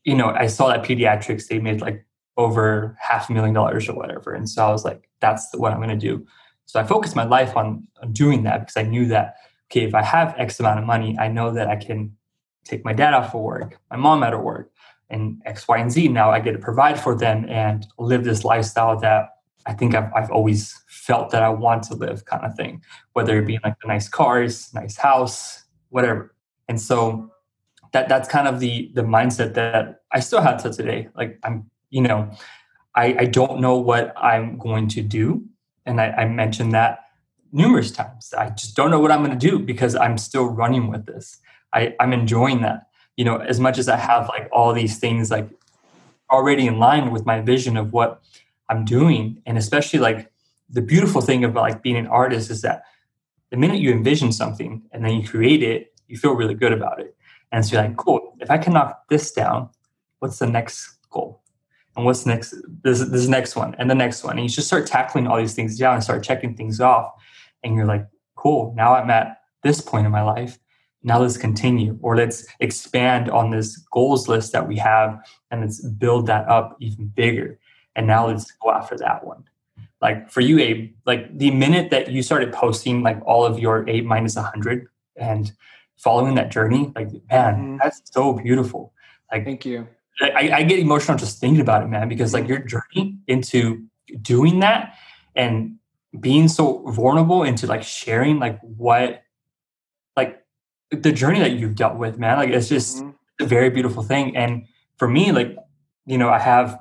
you 0.04 0.14
know, 0.14 0.30
I 0.30 0.46
saw 0.46 0.68
that 0.68 0.85
pediatrics, 0.85 1.46
they 1.46 1.58
made 1.58 1.80
like 1.80 2.04
over 2.37 2.96
half 3.00 3.30
a 3.30 3.32
million 3.32 3.54
dollars 3.54 3.88
or 3.88 3.94
whatever. 3.94 4.32
And 4.32 4.48
so 4.48 4.66
I 4.66 4.70
was 4.70 4.85
like, 4.85 5.08
that's 5.20 5.48
what 5.54 5.72
I'm 5.72 5.78
going 5.78 5.90
to 5.90 5.96
do. 5.96 6.26
So 6.66 6.80
I 6.80 6.85
focused 6.85 7.14
my 7.14 7.24
life 7.24 7.56
on, 7.56 7.87
on 8.02 8.12
doing 8.12 8.42
that 8.44 8.61
because 8.61 8.76
I 8.76 8.82
knew 8.82 9.06
that, 9.06 9.37
okay, 9.70 9.85
if 9.85 9.94
I 9.94 10.02
have 10.02 10.35
X 10.38 10.58
amount 10.58 10.80
of 10.80 10.87
money, 10.87 11.16
I 11.18 11.28
know 11.28 11.52
that 11.52 11.68
I 11.68 11.76
can 11.76 12.16
take 12.64 12.85
my 12.85 12.92
dad 12.92 13.14
off 13.14 13.35
of 13.35 13.40
work, 13.40 13.78
my 13.90 13.96
mom 13.96 14.22
out 14.22 14.35
of 14.35 14.40
work, 14.40 14.70
and 15.11 15.42
X, 15.44 15.68
Y, 15.68 15.78
and 15.78 15.92
Z. 15.92 16.08
Now 16.08 16.30
I 16.30 16.40
get 16.40 16.52
to 16.52 16.58
provide 16.58 16.98
for 16.98 17.14
them 17.14 17.44
and 17.48 17.87
live 17.98 18.24
this 18.24 18.44
lifestyle 18.44 18.98
that 19.00 19.28
I 19.66 19.74
think 19.74 19.94
I've, 19.94 20.11
I've 20.14 20.30
always 20.30 20.74
felt 21.03 21.31
that 21.31 21.43
I 21.43 21.49
want 21.49 21.83
to 21.85 21.95
live 21.95 22.25
kind 22.27 22.45
of 22.45 22.55
thing, 22.55 22.83
whether 23.12 23.38
it 23.38 23.47
be 23.47 23.55
mm-hmm. 23.55 23.67
like 23.67 23.81
the 23.83 23.88
nice 23.88 24.09
cars, 24.09 24.73
nice 24.73 24.97
house, 24.97 25.65
whatever. 25.88 26.35
And 26.69 26.81
so 26.81 27.31
that 27.93 28.09
that's 28.09 28.29
kind 28.29 28.47
of 28.47 28.61
the 28.61 28.91
the 28.95 29.03
mindset 29.03 29.55
that 29.55 30.03
I 30.12 30.21
still 30.21 30.41
have 30.41 30.62
to 30.62 30.73
today. 30.73 31.09
Like 31.17 31.38
I'm 31.43 31.71
you 31.91 32.01
know, 32.01 32.31
I, 32.95 33.15
I 33.21 33.25
don't 33.27 33.61
know 33.61 33.77
what 33.77 34.12
I'm 34.17 34.59
going 34.59 34.88
to 34.88 35.03
do. 35.03 35.45
And 35.87 36.01
I, 36.01 36.11
I 36.11 36.25
mentioned 36.25 36.73
that 36.73 37.01
numerous 37.53 37.91
times. 37.91 38.33
I 38.37 38.49
just 38.51 38.75
don't 38.75 38.91
know 38.91 38.99
what 38.99 39.12
I'm 39.12 39.23
going 39.23 39.38
to 39.38 39.51
do 39.51 39.59
because 39.59 39.95
I'm 39.95 40.17
still 40.17 40.47
running 40.47 40.88
with 40.88 41.05
this. 41.07 41.38
I, 41.73 41.95
I'm 42.01 42.12
enjoying 42.12 42.62
that. 42.62 42.87
You 43.17 43.27
know, 43.27 43.37
as 43.37 43.61
much 43.61 43.77
as 43.77 43.88
I 43.88 43.97
have 43.97 44.29
like 44.29 44.49
all 44.53 44.73
these 44.73 44.99
things 44.99 45.31
like 45.31 45.49
already 46.31 46.67
in 46.67 46.79
line 46.79 47.11
with 47.11 47.27
my 47.27 47.43
vision 47.43 47.77
of 47.77 47.93
what 47.93 48.23
I'm 48.71 48.87
doing. 48.87 49.43
And 49.45 49.59
especially 49.59 49.99
like 49.99 50.32
the 50.72 50.82
beautiful 50.82 51.20
thing 51.20 51.44
about 51.44 51.62
like 51.62 51.82
being 51.82 51.96
an 51.96 52.06
artist 52.06 52.50
is 52.50 52.62
that 52.62 52.82
the 53.50 53.56
minute 53.56 53.78
you 53.78 53.92
envision 53.92 54.32
something 54.32 54.82
and 54.92 55.04
then 55.04 55.12
you 55.14 55.28
create 55.28 55.62
it, 55.62 55.94
you 56.08 56.16
feel 56.16 56.32
really 56.32 56.54
good 56.54 56.72
about 56.72 57.00
it. 57.00 57.14
And 57.52 57.64
so 57.64 57.76
you're 57.76 57.85
like, 57.87 57.96
cool, 57.96 58.35
if 58.40 58.50
I 58.50 58.58
can 58.58 58.72
knock 58.72 59.02
this 59.08 59.30
down, 59.30 59.68
what's 60.20 60.38
the 60.38 60.46
next 60.46 60.98
goal? 61.11 61.42
and 61.96 62.04
what's 62.04 62.24
next 62.26 62.54
this 62.82 63.00
this 63.11 63.28
next 63.28 63.56
one 63.56 63.74
and 63.78 63.90
the 63.90 63.94
next 63.94 64.24
one. 64.24 64.38
And 64.38 64.42
you 64.42 64.48
just 64.48 64.66
start 64.66 64.87
tackling 64.87 65.26
all 65.26 65.37
these 65.37 65.54
things 65.54 65.78
down 65.78 65.94
and 65.94 66.02
start 66.02 66.22
checking 66.22 66.54
things 66.56 66.80
off. 66.80 67.12
And 67.62 67.74
you're 67.74 67.87
like 67.87 68.06
cool 68.35 68.74
now 68.76 68.94
i'm 68.94 69.11
at 69.11 69.38
this 69.62 69.80
point 69.80 70.06
in 70.06 70.12
my 70.12 70.22
life. 70.22 70.58
Now 71.04 71.20
let's 71.20 71.37
continue 71.37 71.98
or 72.00 72.16
let's 72.16 72.46
expand 72.61 73.28
on 73.28 73.50
this 73.50 73.76
goals 73.92 74.28
list 74.28 74.52
that 74.52 74.66
we 74.66 74.76
have 74.78 75.18
and 75.50 75.61
let's 75.61 75.85
build 75.85 76.26
that 76.28 76.48
up 76.48 76.76
even 76.80 77.08
bigger. 77.08 77.58
And 77.96 78.06
now 78.06 78.28
let's 78.28 78.50
go 78.52 78.70
after 78.70 78.96
that 78.98 79.24
one 79.24 79.44
like 80.03 80.31
for 80.31 80.41
you 80.41 80.59
abe 80.59 80.95
like 81.07 81.38
the 81.38 81.51
minute 81.51 81.91
that 81.91 82.11
you 82.11 82.23
started 82.23 82.53
posting 82.53 83.03
like 83.03 83.19
all 83.25 83.47
of 83.47 83.59
your 83.59 83.88
eight 83.88 84.05
minus 84.05 84.37
100 84.37 84.87
and 85.17 85.53
following 85.97 86.35
that 86.35 86.51
journey 86.51 86.93
like 86.95 87.09
man 87.31 87.55
mm-hmm. 87.55 87.77
that's 87.81 88.03
so 88.12 88.35
beautiful 88.35 88.93
like 89.31 89.45
thank 89.45 89.65
you 89.65 89.87
I, 90.21 90.51
I, 90.53 90.62
get 90.62 90.79
emotional 90.79 91.17
just 91.17 91.38
thinking 91.38 91.61
about 91.61 91.83
it, 91.83 91.88
man, 91.88 92.09
because 92.09 92.35
like 92.35 92.47
your 92.47 92.59
journey 92.59 93.19
into 93.27 93.85
doing 94.21 94.61
that 94.61 94.95
and 95.35 95.77
being 96.21 96.49
so 96.49 96.87
vulnerable 96.88 97.43
into 97.43 97.67
like 97.67 97.83
sharing 97.83 98.38
like 98.38 98.61
what 98.61 99.23
like 100.17 100.45
the 100.91 101.12
journey 101.12 101.41
that 101.41 101.53
you've 101.53 101.75
dealt 101.75 101.97
with, 101.97 102.19
man. 102.19 102.37
Like 102.37 102.51
it's 102.51 102.69
just 102.69 102.99
mm-hmm. 102.99 103.11
a 103.41 103.47
very 103.47 103.71
beautiful 103.71 104.03
thing. 104.03 104.37
And 104.37 104.67
for 104.97 105.09
me, 105.09 105.33
like, 105.33 105.57
you 106.05 106.19
know, 106.19 106.29
I 106.29 106.38
have 106.38 106.79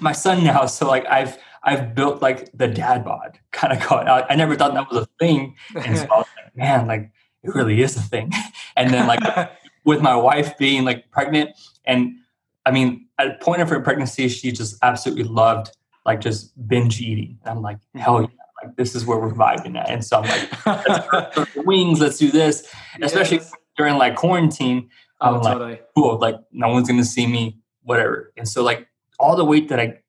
my 0.00 0.12
son 0.12 0.44
now, 0.44 0.66
so 0.66 0.86
like 0.86 1.06
I've 1.06 1.38
I've 1.62 1.94
built 1.94 2.22
like 2.22 2.50
the 2.52 2.68
dad 2.68 3.04
bod 3.04 3.38
kind 3.52 3.72
of 3.72 3.80
called. 3.80 4.06
I, 4.06 4.26
I 4.28 4.36
never 4.36 4.56
thought 4.56 4.74
that 4.74 4.90
was 4.90 5.02
a 5.02 5.08
thing. 5.18 5.56
And 5.74 5.98
so 5.98 6.04
I 6.12 6.18
was 6.18 6.26
like, 6.36 6.56
man, 6.56 6.86
like 6.86 7.10
it 7.42 7.54
really 7.54 7.82
is 7.82 7.96
a 7.96 8.02
thing. 8.02 8.32
And 8.76 8.94
then 8.94 9.08
like 9.08 9.50
with 9.84 10.00
my 10.00 10.14
wife 10.14 10.56
being 10.56 10.84
like 10.84 11.10
pregnant 11.10 11.50
and 11.84 12.14
I 12.64 12.70
mean, 12.70 13.08
at 13.18 13.26
a 13.26 13.34
point 13.42 13.60
of 13.60 13.68
her 13.70 13.80
pregnancy, 13.80 14.28
she 14.28 14.52
just 14.52 14.76
absolutely 14.82 15.24
loved 15.24 15.72
like 16.04 16.20
just 16.20 16.52
binge 16.68 17.00
eating. 17.00 17.38
And 17.42 17.50
I'm 17.50 17.62
like, 17.62 17.78
mm. 17.96 18.00
hell 18.00 18.20
yeah, 18.20 18.28
like 18.62 18.76
this 18.76 18.94
is 18.94 19.04
where 19.04 19.18
we're 19.18 19.32
vibing 19.32 19.76
at. 19.76 19.90
And 19.90 20.04
so 20.04 20.18
I'm 20.18 20.28
like, 20.28 21.36
let's 21.36 21.56
wings, 21.56 22.00
let's 22.00 22.18
do 22.18 22.30
this. 22.30 22.68
Especially 23.00 23.40
during 23.76 23.96
like 23.96 24.16
quarantine, 24.16 24.90
oh, 25.20 25.26
I'm 25.26 25.34
oh, 25.34 25.38
like, 25.38 25.52
totally. 25.52 25.80
cool, 25.96 26.18
like 26.18 26.36
no 26.52 26.68
one's 26.68 26.88
gonna 26.88 27.04
see 27.04 27.26
me, 27.26 27.58
whatever. 27.82 28.32
And 28.36 28.48
so 28.48 28.62
like 28.62 28.86
all 29.18 29.34
the 29.34 29.44
weight 29.44 29.68
that 29.70 29.80
I 29.80 30.00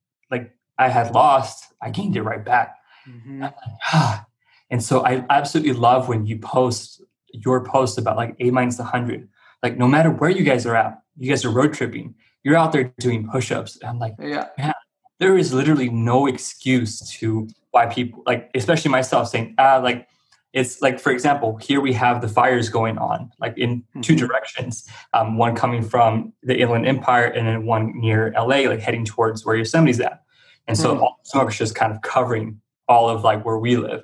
I 0.80 0.90
had 0.90 1.14
lost, 1.14 1.72
I 1.82 1.92
gained 1.92 2.16
it 2.16 2.24
right 2.24 2.44
back. 2.44 2.76
Mm-hmm. 3.08 3.44
Like, 3.44 3.56
ah. 3.94 4.26
And 4.72 4.84
so 4.84 5.06
I 5.06 5.26
absolutely 5.30 5.74
love 5.74 6.08
when 6.08 6.26
you 6.26 6.38
post 6.38 7.02
your 7.34 7.64
post 7.64 7.98
about 7.98 8.18
like 8.18 8.36
A 8.40 8.50
minus 8.50 8.80
100. 8.80 9.28
Like 9.62 9.78
no 9.78 9.88
matter 9.88 10.10
where 10.10 10.30
you 10.30 10.44
guys 10.44 10.66
are 10.66 10.76
at, 10.76 11.02
you 11.18 11.30
guys 11.30 11.46
are 11.46 11.50
road 11.50 11.74
tripping 11.74 12.16
you're 12.44 12.56
out 12.56 12.72
there 12.72 12.94
doing 13.00 13.28
push-ups. 13.28 13.78
And 13.78 13.90
I'm 13.90 14.00
like, 14.00 14.16
yeah, 14.20 14.48
man, 14.58 14.74
there 15.20 15.38
is 15.38 15.54
literally 15.54 15.90
no 15.90 16.28
excuse 16.28 17.00
to 17.20 17.48
why 17.72 17.88
people 17.88 18.24
like, 18.26 18.50
especially 18.56 18.92
myself, 18.92 19.30
saying, 19.30 19.56
ah, 19.58 19.80
like 19.84 20.08
it's 20.54 20.82
like 20.82 21.00
for 21.00 21.12
example, 21.12 21.58
here 21.58 21.80
we 21.80 21.94
have 21.94 22.22
the 22.22 22.28
fires 22.28 22.70
going 22.70 22.98
on, 22.98 23.32
like 23.40 23.58
in 23.58 23.82
mm-hmm. 23.82 24.02
two 24.02 24.16
directions. 24.16 24.88
Um, 25.14 25.38
one 25.38 25.56
coming 25.56 25.84
from 25.84 26.34
the 26.44 26.58
Inland 26.58 26.88
Empire, 26.88 27.26
and 27.26 27.48
then 27.48 27.66
one 27.66 27.94
near 28.00 28.34
LA, 28.36 28.68
like 28.68 28.80
heading 28.80 29.06
towards 29.06 29.46
where 29.46 29.56
Yosemite's 29.56 30.00
at. 30.00 30.24
And 30.70 30.78
so 30.78 30.94
mm-hmm. 30.94 31.04
all 31.04 31.20
the 31.24 31.30
smoke 31.30 31.50
is 31.50 31.58
just 31.58 31.76
kind 31.76 31.92
of 31.92 32.02
covering 32.04 32.62
all 32.88 33.10
of 33.10 33.24
like 33.24 33.44
where 33.44 33.58
we 33.58 33.76
live. 33.76 34.04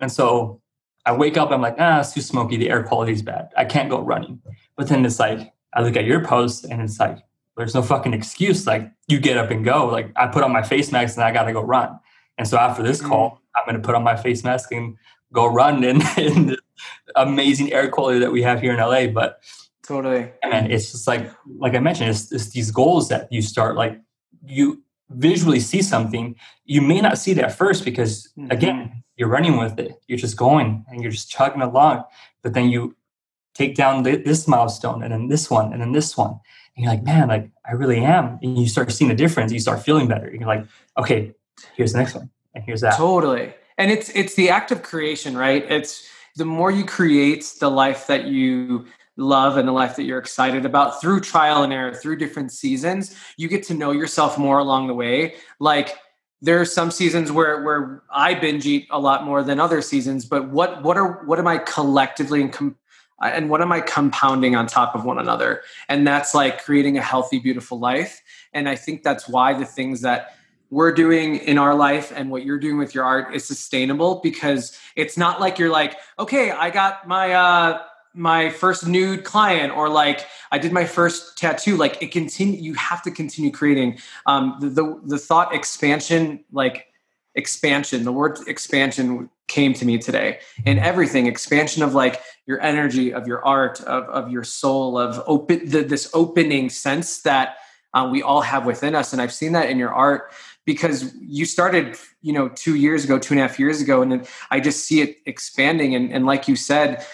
And 0.00 0.10
so 0.10 0.62
I 1.04 1.12
wake 1.12 1.36
up, 1.36 1.50
I'm 1.50 1.60
like, 1.60 1.76
ah, 1.78 2.00
it's 2.00 2.14
too 2.14 2.22
smoky. 2.22 2.56
The 2.56 2.70
air 2.70 2.82
quality 2.82 3.12
is 3.12 3.20
bad. 3.20 3.50
I 3.54 3.66
can't 3.66 3.90
go 3.90 4.00
running. 4.00 4.40
But 4.76 4.88
then 4.88 5.04
it's 5.04 5.20
like, 5.20 5.52
I 5.74 5.82
look 5.82 5.96
at 5.96 6.06
your 6.06 6.24
post 6.24 6.64
and 6.64 6.80
it's 6.80 6.98
like, 6.98 7.18
there's 7.58 7.74
no 7.74 7.82
fucking 7.82 8.14
excuse. 8.14 8.66
Like 8.66 8.90
you 9.08 9.20
get 9.20 9.36
up 9.36 9.50
and 9.50 9.62
go. 9.62 9.88
Like 9.88 10.10
I 10.16 10.26
put 10.26 10.42
on 10.42 10.52
my 10.52 10.62
face 10.62 10.90
mask 10.90 11.18
and 11.18 11.24
I 11.24 11.32
got 11.32 11.44
to 11.44 11.52
go 11.52 11.60
run. 11.60 11.98
And 12.38 12.48
so 12.48 12.56
after 12.56 12.82
this 12.82 13.02
call, 13.02 13.32
mm-hmm. 13.32 13.36
I'm 13.56 13.64
going 13.66 13.80
to 13.80 13.86
put 13.86 13.94
on 13.94 14.02
my 14.02 14.16
face 14.16 14.42
mask 14.42 14.72
and 14.72 14.96
go 15.34 15.46
run 15.46 15.84
in, 15.84 15.96
in 16.16 16.46
the 16.46 16.58
amazing 17.14 17.74
air 17.74 17.90
quality 17.90 18.20
that 18.20 18.32
we 18.32 18.40
have 18.40 18.62
here 18.62 18.72
in 18.72 18.80
LA. 18.80 19.08
But 19.08 19.40
totally, 19.82 20.32
and 20.42 20.72
it's 20.72 20.92
just 20.92 21.06
like 21.06 21.30
like 21.58 21.74
I 21.74 21.80
mentioned, 21.80 22.08
it's, 22.08 22.32
it's 22.32 22.48
these 22.50 22.70
goals 22.70 23.10
that 23.10 23.30
you 23.30 23.42
start 23.42 23.76
like 23.76 24.00
you 24.46 24.82
visually 25.10 25.60
see 25.60 25.82
something. 25.82 26.36
You 26.64 26.80
may 26.80 27.00
not 27.00 27.18
see 27.18 27.32
it 27.32 27.38
at 27.38 27.54
first 27.56 27.84
because 27.84 28.28
mm-hmm. 28.38 28.50
again, 28.50 29.02
you're 29.16 29.28
running 29.28 29.58
with 29.58 29.78
it. 29.78 30.00
You're 30.06 30.18
just 30.18 30.36
going 30.36 30.84
and 30.88 31.02
you're 31.02 31.12
just 31.12 31.30
chugging 31.30 31.62
along. 31.62 32.04
But 32.42 32.54
then 32.54 32.70
you 32.70 32.96
take 33.54 33.74
down 33.74 34.02
this 34.04 34.48
milestone 34.48 35.02
and 35.02 35.12
then 35.12 35.28
this 35.28 35.50
one 35.50 35.72
and 35.72 35.82
then 35.82 35.92
this 35.92 36.16
one 36.16 36.40
and 36.76 36.84
you're 36.84 36.94
like, 36.94 37.02
man, 37.02 37.28
like 37.28 37.50
I 37.66 37.72
really 37.72 37.98
am. 37.98 38.38
And 38.42 38.58
you 38.58 38.68
start 38.68 38.90
seeing 38.92 39.08
the 39.08 39.14
difference. 39.14 39.52
You 39.52 39.60
start 39.60 39.82
feeling 39.82 40.08
better. 40.08 40.30
You're 40.32 40.46
like, 40.46 40.64
okay, 40.96 41.34
here's 41.74 41.92
the 41.92 41.98
next 41.98 42.14
one, 42.14 42.30
and 42.54 42.64
here's 42.64 42.80
that. 42.80 42.96
Totally. 42.96 43.52
And 43.76 43.90
it's 43.90 44.08
it's 44.10 44.34
the 44.34 44.50
act 44.50 44.72
of 44.72 44.82
creation, 44.82 45.36
right? 45.36 45.64
It's 45.70 46.08
the 46.36 46.44
more 46.44 46.70
you 46.70 46.84
create 46.84 47.52
the 47.60 47.70
life 47.70 48.06
that 48.06 48.26
you 48.26 48.86
love 49.20 49.56
and 49.56 49.68
the 49.68 49.72
life 49.72 49.96
that 49.96 50.04
you're 50.04 50.18
excited 50.18 50.64
about 50.64 51.00
through 51.00 51.20
trial 51.20 51.62
and 51.62 51.72
error, 51.72 51.94
through 51.94 52.16
different 52.16 52.50
seasons, 52.50 53.14
you 53.36 53.48
get 53.48 53.62
to 53.64 53.74
know 53.74 53.92
yourself 53.92 54.38
more 54.38 54.58
along 54.58 54.86
the 54.86 54.94
way. 54.94 55.34
Like 55.58 55.96
there 56.42 56.60
are 56.60 56.64
some 56.64 56.90
seasons 56.90 57.30
where 57.30 57.62
where 57.62 58.02
I 58.10 58.34
binge 58.34 58.66
eat 58.66 58.88
a 58.90 58.98
lot 58.98 59.24
more 59.24 59.42
than 59.42 59.60
other 59.60 59.82
seasons, 59.82 60.24
but 60.24 60.48
what 60.48 60.82
what 60.82 60.96
are 60.96 61.24
what 61.26 61.38
am 61.38 61.46
I 61.46 61.58
collectively 61.58 62.40
and 62.40 62.52
com- 62.52 62.76
and 63.22 63.50
what 63.50 63.60
am 63.60 63.70
I 63.70 63.80
compounding 63.80 64.56
on 64.56 64.66
top 64.66 64.94
of 64.94 65.04
one 65.04 65.18
another? 65.18 65.62
And 65.88 66.06
that's 66.06 66.34
like 66.34 66.64
creating 66.64 66.96
a 66.96 67.02
healthy, 67.02 67.38
beautiful 67.38 67.78
life. 67.78 68.22
And 68.54 68.66
I 68.66 68.76
think 68.76 69.02
that's 69.02 69.28
why 69.28 69.52
the 69.52 69.66
things 69.66 70.00
that 70.00 70.34
we're 70.70 70.92
doing 70.92 71.36
in 71.36 71.58
our 71.58 71.74
life 71.74 72.12
and 72.14 72.30
what 72.30 72.44
you're 72.44 72.58
doing 72.58 72.78
with 72.78 72.94
your 72.94 73.04
art 73.04 73.34
is 73.34 73.44
sustainable 73.44 74.20
because 74.22 74.78
it's 74.96 75.18
not 75.18 75.40
like 75.40 75.58
you're 75.58 75.70
like, 75.70 75.96
okay, 76.18 76.50
I 76.52 76.70
got 76.70 77.06
my 77.06 77.32
uh 77.34 77.82
my 78.14 78.50
first 78.50 78.86
nude 78.86 79.24
client 79.24 79.72
or 79.72 79.88
like 79.88 80.26
I 80.50 80.58
did 80.58 80.72
my 80.72 80.84
first 80.84 81.38
tattoo. 81.38 81.76
Like 81.76 82.02
it 82.02 82.10
continue 82.10 82.60
you 82.60 82.74
have 82.74 83.02
to 83.02 83.10
continue 83.10 83.50
creating. 83.50 83.98
Um 84.26 84.56
the 84.60 84.68
the, 84.68 85.00
the 85.04 85.18
thought 85.18 85.54
expansion, 85.54 86.44
like 86.52 86.86
expansion, 87.34 88.04
the 88.04 88.12
word 88.12 88.38
expansion 88.46 89.30
came 89.50 89.74
to 89.74 89.84
me 89.84 89.98
today 89.98 90.38
and 90.64 90.78
everything 90.78 91.26
expansion 91.26 91.82
of 91.82 91.92
like 91.92 92.22
your 92.46 92.60
energy 92.60 93.12
of 93.12 93.26
your 93.26 93.44
art 93.44 93.80
of, 93.82 94.04
of 94.04 94.30
your 94.30 94.44
soul 94.44 94.96
of 94.96 95.20
open 95.26 95.68
the, 95.68 95.82
this 95.82 96.08
opening 96.14 96.70
sense 96.70 97.22
that 97.22 97.56
uh, 97.92 98.08
we 98.10 98.22
all 98.22 98.40
have 98.40 98.64
within 98.64 98.94
us 98.94 99.12
and 99.12 99.20
i've 99.20 99.32
seen 99.32 99.50
that 99.50 99.68
in 99.68 99.76
your 99.76 99.92
art 99.92 100.32
because 100.64 101.12
you 101.20 101.44
started 101.44 101.98
you 102.22 102.32
know 102.32 102.48
two 102.50 102.76
years 102.76 103.04
ago 103.04 103.18
two 103.18 103.34
and 103.34 103.40
a 103.40 103.46
half 103.46 103.58
years 103.58 103.80
ago 103.80 104.02
and 104.02 104.24
i 104.52 104.60
just 104.60 104.84
see 104.84 105.00
it 105.00 105.18
expanding 105.26 105.96
and, 105.96 106.12
and 106.12 106.26
like 106.26 106.46
you 106.46 106.54
said 106.54 107.04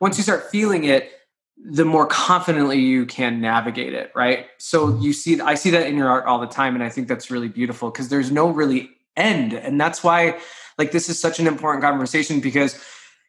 once 0.00 0.16
you 0.16 0.22
start 0.22 0.50
feeling 0.50 0.84
it 0.84 1.10
the 1.56 1.84
more 1.84 2.06
confidently 2.06 2.80
you 2.80 3.06
can 3.06 3.40
navigate 3.40 3.94
it 3.94 4.10
right 4.14 4.46
so 4.58 4.98
you 4.98 5.12
see 5.12 5.40
i 5.40 5.54
see 5.54 5.70
that 5.70 5.86
in 5.86 5.96
your 5.96 6.08
art 6.08 6.26
all 6.26 6.40
the 6.40 6.46
time 6.46 6.74
and 6.74 6.82
i 6.82 6.88
think 6.88 7.08
that's 7.08 7.30
really 7.30 7.48
beautiful 7.48 7.90
because 7.90 8.08
there's 8.08 8.30
no 8.30 8.48
really 8.48 8.90
end 9.16 9.52
and 9.52 9.80
that's 9.80 10.02
why 10.02 10.38
like 10.78 10.90
this 10.90 11.08
is 11.08 11.18
such 11.20 11.38
an 11.38 11.46
important 11.46 11.82
conversation 11.82 12.40
because 12.40 12.78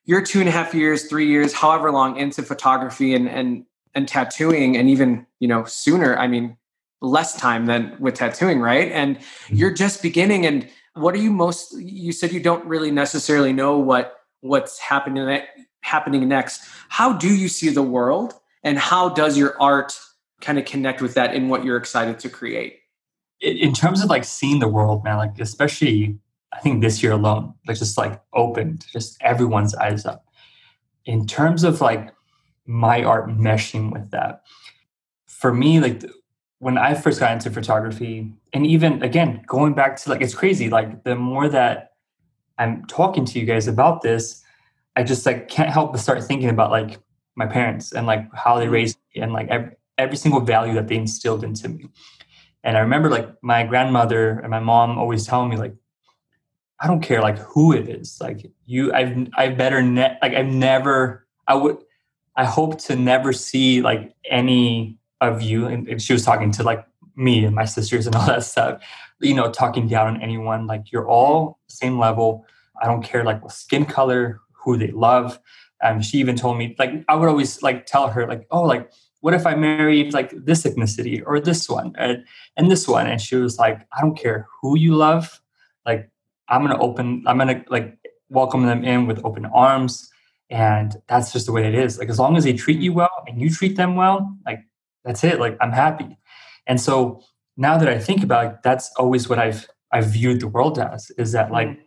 you're 0.05 0.21
two 0.21 0.39
and 0.39 0.47
a 0.47 0.51
half 0.51 0.73
years, 0.73 1.05
three 1.05 1.27
years, 1.27 1.53
however 1.53 1.91
long 1.91 2.17
into 2.17 2.43
photography 2.43 3.13
and 3.13 3.27
and 3.27 3.65
and 3.93 4.07
tattooing, 4.07 4.77
and 4.77 4.89
even 4.89 5.25
you 5.39 5.47
know 5.47 5.65
sooner. 5.65 6.17
I 6.17 6.27
mean, 6.27 6.57
less 7.01 7.35
time 7.35 7.65
than 7.65 7.95
with 7.99 8.15
tattooing, 8.15 8.59
right? 8.59 8.91
And 8.91 9.17
mm-hmm. 9.17 9.55
you're 9.55 9.73
just 9.73 10.01
beginning. 10.01 10.45
And 10.45 10.69
what 10.93 11.13
are 11.15 11.19
you 11.19 11.31
most? 11.31 11.75
You 11.77 12.11
said 12.11 12.31
you 12.31 12.39
don't 12.39 12.65
really 12.65 12.91
necessarily 12.91 13.51
know 13.51 13.77
what 13.77 14.15
what's 14.41 14.79
happening 14.79 15.27
happening 15.85 16.27
next. 16.27 16.67
How 16.89 17.13
do 17.13 17.33
you 17.33 17.47
see 17.47 17.69
the 17.69 17.83
world, 17.83 18.33
and 18.63 18.77
how 18.77 19.09
does 19.09 19.37
your 19.37 19.55
art 19.61 19.97
kind 20.41 20.57
of 20.57 20.65
connect 20.65 21.01
with 21.01 21.13
that 21.13 21.33
in 21.35 21.47
what 21.47 21.63
you're 21.63 21.77
excited 21.77 22.19
to 22.19 22.29
create? 22.29 22.79
In 23.39 23.73
terms 23.73 24.03
of 24.03 24.09
like 24.09 24.23
seeing 24.23 24.59
the 24.59 24.67
world, 24.67 25.03
man, 25.03 25.17
like 25.17 25.39
especially 25.39 26.17
I 26.51 26.59
think 26.59 26.81
this 26.81 27.03
year 27.03 27.11
alone, 27.11 27.53
like 27.67 27.77
just 27.77 27.97
like 27.97 28.21
opened 28.33 28.85
just 28.91 29.17
everyone's 29.21 29.75
eyes 29.75 30.05
up. 30.05 30.25
In 31.05 31.27
terms 31.27 31.63
of 31.63 31.81
like 31.81 32.13
my 32.65 33.03
art 33.03 33.27
meshing 33.29 33.91
with 33.91 34.09
that, 34.11 34.41
for 35.27 35.53
me, 35.53 35.79
like 35.79 36.03
when 36.59 36.77
I 36.77 36.95
first 36.95 37.19
got 37.19 37.33
into 37.33 37.51
photography, 37.51 38.31
and 38.53 38.65
even 38.65 39.03
again, 39.03 39.43
going 39.45 39.73
back 39.73 39.97
to 39.97 40.09
like, 40.09 40.21
it's 40.21 40.33
crazy. 40.33 40.69
Like 40.69 41.03
the 41.03 41.15
more 41.15 41.47
that 41.49 41.91
I'm 42.57 42.85
talking 42.85 43.25
to 43.25 43.39
you 43.39 43.45
guys 43.45 43.67
about 43.67 44.01
this, 44.01 44.41
I 44.95 45.03
just 45.03 45.25
like 45.25 45.47
can't 45.49 45.69
help 45.69 45.91
but 45.91 46.01
start 46.01 46.23
thinking 46.23 46.49
about 46.49 46.71
like 46.71 46.99
my 47.35 47.45
parents 47.45 47.91
and 47.91 48.07
like 48.07 48.27
how 48.33 48.57
they 48.57 48.65
mm-hmm. 48.65 48.73
raised 48.73 48.97
me 49.13 49.21
and 49.21 49.33
like 49.33 49.49
every, 49.49 49.71
every 49.97 50.17
single 50.17 50.41
value 50.41 50.73
that 50.75 50.87
they 50.87 50.95
instilled 50.95 51.43
into 51.43 51.69
me. 51.69 51.89
And 52.63 52.77
I 52.77 52.79
remember 52.79 53.09
like 53.09 53.29
my 53.43 53.63
grandmother 53.63 54.39
and 54.39 54.49
my 54.49 54.59
mom 54.59 54.97
always 54.97 55.27
telling 55.27 55.49
me 55.49 55.57
like, 55.57 55.75
I 56.79 56.87
don't 56.87 57.01
care 57.01 57.21
like 57.21 57.37
who 57.37 57.73
it 57.73 57.87
is. 57.87 58.17
Like 58.19 58.51
you, 58.65 58.93
I've 58.93 59.29
I 59.37 59.49
better 59.49 59.81
ne- 59.81 60.17
like 60.21 60.33
I've 60.33 60.47
never 60.47 61.25
I 61.47 61.55
would 61.55 61.77
I 62.35 62.45
hope 62.45 62.79
to 62.83 62.95
never 62.95 63.31
see 63.31 63.81
like 63.81 64.13
any 64.29 64.97
of 65.21 65.41
you. 65.41 65.67
And 65.67 66.01
she 66.01 66.13
was 66.13 66.25
talking 66.25 66.51
to 66.51 66.63
like 66.63 66.85
me 67.15 67.45
and 67.45 67.55
my 67.55 67.65
sisters 67.65 68.07
and 68.07 68.15
all 68.17 68.27
that 68.27 68.43
stuff. 68.43 68.83
You 69.21 69.33
know, 69.33 69.49
talking 69.51 69.87
down 69.87 70.07
on 70.07 70.21
anyone. 70.21 70.67
Like 70.67 70.91
you're 70.91 71.07
all 71.07 71.59
same 71.69 71.97
level. 71.97 72.45
I 72.81 72.87
don't 72.87 73.01
care 73.01 73.23
like 73.23 73.41
what 73.41 73.53
skin 73.53 73.85
color, 73.85 74.41
who 74.65 74.77
they 74.77 74.91
love. 74.91 75.39
Um, 75.81 76.01
she 76.01 76.17
even 76.17 76.35
told 76.35 76.57
me 76.57 76.75
like 76.77 76.91
I 77.07 77.15
would 77.15 77.29
always 77.29 77.61
like 77.61 77.85
tell 77.85 78.09
her 78.09 78.27
like 78.27 78.47
oh 78.51 78.63
like 78.63 78.91
what 79.21 79.33
if 79.33 79.45
I 79.45 79.55
married 79.55 80.13
like 80.13 80.33
this 80.35 80.63
ethnicity 80.63 81.23
or 81.25 81.39
this 81.39 81.69
one 81.69 81.93
and, 81.97 82.25
and 82.57 82.69
this 82.69 82.87
one 82.87 83.07
and 83.07 83.21
she 83.21 83.35
was 83.35 83.57
like 83.57 83.85
I 83.93 84.01
don't 84.01 84.17
care 84.17 84.47
who 84.61 84.77
you 84.77 84.95
love 84.95 85.41
like 85.85 86.09
I'm 86.47 86.61
gonna 86.61 86.79
open, 86.79 87.23
I'm 87.27 87.37
gonna 87.37 87.63
like 87.69 87.97
welcome 88.29 88.65
them 88.65 88.83
in 88.83 89.07
with 89.07 89.23
open 89.23 89.45
arms. 89.45 90.09
And 90.49 90.95
that's 91.07 91.33
just 91.33 91.47
the 91.47 91.51
way 91.51 91.67
it 91.67 91.75
is. 91.75 91.97
Like 91.97 92.09
as 92.09 92.19
long 92.19 92.37
as 92.37 92.43
they 92.43 92.53
treat 92.53 92.79
you 92.79 92.93
well 92.93 93.23
and 93.27 93.41
you 93.41 93.49
treat 93.49 93.77
them 93.77 93.95
well, 93.95 94.35
like 94.45 94.59
that's 95.03 95.23
it. 95.23 95.39
Like 95.39 95.57
I'm 95.61 95.71
happy. 95.71 96.17
And 96.67 96.79
so 96.79 97.21
now 97.57 97.77
that 97.77 97.89
I 97.89 97.97
think 97.97 98.23
about 98.23 98.45
it, 98.45 98.55
that's 98.63 98.91
always 98.97 99.27
what 99.27 99.39
I've 99.39 99.67
I've 99.91 100.07
viewed 100.07 100.41
the 100.41 100.47
world 100.47 100.77
as 100.77 101.11
is 101.17 101.31
that 101.31 101.51
like 101.51 101.69
mm-hmm. 101.69 101.81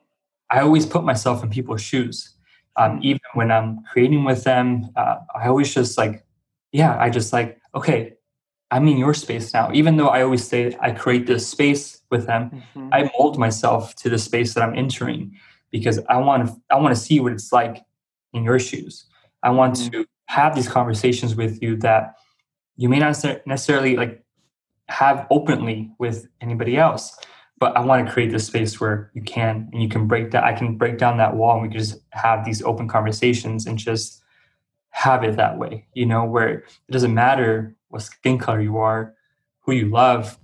I 0.51 0.61
always 0.61 0.87
put 0.87 1.05
myself 1.05 1.43
in 1.43 1.51
people's 1.51 1.83
shoes. 1.83 2.35
Um, 2.79 3.01
even 3.03 3.20
when 3.35 3.51
I'm 3.51 3.83
creating 3.85 4.24
with 4.24 4.45
them, 4.45 4.89
uh, 4.97 5.16
I 5.35 5.49
always 5.49 5.74
just 5.74 5.99
like, 5.99 6.24
yeah, 6.72 6.97
I 6.99 7.11
just 7.11 7.33
like, 7.33 7.61
okay, 7.74 8.14
I'm 8.70 8.87
in 8.87 8.99
your 8.99 9.14
space 9.14 9.53
now. 9.53 9.70
Even 9.72 9.97
though 9.97 10.09
I 10.09 10.22
always 10.22 10.47
say 10.47 10.76
I 10.81 10.93
create 10.93 11.26
this 11.26 11.47
space 11.47 12.03
with 12.11 12.26
them, 12.26 12.51
mm-hmm. 12.51 12.89
I 12.93 13.11
mold 13.18 13.39
myself 13.39 13.95
to 13.97 14.09
the 14.09 14.18
space 14.18 14.55
that 14.55 14.62
I'm 14.62 14.76
entering 14.76 15.37
because 15.70 15.99
I 16.09 16.18
want 16.18 16.47
to 16.47 16.57
I 16.70 16.76
want 16.76 16.95
to 16.95 17.01
see 17.01 17.20
what 17.20 17.33
it's 17.33 17.53
like 17.53 17.83
in 18.33 18.45
your 18.45 18.59
shoes. 18.59 19.07
I 19.43 19.51
want 19.51 19.74
mm-hmm. 19.74 20.03
to 20.03 20.07
have 20.26 20.55
these 20.55 20.68
conversations 20.68 21.35
with 21.35 21.62
you 21.62 21.76
that 21.79 22.14
you 22.76 22.89
may 22.89 22.99
not 22.99 23.16
necessarily 23.47 23.97
like 23.97 24.22
have 24.89 25.26
openly 25.31 25.91
with 25.99 26.29
anybody 26.41 26.76
else 26.76 27.16
but 27.59 27.77
i 27.77 27.81
want 27.81 28.07
to 28.07 28.13
create 28.13 28.31
this 28.31 28.47
space 28.47 28.81
where 28.81 29.11
you 29.15 29.23
can 29.23 29.69
and 29.73 29.83
you 29.83 29.89
can 29.89 30.07
break 30.07 30.31
down 30.31 30.45
i 30.45 30.53
can 30.53 30.77
break 30.77 30.99
down 30.99 31.17
that 31.17 31.35
wall 31.35 31.55
and 31.55 31.63
we 31.63 31.69
can 31.69 31.79
just 31.79 32.01
have 32.11 32.45
these 32.45 32.63
open 32.63 32.89
conversations 32.89 33.67
and 33.67 33.79
just 33.79 34.23
have 34.91 35.23
it 35.25 35.37
that 35.37 35.59
way 35.59 35.87
you 35.95 36.07
know 36.07 36.25
where 36.25 36.49
it 36.49 36.65
doesn't 36.91 37.15
matter 37.15 37.77
what 37.89 38.03
skin 38.03 38.39
color 38.39 38.61
you 38.61 38.79
are, 38.79 39.15
who 39.61 39.73
you 39.73 39.89
love, 39.89 40.39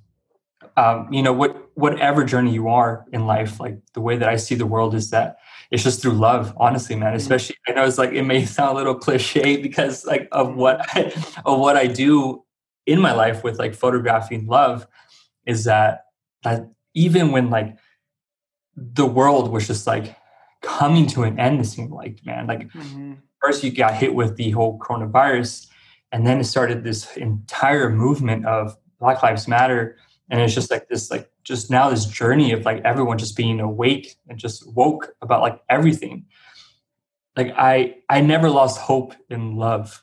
um, 0.76 1.12
you 1.12 1.22
know, 1.22 1.32
what 1.32 1.70
whatever 1.74 2.24
journey 2.24 2.52
you 2.52 2.68
are 2.68 3.04
in 3.12 3.26
life. 3.26 3.60
Like 3.60 3.78
the 3.92 4.00
way 4.00 4.16
that 4.16 4.28
I 4.28 4.36
see 4.36 4.54
the 4.54 4.66
world 4.66 4.94
is 4.94 5.10
that 5.10 5.38
it's 5.70 5.82
just 5.82 6.02
through 6.02 6.12
love. 6.12 6.54
Honestly, 6.56 6.96
man. 6.96 7.08
Mm-hmm. 7.08 7.16
Especially, 7.16 7.56
I 7.68 7.72
know 7.72 7.84
it's 7.84 7.98
like 7.98 8.12
it 8.12 8.22
may 8.22 8.44
sound 8.44 8.72
a 8.72 8.74
little 8.74 8.94
cliche 8.94 9.56
because 9.62 10.04
like 10.04 10.28
of 10.32 10.54
what 10.54 10.80
I, 10.96 11.12
of 11.44 11.60
what 11.60 11.76
I 11.76 11.86
do 11.86 12.44
in 12.86 13.00
my 13.00 13.12
life 13.12 13.44
with 13.44 13.58
like 13.58 13.74
photographing 13.74 14.46
love 14.46 14.86
is 15.46 15.64
that 15.64 16.06
that 16.42 16.68
even 16.94 17.32
when 17.32 17.50
like 17.50 17.76
the 18.76 19.06
world 19.06 19.50
was 19.50 19.66
just 19.66 19.86
like 19.86 20.16
coming 20.62 21.06
to 21.08 21.22
an 21.22 21.38
end, 21.38 21.60
it 21.60 21.66
seemed 21.66 21.90
like 21.90 22.24
man, 22.24 22.46
like 22.46 22.68
mm-hmm. 22.70 23.14
first 23.40 23.62
you 23.62 23.70
got 23.70 23.94
hit 23.94 24.14
with 24.14 24.36
the 24.36 24.50
whole 24.50 24.78
coronavirus 24.78 25.66
and 26.12 26.24
then 26.24 26.40
it 26.40 26.44
started 26.44 26.84
this 26.84 27.16
entire 27.16 27.90
movement 27.90 28.46
of 28.46 28.76
black 29.00 29.22
lives 29.22 29.48
matter 29.48 29.96
and 30.30 30.40
it's 30.40 30.54
just 30.54 30.70
like 30.70 30.88
this 30.88 31.10
like 31.10 31.30
just 31.42 31.70
now 31.70 31.90
this 31.90 32.06
journey 32.06 32.52
of 32.52 32.64
like 32.64 32.80
everyone 32.84 33.18
just 33.18 33.36
being 33.36 33.60
awake 33.60 34.16
and 34.28 34.38
just 34.38 34.66
woke 34.74 35.14
about 35.20 35.42
like 35.42 35.60
everything 35.68 36.24
like 37.36 37.52
i 37.56 37.94
i 38.08 38.20
never 38.20 38.48
lost 38.48 38.80
hope 38.80 39.12
in 39.28 39.56
love 39.56 40.02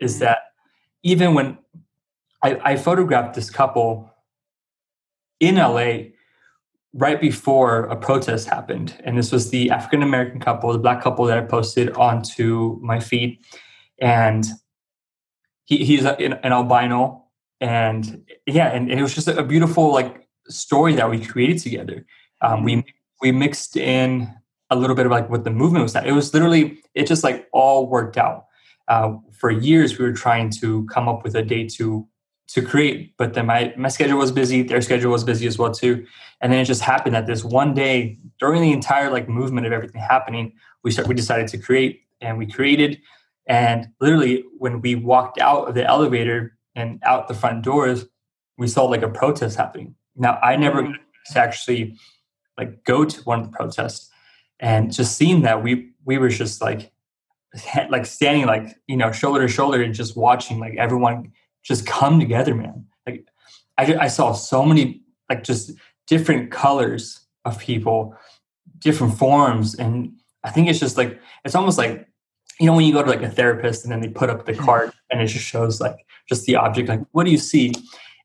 is 0.00 0.14
mm-hmm. 0.14 0.24
that 0.24 0.38
even 1.02 1.34
when 1.34 1.58
I, 2.42 2.72
I 2.72 2.76
photographed 2.76 3.34
this 3.34 3.50
couple 3.50 4.12
in 5.40 5.56
la 5.56 5.98
right 6.96 7.20
before 7.20 7.84
a 7.84 7.96
protest 7.96 8.48
happened. 8.48 8.96
And 9.04 9.18
this 9.18 9.30
was 9.30 9.50
the 9.50 9.70
african 9.70 10.02
american 10.02 10.40
couple 10.40 10.72
the 10.72 10.78
black 10.78 11.02
couple 11.02 11.24
that 11.26 11.38
i 11.38 11.42
posted 11.42 11.90
onto 11.96 12.78
my 12.82 13.00
feed. 13.00 13.38
And 14.00 14.44
he, 15.64 15.84
he's 15.84 16.04
a, 16.04 16.16
an 16.20 16.52
albino. 16.52 17.24
And 17.60 18.24
yeah 18.46 18.68
and, 18.68 18.90
it 18.90 19.02
was 19.02 19.14
just 19.14 19.28
a 19.28 19.42
beautiful 19.42 19.92
like 19.92 20.26
story 20.48 20.94
that 20.94 21.10
we 21.10 21.24
created 21.24 21.58
together. 21.58 22.04
Um, 22.40 22.64
we 22.64 22.84
we 23.20 23.32
mixed 23.32 23.76
in 23.76 24.32
a 24.70 24.76
little 24.76 24.96
bit 24.96 25.06
of 25.06 25.12
like 25.12 25.30
what 25.30 25.44
the 25.44 25.50
movement 25.50 25.82
was 25.82 25.92
that 25.92 26.06
it 26.06 26.12
was 26.12 26.34
literally 26.34 26.78
it 26.94 27.06
just 27.06 27.24
like 27.24 27.48
all 27.52 27.88
worked 27.88 28.16
out. 28.16 28.46
Uh, 28.88 29.16
for 29.32 29.50
years 29.50 29.98
we 29.98 30.04
were 30.04 30.12
trying 30.12 30.48
to 30.50 30.86
come 30.86 31.08
up 31.08 31.24
with 31.24 31.34
a 31.34 31.42
day 31.42 31.66
to 31.66 32.06
to 32.48 32.62
create 32.62 33.16
but 33.16 33.34
then 33.34 33.46
my 33.46 33.72
my 33.76 33.88
schedule 33.88 34.18
was 34.18 34.30
busy 34.30 34.62
their 34.62 34.80
schedule 34.80 35.10
was 35.10 35.24
busy 35.24 35.46
as 35.46 35.58
well 35.58 35.72
too 35.72 36.06
and 36.40 36.52
then 36.52 36.60
it 36.60 36.64
just 36.64 36.82
happened 36.82 37.14
that 37.14 37.26
this 37.26 37.44
one 37.44 37.74
day 37.74 38.18
during 38.38 38.62
the 38.62 38.72
entire 38.72 39.10
like 39.10 39.28
movement 39.28 39.66
of 39.66 39.72
everything 39.72 40.00
happening 40.00 40.52
we 40.84 40.90
start 40.90 41.08
we 41.08 41.14
decided 41.14 41.48
to 41.48 41.58
create 41.58 42.02
and 42.20 42.38
we 42.38 42.46
created 42.46 43.00
And 43.46 43.88
literally, 44.00 44.44
when 44.58 44.80
we 44.80 44.94
walked 44.94 45.40
out 45.40 45.68
of 45.68 45.74
the 45.74 45.84
elevator 45.84 46.58
and 46.74 47.00
out 47.04 47.28
the 47.28 47.34
front 47.34 47.62
doors, 47.62 48.04
we 48.58 48.66
saw 48.66 48.84
like 48.84 49.02
a 49.02 49.08
protest 49.08 49.56
happening. 49.56 49.94
Now, 50.16 50.38
I 50.42 50.56
never 50.56 50.82
mm. 50.82 50.94
to 51.32 51.38
actually 51.38 51.96
like 52.58 52.84
go 52.84 53.04
to 53.04 53.22
one 53.22 53.40
of 53.40 53.46
the 53.46 53.56
protests, 53.56 54.10
and 54.58 54.92
just 54.92 55.16
seeing 55.16 55.42
that, 55.42 55.62
we 55.62 55.92
we 56.04 56.18
were 56.18 56.28
just 56.28 56.60
like 56.60 56.90
like 57.90 58.06
standing 58.06 58.46
like 58.46 58.76
you 58.88 58.96
know 58.96 59.12
shoulder 59.12 59.42
to 59.42 59.48
shoulder 59.48 59.80
and 59.82 59.94
just 59.94 60.16
watching 60.16 60.58
like 60.58 60.74
everyone 60.76 61.32
just 61.66 61.86
come 61.86 62.20
together, 62.20 62.54
man. 62.54 62.86
Like 63.06 63.26
I 63.76 63.96
I 63.96 64.08
saw 64.08 64.32
so 64.32 64.64
many 64.64 65.02
like 65.28 65.42
just 65.42 65.72
different 66.06 66.50
colors 66.50 67.26
of 67.44 67.58
people, 67.58 68.14
different 68.78 69.18
forms, 69.18 69.74
and 69.74 70.12
I 70.44 70.50
think 70.50 70.68
it's 70.68 70.78
just 70.78 70.96
like 70.96 71.20
it's 71.44 71.54
almost 71.54 71.78
like 71.78 72.06
you 72.60 72.66
know 72.66 72.74
when 72.74 72.84
you 72.84 72.92
go 72.92 73.02
to 73.02 73.10
like 73.10 73.22
a 73.22 73.30
therapist 73.30 73.84
and 73.84 73.92
then 73.92 74.00
they 74.00 74.08
put 74.08 74.30
up 74.30 74.46
the 74.46 74.52
mm-hmm. 74.52 74.64
card 74.64 74.92
and 75.10 75.20
it 75.20 75.26
just 75.26 75.44
shows 75.44 75.80
like 75.80 75.96
just 76.28 76.46
the 76.46 76.56
object 76.56 76.88
like 76.88 77.00
what 77.12 77.24
do 77.24 77.32
you 77.32 77.38
see? 77.38 77.72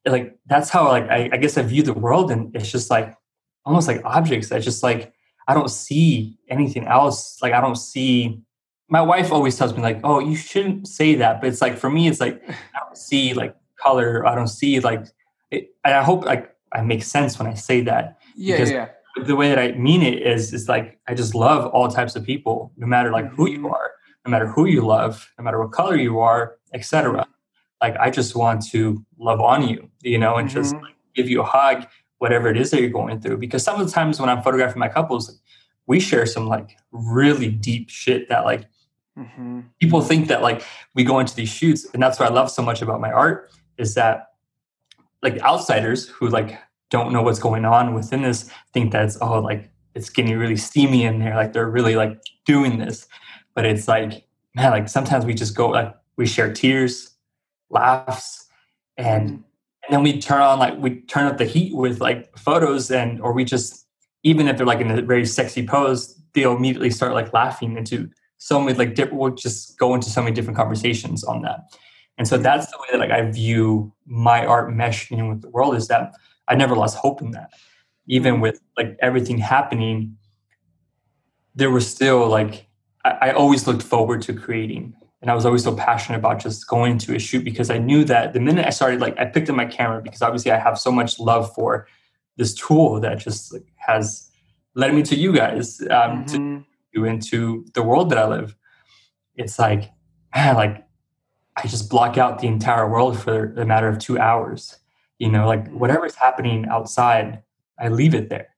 Like 0.06 0.38
that's 0.46 0.70
how 0.70 0.88
like 0.88 1.10
I, 1.10 1.30
I 1.34 1.38
guess 1.38 1.58
i 1.58 1.62
view 1.62 1.84
the 1.84 1.94
world 1.94 2.32
and 2.32 2.56
it's 2.56 2.72
just 2.72 2.90
like 2.90 3.16
almost 3.66 3.88
like 3.88 4.02
objects 4.04 4.50
that 4.50 4.64
just 4.64 4.82
like 4.82 5.14
i 5.48 5.54
don't 5.54 5.70
see 5.70 6.38
anything 6.50 6.86
else. 6.86 7.42
Like 7.42 7.54
i 7.54 7.62
don't 7.62 7.76
see 7.76 8.42
my 8.92 9.02
wife 9.02 9.32
always 9.32 9.58
tells 9.58 9.74
me 9.74 9.82
like 9.82 10.00
oh 10.04 10.20
you 10.20 10.36
shouldn't 10.36 10.88
say 10.88 11.16
that 11.16 11.42
but 11.42 11.48
it's 11.48 11.62
like 11.62 11.78
for 11.78 11.90
me 11.90 12.08
it's 12.08 12.20
like 12.20 12.42
i 12.50 12.80
don't 12.80 12.98
see 12.98 13.34
like 13.34 13.56
color 13.82 14.26
i 14.28 14.36
don't 14.36 14.48
see 14.48 14.80
like 14.80 15.06
it, 15.50 15.70
and 15.84 15.94
i 15.96 16.04
hope 16.04 16.24
like 16.26 16.56
i 16.74 16.82
make 16.82 17.04
sense 17.04 17.40
when 17.40 17.48
i 17.48 17.54
say 17.54 17.82
that 17.82 18.20
yeah 18.36 18.64
yeah 18.64 18.90
the 19.26 19.36
way 19.36 19.50
that 19.50 19.60
i 19.60 19.72
mean 19.74 20.02
it 20.02 20.22
is 20.22 20.54
is 20.54 20.70
like 20.70 21.00
i 21.08 21.14
just 21.14 21.34
love 21.34 21.66
all 21.74 21.90
types 21.90 22.16
of 22.16 22.24
people 22.24 22.72
no 22.78 22.86
matter 22.86 23.12
like 23.12 23.28
who 23.32 23.50
you 23.50 23.58
mm-hmm. 23.58 23.74
are 23.74 23.92
no 24.26 24.32
matter 24.32 24.48
who 24.48 24.66
you 24.66 24.86
love, 24.86 25.32
no 25.38 25.44
matter 25.44 25.60
what 25.60 25.72
color 25.72 25.96
you 25.96 26.20
are, 26.20 26.58
etc. 26.74 27.28
Like 27.82 27.96
I 27.98 28.10
just 28.10 28.36
want 28.36 28.66
to 28.68 29.04
love 29.18 29.42
on 29.42 29.68
you, 29.68 29.90
you 30.02 30.18
know, 30.18 30.36
and 30.36 30.48
mm-hmm. 30.48 30.58
just 30.58 30.76
like, 30.76 30.96
give 31.16 31.30
you 31.30 31.42
a 31.42 31.46
hug, 31.46 31.88
whatever 32.20 32.50
it 32.50 32.58
is 32.58 32.72
that 32.72 32.82
you're 32.82 32.90
going 32.90 33.20
through. 33.20 33.38
Because 33.38 33.64
some 33.64 33.80
of 33.80 33.86
the 33.86 33.92
times 33.92 34.20
when 34.20 34.30
I'm 34.30 34.44
photographing 34.44 34.80
my 34.80 34.90
couples, 34.90 35.40
we 35.88 36.00
share 36.00 36.26
some 36.26 36.48
like 36.48 36.78
really 36.92 37.50
deep 37.50 37.90
shit 37.90 38.30
that 38.30 38.46
like 38.46 38.66
mm-hmm. 39.18 39.62
people 39.80 40.02
think 40.02 40.28
that 40.28 40.42
like 40.42 40.64
we 40.96 41.04
go 41.04 41.20
into 41.20 41.36
these 41.36 41.50
shoots, 41.50 41.86
and 41.94 42.02
that's 42.02 42.20
what 42.20 42.30
I 42.30 42.34
love 42.34 42.52
so 42.52 42.62
much 42.62 42.82
about 42.82 43.02
my 43.02 43.12
art 43.12 43.52
is 43.78 43.96
that 43.96 44.28
like 45.22 45.40
outsiders 45.42 46.08
who 46.10 46.28
like 46.28 46.60
don't 46.90 47.14
know 47.14 47.22
what's 47.22 47.40
going 47.40 47.66
on 47.66 47.94
within 47.94 48.22
this 48.22 48.52
think 48.74 48.92
that 48.92 49.06
it's 49.06 49.18
oh 49.22 49.40
like 49.40 49.72
it's 49.96 50.10
getting 50.10 50.38
really 50.38 50.58
steamy 50.58 51.04
in 51.04 51.20
there, 51.20 51.36
like 51.36 51.54
they're 51.54 51.70
really 51.70 51.96
like 51.96 52.22
doing 52.46 52.78
this 52.78 53.08
but 53.56 53.66
it's 53.66 53.88
like 53.88 54.26
man 54.56 54.72
like 54.72 54.90
sometimes 54.90 55.26
we 55.26 55.34
just 55.34 55.56
go 55.56 55.70
like 55.70 55.94
we 56.18 56.26
share 56.26 56.54
tears 56.54 57.12
laughs 57.70 58.48
and 58.98 59.30
mm-hmm. 59.30 59.36
and 59.36 59.90
then 59.90 60.04
we 60.04 60.20
turn 60.20 60.42
on 60.42 60.60
like 60.60 60.78
we 60.78 61.02
turn 61.02 61.26
up 61.26 61.38
the 61.38 61.46
heat 61.46 61.76
with 61.76 62.00
like 62.02 62.36
photos 62.38 62.92
and 62.92 63.22
or 63.22 63.34
we 63.34 63.44
just 63.44 63.88
even 64.24 64.48
if 64.48 64.58
they're 64.58 64.66
like 64.66 64.82
in 64.82 64.92
a 64.92 65.02
very 65.02 65.26
sexy 65.26 65.66
pose 65.66 66.20
they'll 66.34 66.56
immediately 66.56 66.90
start 66.90 67.14
like 67.14 67.34
laughing 67.34 67.78
into 67.78 68.10
so 68.42 68.60
many 68.60 68.76
like 68.76 68.96
different 68.96 69.20
we'll 69.20 69.30
just 69.30 69.78
go 69.78 69.94
into 69.94 70.10
so 70.10 70.20
many 70.20 70.34
different 70.34 70.58
conversations 70.58 71.24
on 71.24 71.44
that 71.44 71.60
and 72.18 72.28
so 72.28 72.38
that's 72.38 72.66
the 72.72 72.78
way 72.80 72.88
that 72.92 73.00
like 73.00 73.12
i 73.12 73.22
view 73.30 73.94
my 74.08 74.44
art 74.46 74.74
meshing 74.74 75.30
with 75.30 75.42
the 75.42 75.50
world 75.50 75.76
is 75.76 75.88
that 75.88 76.12
i 76.48 76.56
never 76.56 76.76
lost 76.76 76.98
hope 76.98 77.22
in 77.22 77.30
that 77.32 77.52
even 78.08 78.34
mm-hmm. 78.34 78.42
with 78.42 78.60
like 78.78 78.98
everything 79.00 79.38
happening 79.38 80.18
there 81.54 81.70
was 81.70 81.88
still 81.88 82.28
like 82.28 82.68
I, 83.06 83.30
I 83.30 83.32
always 83.34 83.68
looked 83.68 83.84
forward 83.84 84.24
to 84.24 84.34
creating 84.34 84.96
and 85.22 85.30
I 85.30 85.36
was 85.36 85.46
always 85.46 85.64
so 85.64 85.76
passionate 85.76 86.18
about 86.18 86.40
just 86.40 86.68
going 86.68 86.98
to 87.00 87.16
a 87.16 87.20
shoot 87.20 87.46
because 87.46 87.70
I 87.70 87.78
knew 87.78 88.04
that 88.06 88.34
the 88.34 88.40
minute 88.40 88.66
I 88.66 88.72
started, 88.72 89.00
like 89.00 89.20
I 89.20 89.26
picked 89.26 89.52
up 89.52 89.56
my 89.56 89.68
camera 89.68 90.02
because 90.02 90.24
obviously 90.24 90.52
I 90.52 90.58
have 90.58 90.80
so 90.80 90.92
much 90.92 91.20
love 91.20 91.54
for 91.54 91.88
this 92.38 92.56
tool 92.56 93.00
that 93.02 93.20
just 93.20 93.54
like, 93.54 93.66
has 93.76 94.32
led 94.74 94.96
me 94.96 95.04
to 95.04 95.16
you 95.16 95.32
guys 95.32 95.80
um, 95.82 96.26
mm-hmm. 96.26 96.26
to 96.26 96.66
into 96.94 97.66
the 97.74 97.84
world 97.84 98.10
that 98.10 98.18
I 98.18 98.28
live. 98.28 98.56
It's 99.36 99.58
like, 99.58 99.92
man, 100.36 100.56
like 100.64 100.86
I 101.56 101.68
just 101.68 101.90
block 101.90 102.18
out 102.18 102.40
the 102.40 102.48
entire 102.48 102.90
world 102.90 103.20
for 103.20 103.54
a 103.54 103.66
matter 103.66 103.88
of 103.88 104.00
two 104.00 104.20
hours. 104.20 104.78
You 105.20 105.30
know, 105.30 105.48
like 105.48 105.66
mm-hmm. 105.66 105.80
whatever's 105.80 106.16
happening 106.16 106.66
outside, 106.70 107.44
I 107.80 107.90
leave 107.90 108.16
it 108.16 108.30
there 108.30 108.52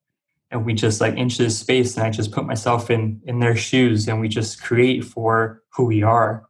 and 0.54 0.66
we 0.66 0.74
just 0.74 1.02
like 1.02 1.18
into 1.18 1.44
this 1.44 1.60
space 1.60 1.98
and 1.98 2.06
i 2.06 2.10
just 2.10 2.32
put 2.32 2.46
myself 2.46 2.90
in 2.90 3.20
in 3.26 3.40
their 3.40 3.56
shoes 3.56 4.08
and 4.08 4.22
we 4.22 4.30
just 4.30 4.62
create 4.62 5.04
for 5.04 5.62
who 5.76 5.84
we 5.84 6.04
are 6.04 6.46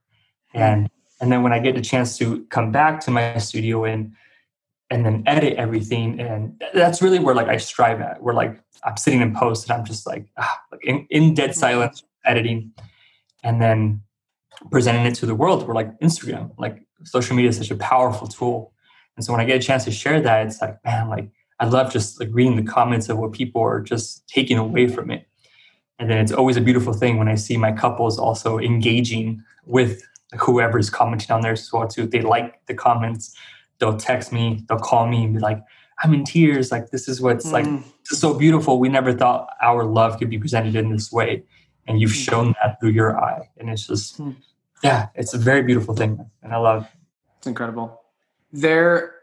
mm-hmm. 0.54 0.62
and 0.62 0.90
and 1.22 1.32
then 1.32 1.42
when 1.42 1.54
i 1.54 1.58
get 1.58 1.78
a 1.78 1.82
chance 1.82 2.18
to 2.18 2.46
come 2.46 2.72
back 2.72 3.00
to 3.00 3.10
my 3.10 3.38
studio 3.38 3.86
and 3.86 4.14
and 4.94 5.06
then 5.06 5.24
edit 5.26 5.56
everything 5.58 6.20
and 6.20 6.62
that's 6.74 7.02
really 7.02 7.20
where 7.20 7.36
like 7.36 7.48
i 7.48 7.58
strive 7.58 8.00
at 8.02 8.22
where 8.22 8.34
like 8.34 8.62
i'm 8.84 8.98
sitting 8.98 9.22
in 9.22 9.34
post 9.36 9.70
and 9.70 9.78
i'm 9.78 9.86
just 9.86 10.06
like, 10.06 10.26
ah, 10.38 10.60
like 10.72 10.84
in, 10.86 11.06
in 11.10 11.34
dead 11.34 11.52
mm-hmm. 11.52 11.60
silence 11.60 12.04
editing 12.26 12.72
and 13.44 13.62
then 13.62 14.02
presenting 14.72 15.06
it 15.06 15.16
to 15.16 15.26
the 15.26 15.36
world 15.36 15.66
where 15.68 15.76
like 15.76 16.00
instagram 16.00 16.52
like 16.58 16.86
social 17.04 17.36
media 17.36 17.50
is 17.50 17.58
such 17.58 17.72
a 17.72 17.76
powerful 17.76 18.28
tool 18.28 18.74
and 19.16 19.26
so 19.26 19.34
when 19.34 19.42
i 19.42 19.46
get 19.46 19.58
a 19.58 19.66
chance 19.66 19.84
to 19.84 19.92
share 19.92 20.22
that 20.22 20.46
it's 20.46 20.62
like 20.62 20.78
man 20.86 21.10
like 21.10 21.30
I 21.60 21.66
love 21.66 21.94
just 21.94 22.20
like 22.20 22.30
reading 22.32 22.58
the 22.58 22.70
comments 22.70 23.08
of 23.08 23.18
what 23.18 23.32
people 23.32 23.62
are 23.62 23.80
just 23.80 24.28
taking 24.28 24.58
away 24.58 24.88
from 24.88 25.10
it. 25.10 25.28
And 25.98 26.10
then 26.10 26.18
it's 26.18 26.32
always 26.32 26.58
a 26.58 26.62
beautiful 26.62 26.92
thing 26.92 27.18
when 27.18 27.30
I 27.30 27.36
see 27.36 27.56
my 27.56 27.72
couples 27.72 28.20
also 28.20 28.60
engaging 28.60 29.42
with 29.66 30.02
whoever's 30.40 30.90
commenting 30.90 31.32
on 31.32 31.42
there 31.42 31.54
as 31.54 31.72
well 31.72 31.88
too. 31.88 32.06
They 32.08 32.22
like 32.22 32.66
the 32.66 32.74
comments, 32.74 33.34
they'll 33.84 33.98
text 33.98 34.32
me, 34.32 34.64
they'll 34.70 34.80
call 34.80 35.08
me 35.08 35.26
and 35.26 35.34
be 35.34 35.40
like, 35.42 35.62
I'm 36.02 36.14
in 36.14 36.24
tears. 36.24 36.72
Like 36.72 36.92
this 36.92 37.10
is 37.10 37.22
what's 37.22 37.48
mm. 37.48 37.52
like 37.52 37.66
this 37.66 38.12
is 38.12 38.20
so 38.20 38.34
beautiful. 38.34 38.80
We 38.80 38.88
never 38.88 39.12
thought 39.12 39.50
our 39.62 39.84
love 39.84 40.18
could 40.20 40.30
be 40.30 40.38
presented 40.38 40.76
in 40.76 40.90
this 40.90 41.12
way. 41.12 41.44
And 41.86 42.00
you've 42.00 42.12
mm. 42.12 42.30
shown 42.30 42.56
that 42.62 42.80
through 42.80 42.92
your 42.92 43.22
eye. 43.22 43.50
And 43.58 43.70
it's 43.70 43.88
just 43.88 44.22
mm. 44.22 44.36
yeah, 44.84 45.08
it's 45.16 45.34
a 45.34 45.38
very 45.38 45.64
beautiful 45.64 45.94
thing. 45.96 46.26
And 46.42 46.54
I 46.54 46.58
love 46.58 46.88
it's 47.38 47.48
incredible. 47.48 48.02
There 48.54 49.16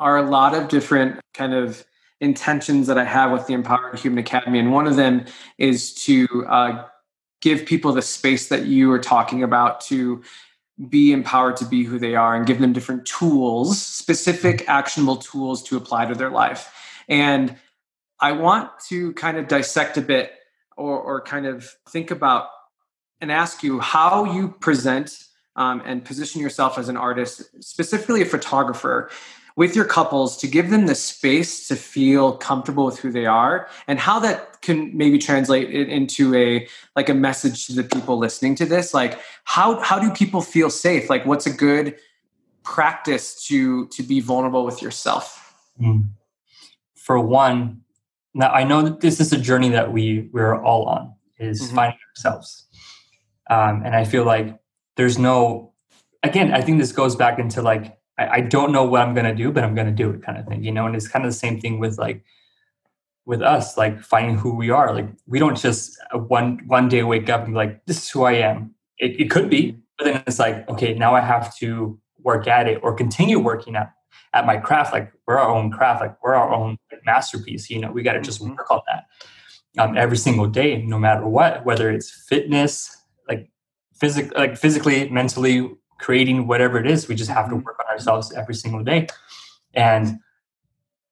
are 0.00 0.16
a 0.16 0.28
lot 0.28 0.54
of 0.54 0.66
different 0.66 1.20
kind 1.34 1.54
of 1.54 1.84
intentions 2.20 2.88
that 2.88 2.98
I 2.98 3.04
have 3.04 3.30
with 3.30 3.46
the 3.46 3.54
Empowered 3.54 3.98
Human 4.00 4.18
Academy. 4.18 4.58
And 4.58 4.72
one 4.72 4.88
of 4.88 4.96
them 4.96 5.24
is 5.56 5.94
to 6.06 6.26
uh, 6.48 6.84
give 7.40 7.64
people 7.64 7.92
the 7.92 8.02
space 8.02 8.48
that 8.48 8.66
you 8.66 8.90
are 8.90 8.98
talking 8.98 9.42
about 9.42 9.80
to 9.82 10.22
be 10.88 11.12
empowered 11.12 11.56
to 11.58 11.64
be 11.64 11.84
who 11.84 11.98
they 11.98 12.14
are 12.14 12.34
and 12.34 12.46
give 12.46 12.58
them 12.58 12.72
different 12.72 13.04
tools, 13.04 13.80
specific 13.80 14.68
actionable 14.68 15.16
tools 15.16 15.62
to 15.64 15.76
apply 15.76 16.06
to 16.06 16.14
their 16.14 16.30
life. 16.30 16.72
And 17.08 17.56
I 18.20 18.32
want 18.32 18.70
to 18.88 19.12
kind 19.14 19.36
of 19.36 19.48
dissect 19.48 19.96
a 19.98 20.02
bit 20.02 20.32
or, 20.76 20.98
or 20.98 21.20
kind 21.20 21.46
of 21.46 21.68
think 21.88 22.10
about 22.10 22.48
and 23.20 23.30
ask 23.30 23.62
you 23.62 23.80
how 23.80 24.24
you 24.24 24.48
present 24.48 25.24
um, 25.56 25.82
and 25.84 26.04
position 26.04 26.40
yourself 26.40 26.78
as 26.78 26.88
an 26.88 26.96
artist, 26.96 27.42
specifically 27.62 28.22
a 28.22 28.26
photographer, 28.26 29.10
with 29.56 29.76
your 29.76 29.84
couples 29.84 30.36
to 30.38 30.46
give 30.46 30.70
them 30.70 30.86
the 30.86 30.94
space 30.94 31.68
to 31.68 31.76
feel 31.76 32.36
comfortable 32.36 32.84
with 32.84 32.98
who 32.98 33.10
they 33.10 33.26
are 33.26 33.68
and 33.86 33.98
how 33.98 34.18
that 34.18 34.60
can 34.62 34.96
maybe 34.96 35.18
translate 35.18 35.72
it 35.74 35.88
into 35.88 36.34
a 36.34 36.66
like 36.96 37.08
a 37.08 37.14
message 37.14 37.66
to 37.66 37.74
the 37.74 37.84
people 37.84 38.18
listening 38.18 38.54
to 38.54 38.66
this 38.66 38.92
like 38.92 39.18
how 39.44 39.80
how 39.80 39.98
do 39.98 40.10
people 40.10 40.40
feel 40.40 40.70
safe 40.70 41.08
like 41.10 41.24
what's 41.26 41.46
a 41.46 41.52
good 41.52 41.96
practice 42.62 43.46
to 43.46 43.86
to 43.88 44.02
be 44.02 44.20
vulnerable 44.20 44.64
with 44.64 44.82
yourself 44.82 45.72
mm. 45.80 46.04
for 46.94 47.18
one 47.18 47.80
now 48.34 48.50
i 48.50 48.64
know 48.64 48.82
that 48.82 49.00
this 49.00 49.20
is 49.20 49.32
a 49.32 49.38
journey 49.38 49.70
that 49.70 49.92
we 49.92 50.28
we're 50.32 50.62
all 50.62 50.84
on 50.86 51.14
is 51.38 51.62
mm-hmm. 51.62 51.76
finding 51.76 51.98
ourselves 52.10 52.66
um, 53.48 53.82
and 53.84 53.96
i 53.96 54.04
feel 54.04 54.24
like 54.24 54.58
there's 54.96 55.18
no 55.18 55.72
again 56.22 56.52
i 56.52 56.60
think 56.60 56.78
this 56.78 56.92
goes 56.92 57.16
back 57.16 57.38
into 57.38 57.62
like 57.62 57.99
I, 58.20 58.34
I 58.36 58.40
don't 58.40 58.72
know 58.72 58.84
what 58.84 59.02
I'm 59.02 59.14
gonna 59.14 59.34
do, 59.34 59.50
but 59.50 59.64
I'm 59.64 59.74
gonna 59.74 59.90
do 59.90 60.10
it 60.10 60.22
kind 60.22 60.38
of 60.38 60.46
thing, 60.46 60.62
you 60.62 60.72
know. 60.72 60.86
And 60.86 60.94
it's 60.94 61.08
kind 61.08 61.24
of 61.24 61.30
the 61.30 61.36
same 61.36 61.60
thing 61.60 61.78
with 61.78 61.98
like 61.98 62.24
with 63.24 63.42
us, 63.42 63.76
like 63.76 64.02
finding 64.02 64.36
who 64.36 64.54
we 64.54 64.70
are. 64.70 64.94
Like 64.94 65.08
we 65.26 65.38
don't 65.38 65.56
just 65.56 65.98
uh, 66.14 66.18
one 66.18 66.60
one 66.66 66.88
day 66.88 67.02
wake 67.02 67.28
up 67.28 67.44
and 67.44 67.54
be 67.54 67.56
like, 67.56 67.84
this 67.86 67.98
is 67.98 68.10
who 68.10 68.24
I 68.24 68.32
am. 68.32 68.74
It, 68.98 69.20
it 69.20 69.30
could 69.30 69.48
be, 69.48 69.78
but 69.96 70.04
then 70.04 70.22
it's 70.26 70.38
like, 70.38 70.68
okay, 70.68 70.94
now 70.94 71.14
I 71.14 71.20
have 71.20 71.56
to 71.56 71.98
work 72.22 72.46
at 72.46 72.68
it 72.68 72.80
or 72.82 72.94
continue 72.94 73.38
working 73.38 73.76
at 73.76 73.92
at 74.34 74.46
my 74.46 74.58
craft. 74.58 74.92
Like 74.92 75.12
we're 75.26 75.38
our 75.38 75.48
own 75.48 75.70
craft, 75.70 76.02
like 76.02 76.16
we're 76.22 76.34
our 76.34 76.52
own 76.52 76.76
masterpiece. 77.04 77.70
You 77.70 77.80
know, 77.80 77.90
we 77.90 78.02
got 78.02 78.12
to 78.14 78.20
just 78.20 78.40
mm-hmm. 78.40 78.50
work 78.50 78.70
on 78.70 78.80
that 78.86 79.04
um, 79.78 79.96
every 79.96 80.16
single 80.16 80.46
day, 80.46 80.82
no 80.82 80.98
matter 80.98 81.26
what, 81.26 81.64
whether 81.64 81.90
it's 81.90 82.10
fitness, 82.28 82.96
like 83.28 83.50
physic, 83.94 84.36
like 84.36 84.56
physically, 84.56 85.08
mentally, 85.08 85.70
creating 86.00 86.46
whatever 86.46 86.78
it 86.78 86.86
is. 86.86 87.08
We 87.08 87.14
just 87.14 87.30
have 87.30 87.48
to 87.48 87.54
mm-hmm. 87.54 87.64
work 87.64 87.78
on 87.80 87.92
ourselves 87.92 88.32
every 88.32 88.54
single 88.54 88.82
day. 88.82 89.06
And 89.74 90.18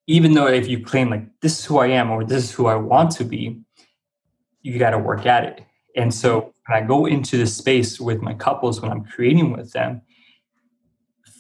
even 0.07 0.33
though 0.33 0.47
if 0.47 0.69
you 0.69 0.83
claim 0.83 1.11
like 1.11 1.27
this 1.41 1.59
is 1.59 1.65
who 1.65 1.79
I 1.79 1.89
am 1.89 2.11
or 2.11 2.25
this 2.25 2.45
is 2.45 2.53
who 2.53 2.67
I 2.67 2.77
want 2.77 3.11
to 3.13 3.25
be, 3.25 3.61
you 4.63 4.79
got 4.79 4.91
to 4.91 4.99
work 4.99 5.27
at 5.27 5.45
it. 5.45 5.63
And 5.95 6.13
so 6.13 6.55
when 6.67 6.83
I 6.83 6.87
go 6.87 7.07
into 7.07 7.37
this 7.37 7.57
space 7.57 8.01
with 8.01 8.21
my 8.23 8.35
couples, 8.35 8.81
when 8.81 8.91
I'm 8.91 9.05
creating 9.05 9.53
with 9.53 9.73
them, 9.73 10.03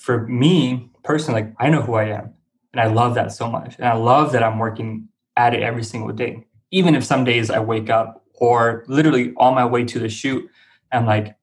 for 0.01 0.27
me 0.27 0.91
personally, 1.03 1.43
like 1.43 1.55
I 1.59 1.71
know 1.71 1.83
who 1.83 1.95
I 1.95 2.05
am. 2.05 2.35
And 2.73 2.81
I 2.81 2.87
love 2.87 3.15
that 3.15 3.33
so 3.33 3.51
much. 3.51 3.77
And 3.77 3.87
I 3.87 3.95
love 3.95 4.33
that 4.33 4.43
I'm 4.43 4.59
working 4.59 5.09
at 5.37 5.55
it 5.55 5.63
every 5.63 5.83
single 5.83 6.13
day. 6.13 6.47
Even 6.71 6.95
if 6.95 7.05
some 7.05 7.25
days 7.25 7.51
I 7.51 7.61
wake 7.61 7.89
up 7.89 8.25
or 8.35 8.85
literally 8.89 9.33
on 9.39 9.55
my 9.55 9.65
way 9.65 9.85
to 9.85 9.99
the 9.99 10.09
shoot, 10.09 10.49
I'm 10.93 11.07
like, 11.07 11.35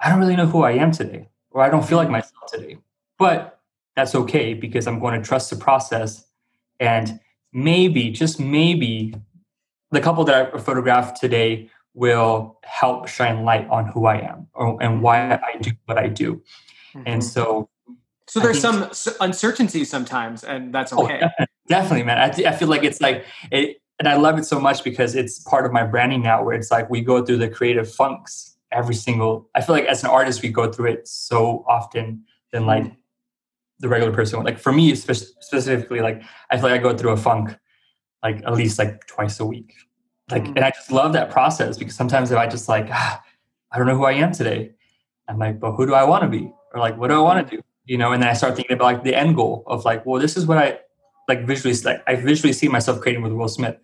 I 0.00 0.08
don't 0.08 0.20
really 0.20 0.36
know 0.36 0.46
who 0.46 0.62
I 0.62 0.72
am 0.72 0.90
today, 0.90 1.28
or 1.54 1.62
I 1.62 1.70
don't 1.70 1.86
feel 1.86 1.96
like 1.96 2.10
myself 2.10 2.46
today. 2.48 2.76
But 3.18 3.60
that's 3.96 4.14
okay 4.14 4.52
because 4.52 4.86
I'm 4.86 4.98
going 4.98 5.18
to 5.18 5.26
trust 5.26 5.48
the 5.48 5.56
process. 5.56 6.26
And 6.80 7.20
maybe, 7.52 8.10
just 8.10 8.38
maybe, 8.38 9.14
the 9.92 10.00
couple 10.00 10.24
that 10.24 10.52
I 10.52 10.58
photographed 10.58 11.20
today 11.20 11.70
will 11.94 12.58
help 12.64 13.06
shine 13.06 13.44
light 13.44 13.68
on 13.70 13.86
who 13.86 14.06
I 14.06 14.16
am 14.16 14.48
or, 14.52 14.82
and 14.82 15.00
why 15.00 15.36
I 15.36 15.56
do 15.58 15.70
what 15.86 15.96
I 15.96 16.08
do. 16.08 16.42
Mm-hmm. 16.92 17.02
And 17.06 17.24
so, 17.24 17.70
so 18.26 18.40
there's 18.40 18.60
some 18.60 18.90
uncertainty 19.20 19.84
sometimes, 19.84 20.42
and 20.42 20.74
that's 20.74 20.92
oh, 20.92 21.04
okay. 21.04 21.20
Oh, 21.22 21.28
definitely, 21.28 21.46
definitely, 21.68 22.02
man. 22.02 22.18
I, 22.18 22.28
th- 22.30 22.48
I 22.48 22.52
feel 22.52 22.68
like 22.68 22.82
it's 22.82 23.00
like 23.00 23.24
it, 23.52 23.80
and 24.00 24.08
I 24.08 24.16
love 24.16 24.38
it 24.38 24.44
so 24.44 24.58
much 24.58 24.82
because 24.82 25.14
it's 25.14 25.38
part 25.38 25.66
of 25.66 25.72
my 25.72 25.84
branding 25.84 26.22
now, 26.22 26.42
where 26.42 26.56
it's 26.56 26.72
like 26.72 26.90
we 26.90 27.00
go 27.00 27.24
through 27.24 27.36
the 27.36 27.48
creative 27.48 27.92
funks 27.92 28.53
every 28.74 28.94
single. 28.94 29.48
I 29.54 29.60
feel 29.60 29.74
like 29.74 29.86
as 29.86 30.04
an 30.04 30.10
artist, 30.10 30.42
we 30.42 30.50
go 30.50 30.70
through 30.70 30.90
it 30.90 31.08
so 31.08 31.64
often 31.68 32.24
than 32.52 32.66
like 32.66 32.84
mm-hmm. 32.84 32.94
the 33.78 33.88
regular 33.88 34.12
person. 34.12 34.42
Like 34.42 34.58
for 34.58 34.72
me 34.72 34.94
spe- 34.94 35.12
specifically, 35.40 36.00
like 36.00 36.22
I 36.50 36.56
feel 36.56 36.70
like 36.70 36.80
I 36.80 36.82
go 36.82 36.96
through 36.96 37.12
a 37.12 37.16
funk 37.16 37.56
like 38.24 38.42
at 38.44 38.54
least 38.54 38.78
like 38.78 39.06
twice 39.06 39.38
a 39.38 39.46
week 39.46 39.74
like 40.30 40.42
mm-hmm. 40.42 40.56
and 40.56 40.64
i 40.64 40.70
just 40.70 40.90
love 40.90 41.12
that 41.12 41.30
process 41.30 41.76
because 41.78 41.94
sometimes 41.94 42.32
if 42.32 42.38
i 42.38 42.46
just 42.46 42.68
like 42.68 42.88
ah, 42.90 43.22
i 43.70 43.78
don't 43.78 43.86
know 43.86 43.96
who 43.96 44.04
i 44.04 44.12
am 44.12 44.32
today 44.32 44.72
i'm 45.28 45.38
like 45.38 45.60
but 45.60 45.72
who 45.72 45.86
do 45.86 45.94
i 45.94 46.02
want 46.02 46.22
to 46.22 46.28
be 46.28 46.50
or 46.72 46.80
like 46.80 46.96
what 46.96 47.08
do 47.08 47.14
i 47.14 47.20
want 47.20 47.46
to 47.46 47.56
do 47.56 47.62
you 47.84 47.98
know 47.98 48.10
and 48.10 48.22
then 48.22 48.28
i 48.28 48.32
start 48.32 48.56
thinking 48.56 48.74
about 48.74 48.86
like 48.86 49.04
the 49.04 49.14
end 49.14 49.36
goal 49.36 49.62
of 49.66 49.84
like 49.84 50.04
well 50.06 50.20
this 50.20 50.36
is 50.36 50.46
what 50.46 50.58
i 50.58 50.78
like 51.28 51.46
visually 51.46 51.76
like 51.84 52.02
i 52.08 52.16
visually 52.16 52.52
see 52.52 52.66
myself 52.66 53.00
creating 53.00 53.22
with 53.22 53.32
will 53.32 53.48
smith 53.48 53.76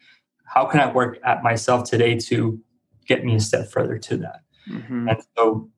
how 0.44 0.64
can 0.64 0.80
i 0.80 0.90
work 0.90 1.18
at 1.24 1.42
myself 1.42 1.88
today 1.88 2.16
to 2.16 2.58
get 3.06 3.24
me 3.24 3.34
a 3.34 3.40
step 3.40 3.70
further 3.70 3.98
to 3.98 4.16
that 4.16 4.40
mm-hmm. 4.70 5.08
and 5.08 5.18
so 5.36 5.68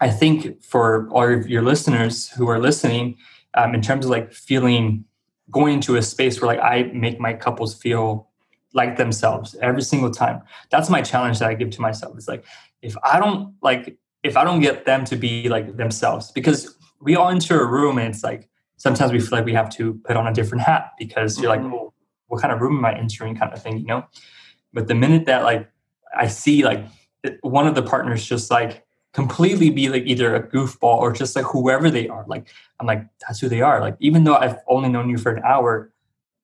i 0.00 0.08
think 0.08 0.62
for 0.62 1.08
all 1.10 1.32
of 1.32 1.48
your 1.48 1.62
listeners 1.62 2.28
who 2.30 2.48
are 2.48 2.58
listening 2.58 3.16
um, 3.54 3.74
in 3.74 3.82
terms 3.82 4.04
of 4.04 4.10
like 4.10 4.32
feeling 4.32 5.04
going 5.50 5.74
into 5.74 5.96
a 5.96 6.02
space 6.02 6.40
where 6.40 6.54
like 6.54 6.60
i 6.60 6.90
make 6.92 7.18
my 7.18 7.32
couples 7.32 7.74
feel 7.74 8.28
like 8.74 8.96
themselves 8.96 9.56
every 9.62 9.82
single 9.82 10.10
time. 10.10 10.42
That's 10.70 10.90
my 10.90 11.02
challenge 11.02 11.38
that 11.38 11.48
I 11.48 11.54
give 11.54 11.70
to 11.70 11.80
myself. 11.80 12.16
It's 12.16 12.28
like 12.28 12.44
if 12.82 12.96
I 13.02 13.18
don't 13.18 13.54
like 13.62 13.98
if 14.22 14.36
I 14.36 14.44
don't 14.44 14.60
get 14.60 14.84
them 14.84 15.04
to 15.06 15.16
be 15.16 15.48
like 15.48 15.76
themselves, 15.76 16.32
because 16.32 16.76
we 17.00 17.16
all 17.16 17.28
enter 17.28 17.60
a 17.60 17.66
room 17.66 17.98
and 17.98 18.08
it's 18.12 18.24
like 18.24 18.48
sometimes 18.76 19.12
we 19.12 19.20
feel 19.20 19.38
like 19.38 19.44
we 19.44 19.54
have 19.54 19.70
to 19.70 19.94
put 20.04 20.16
on 20.16 20.26
a 20.26 20.34
different 20.34 20.62
hat 20.62 20.92
because 20.98 21.34
mm-hmm. 21.34 21.42
you're 21.42 21.50
like, 21.50 21.60
mm-hmm. 21.60 21.74
oh, 21.74 21.92
what 22.26 22.40
kind 22.42 22.52
of 22.52 22.60
room 22.60 22.78
am 22.78 22.84
I 22.84 22.98
entering, 22.98 23.36
kind 23.36 23.52
of 23.52 23.62
thing, 23.62 23.78
you 23.78 23.86
know. 23.86 24.04
But 24.72 24.88
the 24.88 24.94
minute 24.94 25.26
that 25.26 25.44
like 25.44 25.70
I 26.16 26.26
see 26.26 26.64
like 26.64 26.84
one 27.42 27.66
of 27.66 27.74
the 27.74 27.82
partners 27.82 28.24
just 28.24 28.50
like 28.50 28.84
completely 29.12 29.70
be 29.70 29.88
like 29.88 30.04
either 30.06 30.34
a 30.34 30.42
goofball 30.42 30.98
or 30.98 31.12
just 31.12 31.34
like 31.34 31.44
whoever 31.44 31.90
they 31.90 32.08
are, 32.08 32.24
like 32.28 32.48
I'm 32.78 32.86
like 32.86 33.06
that's 33.20 33.40
who 33.40 33.48
they 33.48 33.62
are. 33.62 33.80
Like 33.80 33.96
even 34.00 34.24
though 34.24 34.36
I've 34.36 34.58
only 34.68 34.88
known 34.88 35.08
you 35.10 35.18
for 35.18 35.34
an 35.34 35.42
hour, 35.44 35.92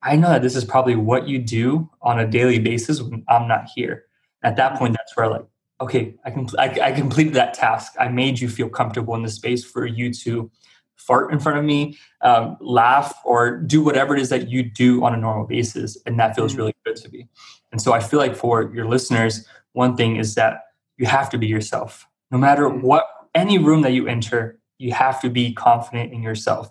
I 0.02 0.16
know 0.16 0.28
that 0.28 0.42
this 0.42 0.56
is 0.56 0.64
probably 0.64 0.96
what 0.96 1.28
you 1.28 1.38
do 1.38 1.88
on 2.02 2.18
a 2.18 2.26
daily 2.26 2.58
basis 2.58 3.00
when 3.00 3.24
I'm 3.28 3.48
not 3.48 3.66
here. 3.74 4.04
At 4.42 4.56
that 4.56 4.76
point, 4.78 4.94
that's 4.94 5.16
where 5.16 5.28
like, 5.28 5.46
okay, 5.80 6.14
I 6.24 6.30
can 6.30 6.48
I, 6.58 6.78
I 6.82 6.92
completed 6.92 7.34
that 7.34 7.54
task. 7.54 7.94
I 7.98 8.08
made 8.08 8.38
you 8.38 8.48
feel 8.48 8.68
comfortable 8.68 9.14
in 9.14 9.22
the 9.22 9.30
space 9.30 9.64
for 9.64 9.86
you 9.86 10.12
to 10.12 10.50
fart 10.96 11.32
in 11.32 11.38
front 11.38 11.58
of 11.58 11.64
me, 11.64 11.98
um, 12.20 12.56
laugh, 12.60 13.14
or 13.24 13.56
do 13.56 13.82
whatever 13.82 14.14
it 14.14 14.20
is 14.20 14.28
that 14.28 14.48
you 14.48 14.62
do 14.62 15.04
on 15.04 15.14
a 15.14 15.16
normal 15.16 15.46
basis, 15.46 15.98
and 16.06 16.18
that 16.18 16.34
feels 16.34 16.52
mm-hmm. 16.52 16.60
really 16.60 16.74
good 16.84 16.96
to 16.96 17.08
me. 17.10 17.28
And 17.72 17.80
so 17.80 17.92
I 17.92 18.00
feel 18.00 18.20
like 18.20 18.36
for 18.36 18.72
your 18.74 18.86
listeners, 18.86 19.46
one 19.74 19.96
thing 19.96 20.16
is 20.16 20.34
that 20.34 20.62
you 20.96 21.06
have 21.06 21.30
to 21.30 21.38
be 21.38 21.46
yourself, 21.46 22.08
no 22.30 22.38
matter 22.38 22.64
mm-hmm. 22.64 22.80
what 22.80 23.06
any 23.34 23.58
room 23.58 23.82
that 23.82 23.92
you 23.92 24.06
enter. 24.06 24.58
You 24.78 24.92
have 24.92 25.20
to 25.22 25.28
be 25.28 25.52
confident 25.52 26.12
in 26.12 26.22
yourself. 26.22 26.70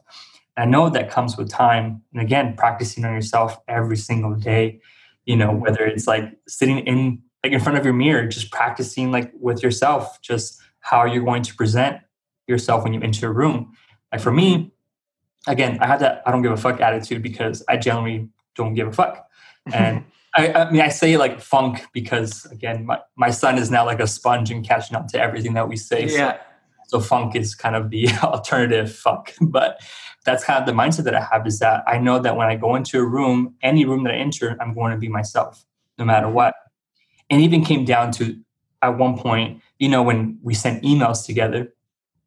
I 0.55 0.65
know 0.65 0.89
that 0.89 1.09
comes 1.09 1.35
with 1.37 1.49
time. 1.49 2.01
And 2.13 2.21
again, 2.21 2.55
practicing 2.57 3.05
on 3.05 3.13
yourself 3.13 3.57
every 3.67 3.97
single 3.97 4.35
day, 4.35 4.81
you 5.25 5.35
know, 5.35 5.51
whether 5.51 5.85
it's 5.85 6.07
like 6.07 6.25
sitting 6.47 6.79
in 6.79 7.21
like 7.43 7.53
in 7.53 7.59
front 7.59 7.77
of 7.77 7.85
your 7.85 7.93
mirror, 7.93 8.25
just 8.27 8.51
practicing 8.51 9.11
like 9.11 9.31
with 9.39 9.63
yourself, 9.63 10.21
just 10.21 10.61
how 10.79 11.05
you're 11.05 11.23
going 11.23 11.43
to 11.43 11.55
present 11.55 11.97
yourself 12.47 12.83
when 12.83 12.93
you 12.93 13.01
enter 13.01 13.27
a 13.27 13.33
room. 13.33 13.73
Like 14.11 14.21
for 14.21 14.31
me, 14.31 14.71
again, 15.47 15.77
I 15.81 15.87
have 15.87 15.99
that 16.01 16.21
I 16.25 16.31
don't 16.31 16.41
give 16.41 16.51
a 16.51 16.57
fuck 16.57 16.79
attitude 16.79 17.23
because 17.23 17.63
I 17.67 17.77
generally 17.77 18.29
don't 18.55 18.75
give 18.75 18.87
a 18.87 18.93
fuck. 18.93 19.27
And 19.73 20.03
I, 20.35 20.51
I, 20.53 20.71
mean, 20.71 20.81
I 20.81 20.89
say 20.89 21.17
like 21.17 21.39
funk 21.41 21.85
because 21.93 22.45
again, 22.45 22.85
my, 22.85 22.99
my 23.15 23.29
son 23.29 23.57
is 23.57 23.69
now 23.69 23.85
like 23.85 23.99
a 23.99 24.07
sponge 24.07 24.49
and 24.49 24.67
catching 24.67 24.95
up 24.95 25.07
to 25.09 25.19
everything 25.21 25.53
that 25.53 25.69
we 25.69 25.75
say. 25.75 26.07
Yeah. 26.07 26.37
So, 26.87 26.99
so 26.99 26.99
funk 26.99 27.35
is 27.35 27.55
kind 27.55 27.75
of 27.75 27.89
the 27.89 28.09
alternative 28.23 28.93
fuck. 28.93 29.33
But 29.41 29.79
that's 30.25 30.43
kind 30.43 30.59
of 30.59 30.65
the 30.65 30.79
mindset 30.79 31.03
that 31.03 31.15
I 31.15 31.27
have 31.31 31.45
is 31.45 31.59
that 31.59 31.83
I 31.87 31.97
know 31.97 32.19
that 32.19 32.35
when 32.35 32.47
I 32.47 32.55
go 32.55 32.75
into 32.75 32.99
a 32.99 33.05
room, 33.05 33.55
any 33.61 33.85
room 33.85 34.03
that 34.03 34.13
I 34.13 34.17
enter, 34.17 34.57
I'm 34.59 34.73
going 34.73 34.91
to 34.91 34.97
be 34.97 35.09
myself 35.09 35.65
no 35.97 36.05
matter 36.05 36.29
what. 36.29 36.55
And 37.29 37.41
even 37.41 37.63
came 37.63 37.85
down 37.85 38.11
to 38.13 38.37
at 38.81 38.97
one 38.97 39.17
point, 39.17 39.61
you 39.79 39.89
know, 39.89 40.03
when 40.03 40.37
we 40.41 40.53
sent 40.53 40.83
emails 40.83 41.25
together, 41.25 41.73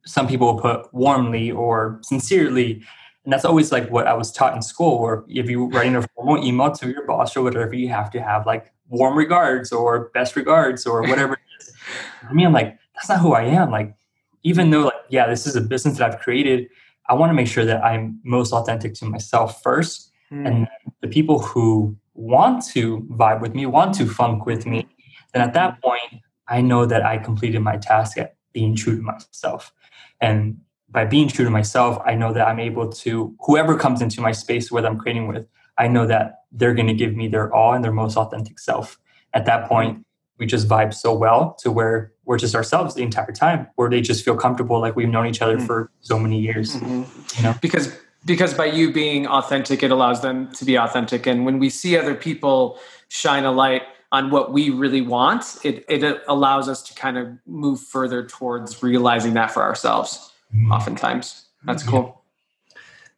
some 0.05 0.27
people 0.29 0.47
will 0.47 0.61
put 0.61 0.93
warmly 0.95 1.51
or 1.51 2.01
sincerely. 2.03 2.83
And 3.27 3.33
that's 3.33 3.45
always 3.45 3.71
like 3.73 3.91
what 3.91 4.07
I 4.07 4.15
was 4.15 4.33
taught 4.33 4.55
in 4.57 4.63
school, 4.63 4.95
or 4.95 5.27
if 5.29 5.51
you're 5.51 5.69
writing 5.69 5.97
a 5.97 6.03
formal 6.15 6.43
email 6.43 6.71
to 6.73 6.89
your 6.89 7.05
boss 7.05 7.37
or 7.37 7.43
whatever, 7.43 7.75
you 7.75 7.89
have 7.89 8.11
to 8.13 8.23
have 8.23 8.47
like 8.47 8.73
warm 8.89 9.19
regards 9.19 9.73
or 9.73 10.11
best 10.15 10.37
regards 10.37 10.87
or 10.87 11.03
whatever 11.03 11.35
it 11.35 11.41
is. 11.61 11.75
I 12.23 12.33
mean, 12.33 12.47
I'm 12.47 12.53
like, 12.55 12.79
that's 12.95 13.11
not 13.11 13.21
who 13.21 13.35
I 13.35 13.43
am. 13.43 13.71
Like, 13.71 13.95
even 14.43 14.71
though 14.71 14.85
like, 14.85 14.95
yeah, 15.11 15.29
this 15.29 15.47
is 15.47 15.57
a 15.57 15.61
business 15.61 15.99
that 15.99 16.09
I've 16.09 16.21
created 16.21 16.69
I 17.09 17.15
want 17.15 17.31
to 17.31 17.35
make 17.35 17.47
sure 17.47 17.65
that 17.65 17.85
I'm 17.85 18.21
most 18.25 18.53
authentic 18.53 18.95
to 18.95 19.05
myself 19.05 19.63
first. 19.63 20.11
Mm. 20.33 20.47
And 20.47 20.69
the 21.01 21.09
people 21.09 21.39
who 21.39 21.97
want 22.15 22.65
to 22.67 23.01
vibe 23.11 23.41
with 23.41 23.55
me, 23.55 23.67
want 23.67 23.95
to 23.97 24.07
funk 24.07 24.47
with 24.47 24.67
me, 24.67 24.87
then 25.33 25.43
at 25.43 25.55
that 25.55 25.81
point, 25.83 26.23
I 26.49 26.61
know 26.61 26.87
that 26.87 27.05
I 27.05 27.19
completed 27.19 27.61
my 27.61 27.77
task 27.77 28.19
at 28.19 28.37
being 28.53 28.75
true 28.75 28.97
to 28.97 29.03
myself. 29.03 29.73
And 30.21 30.59
by 30.91 31.05
being 31.05 31.29
true 31.29 31.45
to 31.45 31.51
myself, 31.51 32.01
I 32.07 32.15
know 32.15 32.33
that 32.33 32.47
I'm 32.47 32.61
able 32.61 32.91
to, 32.91 33.35
whoever 33.41 33.77
comes 33.77 34.01
into 34.01 34.21
my 34.21 34.33
space, 34.33 34.71
whether 34.71 34.89
I'm 34.89 34.99
creating 34.99 35.29
with, 35.29 35.47
I 35.79 35.89
know 35.89 36.07
that 36.07 36.45
they're 36.53 36.75
going 36.75 36.87
to 36.87 36.95
give 36.95 37.15
me 37.15 37.29
their 37.29 37.53
all 37.53 37.75
and 37.75 37.85
their 37.85 37.93
most 37.93 38.17
authentic 38.17 38.59
self. 38.59 38.99
At 39.35 39.45
that 39.47 39.69
point, 39.69 40.07
we 40.39 40.47
just 40.47 40.69
vibe 40.69 40.95
so 40.95 41.15
well 41.15 41.55
to 41.61 41.71
where 41.71 42.13
we're 42.25 42.39
just 42.39 42.55
ourselves 42.55 42.95
the 42.95 43.03
entire 43.03 43.33
time 43.33 43.67
where 43.77 43.89
they 43.89 44.01
just 44.01 44.25
feel 44.25 44.37
comfortable 44.37 44.81
like 44.81 44.97
we've 44.97 45.09
known 45.09 45.27
each 45.27 45.43
other 45.43 45.57
mm-hmm. 45.57 45.67
for 45.67 45.91
so 46.01 46.19
many 46.19 46.39
years 46.39 46.77
mm-hmm. 46.77 47.05
you 47.37 47.43
know 47.43 47.55
because 47.61 47.97
because 48.25 48.53
by 48.53 48.67
you 48.67 48.93
being 48.93 49.27
authentic 49.27 49.83
it 49.83 49.91
allows 49.91 50.21
them 50.23 50.53
to 50.53 50.65
be 50.65 50.77
authentic 50.77 51.27
and 51.27 51.47
when 51.47 51.59
we 51.59 51.71
see 51.71 51.97
other 51.97 52.15
people 52.15 52.79
shine 53.09 53.45
a 53.45 53.53
light 53.53 53.83
on 54.13 54.31
what 54.31 54.53
we 54.53 54.71
really 54.71 55.01
want 55.01 55.57
it 55.65 55.85
it 55.89 56.23
allows 56.29 56.69
us 56.69 56.83
to 56.83 56.95
kind 56.95 57.17
of 57.17 57.29
move 57.47 57.81
further 57.81 58.27
towards 58.27 58.83
realizing 58.83 59.35
that 59.35 59.51
for 59.51 59.63
ourselves 59.63 60.33
mm-hmm. 60.55 60.73
oftentimes. 60.73 61.47
That's 61.65 61.83
cool. 61.83 62.23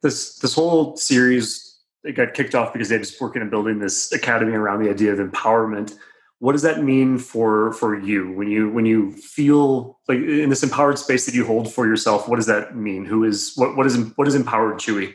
This 0.00 0.38
this 0.38 0.54
whole 0.54 0.96
series 0.96 1.68
it 2.04 2.12
got 2.12 2.34
kicked 2.34 2.54
off 2.54 2.72
because 2.72 2.88
they 2.88 2.98
just 2.98 3.20
working 3.20 3.42
and 3.42 3.50
building 3.50 3.78
this 3.78 4.12
academy 4.12 4.52
around 4.52 4.82
the 4.82 4.90
idea 4.90 5.12
of 5.12 5.18
empowerment. 5.18 5.94
What 6.38 6.52
does 6.52 6.62
that 6.62 6.82
mean 6.82 7.18
for 7.18 7.72
for 7.72 7.98
you? 7.98 8.32
When 8.32 8.48
you 8.48 8.70
when 8.70 8.86
you 8.86 9.12
feel 9.12 9.98
like 10.08 10.18
in 10.18 10.50
this 10.50 10.62
empowered 10.62 10.98
space 10.98 11.26
that 11.26 11.34
you 11.34 11.44
hold 11.44 11.72
for 11.72 11.86
yourself 11.86 12.28
what 12.28 12.36
does 12.36 12.46
that 12.46 12.76
mean? 12.76 13.04
Who 13.04 13.24
is 13.24 13.52
what 13.56 13.76
what 13.76 13.86
is 13.86 13.96
what 14.16 14.28
is 14.28 14.34
empowered 14.34 14.76
Chuy? 14.76 15.14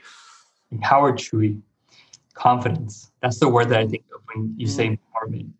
Empowered 0.71 1.15
Chuy. 1.15 1.61
Confidence. 2.33 3.11
That's 3.21 3.39
the 3.39 3.47
word 3.47 3.69
that 3.69 3.79
i 3.79 3.87
think 3.87 4.03
of 4.13 4.21
when 4.33 4.53
you 4.57 4.67
say 4.67 4.87
mm-hmm. 4.87 5.33
empowerment. 5.33 5.51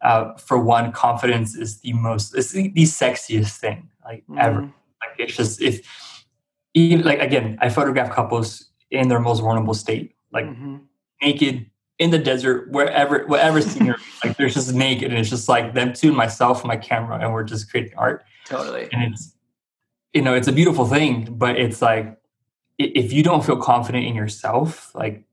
Uh, 0.00 0.36
for 0.36 0.58
one 0.58 0.92
confidence 0.92 1.56
is 1.56 1.80
the 1.80 1.92
most 1.94 2.36
it's 2.36 2.52
the, 2.52 2.68
the 2.68 2.84
sexiest 2.84 3.56
thing 3.56 3.88
like 4.04 4.22
mm-hmm. 4.24 4.38
ever. 4.38 4.60
Like 4.62 4.70
it's 5.18 5.36
just 5.36 5.60
if 5.60 5.80
even 6.74 7.04
like 7.04 7.20
again 7.20 7.58
i 7.60 7.68
photograph 7.68 8.10
couples 8.10 8.70
in 8.90 9.08
their 9.08 9.20
most 9.20 9.40
vulnerable 9.40 9.74
state 9.74 10.14
like 10.32 10.46
mm-hmm. 10.46 10.76
naked 11.22 11.66
in 11.98 12.10
the 12.10 12.18
desert, 12.18 12.70
wherever, 12.70 13.26
whatever 13.26 13.60
scenery, 13.62 13.98
like 14.24 14.36
there's 14.36 14.54
just 14.54 14.72
naked, 14.72 15.10
and 15.10 15.18
it's 15.18 15.30
just 15.30 15.48
like 15.48 15.74
them 15.74 15.92
two, 15.92 16.12
myself, 16.12 16.64
my 16.64 16.76
camera, 16.76 17.18
and 17.18 17.32
we're 17.32 17.44
just 17.44 17.70
creating 17.70 17.92
art. 17.96 18.24
Totally. 18.46 18.88
And 18.92 19.12
it's, 19.12 19.34
you 20.14 20.22
know, 20.22 20.34
it's 20.34 20.48
a 20.48 20.52
beautiful 20.52 20.86
thing, 20.86 21.24
but 21.24 21.58
it's 21.58 21.82
like, 21.82 22.16
if 22.78 23.12
you 23.12 23.24
don't 23.24 23.44
feel 23.44 23.56
confident 23.56 24.06
in 24.06 24.14
yourself, 24.14 24.94
like, 24.94 25.24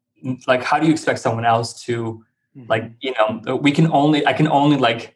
like 0.48 0.64
how 0.64 0.80
do 0.80 0.88
you 0.88 0.92
expect 0.92 1.20
someone 1.20 1.46
else 1.46 1.84
to, 1.84 2.24
mm-hmm. 2.58 2.68
like, 2.68 2.92
you 3.00 3.14
know, 3.14 3.56
we 3.56 3.72
can 3.72 3.92
only, 3.92 4.26
I 4.26 4.34
can 4.34 4.48
only 4.48 4.78
like 4.78 5.16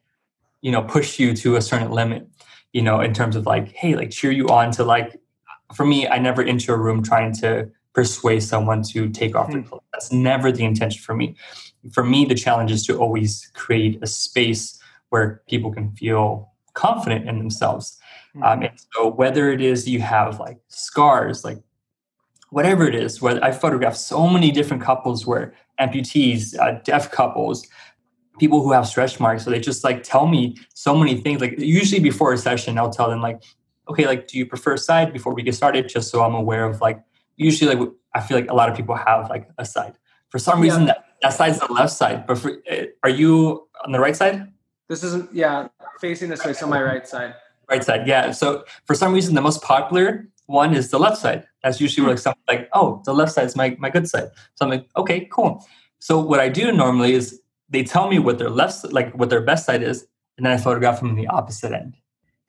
you 0.62 0.72
know 0.72 0.82
push 0.82 1.20
you 1.20 1.34
to 1.34 1.56
a 1.56 1.62
certain 1.62 1.92
limit 1.92 2.28
you 2.74 2.82
know 2.82 3.00
in 3.02 3.14
terms 3.14 3.36
of 3.36 3.46
like 3.46 3.72
hey 3.74 3.96
like 3.96 4.12
cheer 4.12 4.32
you 4.32 4.48
on 4.50 4.72
to 4.72 4.84
like 4.84 5.20
for 5.76 5.86
me 5.86 6.08
i 6.08 6.18
never 6.18 6.42
enter 6.42 6.74
a 6.74 6.78
room 6.78 7.04
trying 7.04 7.34
to 7.34 7.70
persuade 7.94 8.42
someone 8.42 8.84
to 8.84 9.10
take 9.10 9.36
off 9.36 9.50
their 9.52 9.62
hmm. 9.62 9.68
clothes 9.68 9.84
that's 9.94 10.12
never 10.12 10.52
the 10.52 10.64
intention 10.64 11.02
for 11.02 11.16
me 11.16 11.36
for 11.92 12.04
me 12.04 12.26
the 12.26 12.36
challenge 12.36 12.72
is 12.72 12.86
to 12.86 12.98
always 12.98 13.52
create 13.54 13.98
a 14.02 14.08
space 14.08 14.80
where 15.10 15.42
people 15.48 15.72
can 15.72 15.92
feel 15.94 16.52
confident 16.74 17.28
in 17.28 17.38
themselves 17.38 17.98
mm-hmm. 18.36 18.44
um, 18.44 18.62
and 18.62 18.80
so 18.94 19.08
whether 19.08 19.52
it 19.52 19.62
is 19.62 19.88
you 19.88 20.00
have 20.00 20.40
like 20.40 20.60
scars 20.68 21.44
like 21.44 21.58
whatever 22.52 22.88
it 22.88 22.96
is 22.96 23.22
where 23.22 23.44
i 23.44 23.52
photographed 23.52 23.98
so 23.98 24.28
many 24.28 24.52
different 24.52 24.82
couples 24.84 25.26
where 25.26 25.54
amputees 25.80 26.58
uh, 26.60 26.80
deaf 26.84 27.12
couples 27.12 27.68
people 28.40 28.64
who 28.64 28.72
have 28.72 28.88
stretch 28.88 29.20
marks 29.20 29.44
so 29.44 29.50
they 29.50 29.60
just 29.60 29.84
like 29.84 30.04
tell 30.04 30.28
me 30.28 30.56
so 30.74 30.96
many 30.96 31.16
things 31.16 31.42
like 31.42 31.60
usually 31.60 32.02
before 32.02 32.34
a 32.34 32.38
session 32.38 32.78
i'll 32.78 32.90
tell 32.90 33.10
them 33.10 33.22
like 33.22 33.44
okay 33.90 34.06
like 34.06 34.28
do 34.28 34.38
you 34.38 34.46
prefer 34.46 34.78
side 34.78 35.12
before 35.12 35.34
we 35.34 35.42
get 35.42 35.56
started? 35.56 35.90
Just 35.90 36.12
so 36.12 36.24
i'm 36.24 36.36
aware 36.36 36.66
of 36.66 36.80
like 36.80 37.02
usually 37.36 37.76
like 37.76 37.90
i 38.14 38.22
feel 38.22 38.38
like 38.38 38.50
a 38.50 38.54
lot 38.54 38.70
of 38.70 38.76
people 38.76 38.96
have 38.96 39.30
like 39.30 39.50
a 39.58 39.66
side. 39.66 39.98
For 40.30 40.38
some 40.38 40.62
reason 40.62 40.82
yeah. 40.82 40.94
that, 40.94 41.06
that 41.24 41.34
side's 41.34 41.60
the 41.60 41.74
left 41.74 41.92
side 41.92 42.28
but 42.28 42.38
for, 42.38 42.52
eh, 42.68 42.86
are 43.04 43.10
you 43.10 43.68
on 43.84 43.92
the 43.92 44.00
right 44.00 44.16
side? 44.16 44.48
This 44.88 45.04
isn't 45.04 45.34
yeah 45.34 45.68
facing 46.00 46.30
this 46.30 46.46
way 46.46 46.54
so 46.54 46.68
my 46.68 46.82
right 46.82 47.08
side. 47.08 47.34
Right 47.70 47.84
side 47.84 48.08
yeah 48.08 48.32
so 48.32 48.64
for 48.86 48.94
some 48.94 49.14
reason 49.14 49.36
the 49.36 49.42
most 49.42 49.62
popular 49.62 50.28
one 50.46 50.74
is 50.74 50.90
the 50.90 51.00
left 51.00 51.18
side. 51.18 51.46
That's 51.64 51.82
usually 51.82 52.08
like 52.08 52.20
something 52.20 52.44
like 52.48 52.70
oh 52.74 53.02
the 53.06 53.14
left 53.14 53.34
side 53.34 53.46
is 53.46 53.56
my, 53.56 53.76
my 53.80 53.90
good 53.90 54.08
side. 54.08 54.30
So 54.56 54.66
i'm 54.66 54.70
like 54.70 54.88
okay 54.96 55.26
cool. 55.32 55.66
So 56.00 56.20
what 56.20 56.40
i 56.40 56.50
do 56.50 56.72
normally 56.72 57.14
is 57.14 57.42
they 57.70 57.84
tell 57.84 58.10
me 58.10 58.20
what 58.20 58.38
their 58.38 58.50
left 58.50 58.92
like 58.92 59.14
what 59.14 59.30
their 59.30 59.42
best 59.42 59.66
side 59.66 59.84
is 59.84 60.08
and 60.38 60.46
then 60.46 60.54
i 60.54 60.58
photograph 60.58 61.00
them 61.00 61.10
on 61.10 61.16
the 61.16 61.28
opposite 61.28 61.72
end 61.72 61.96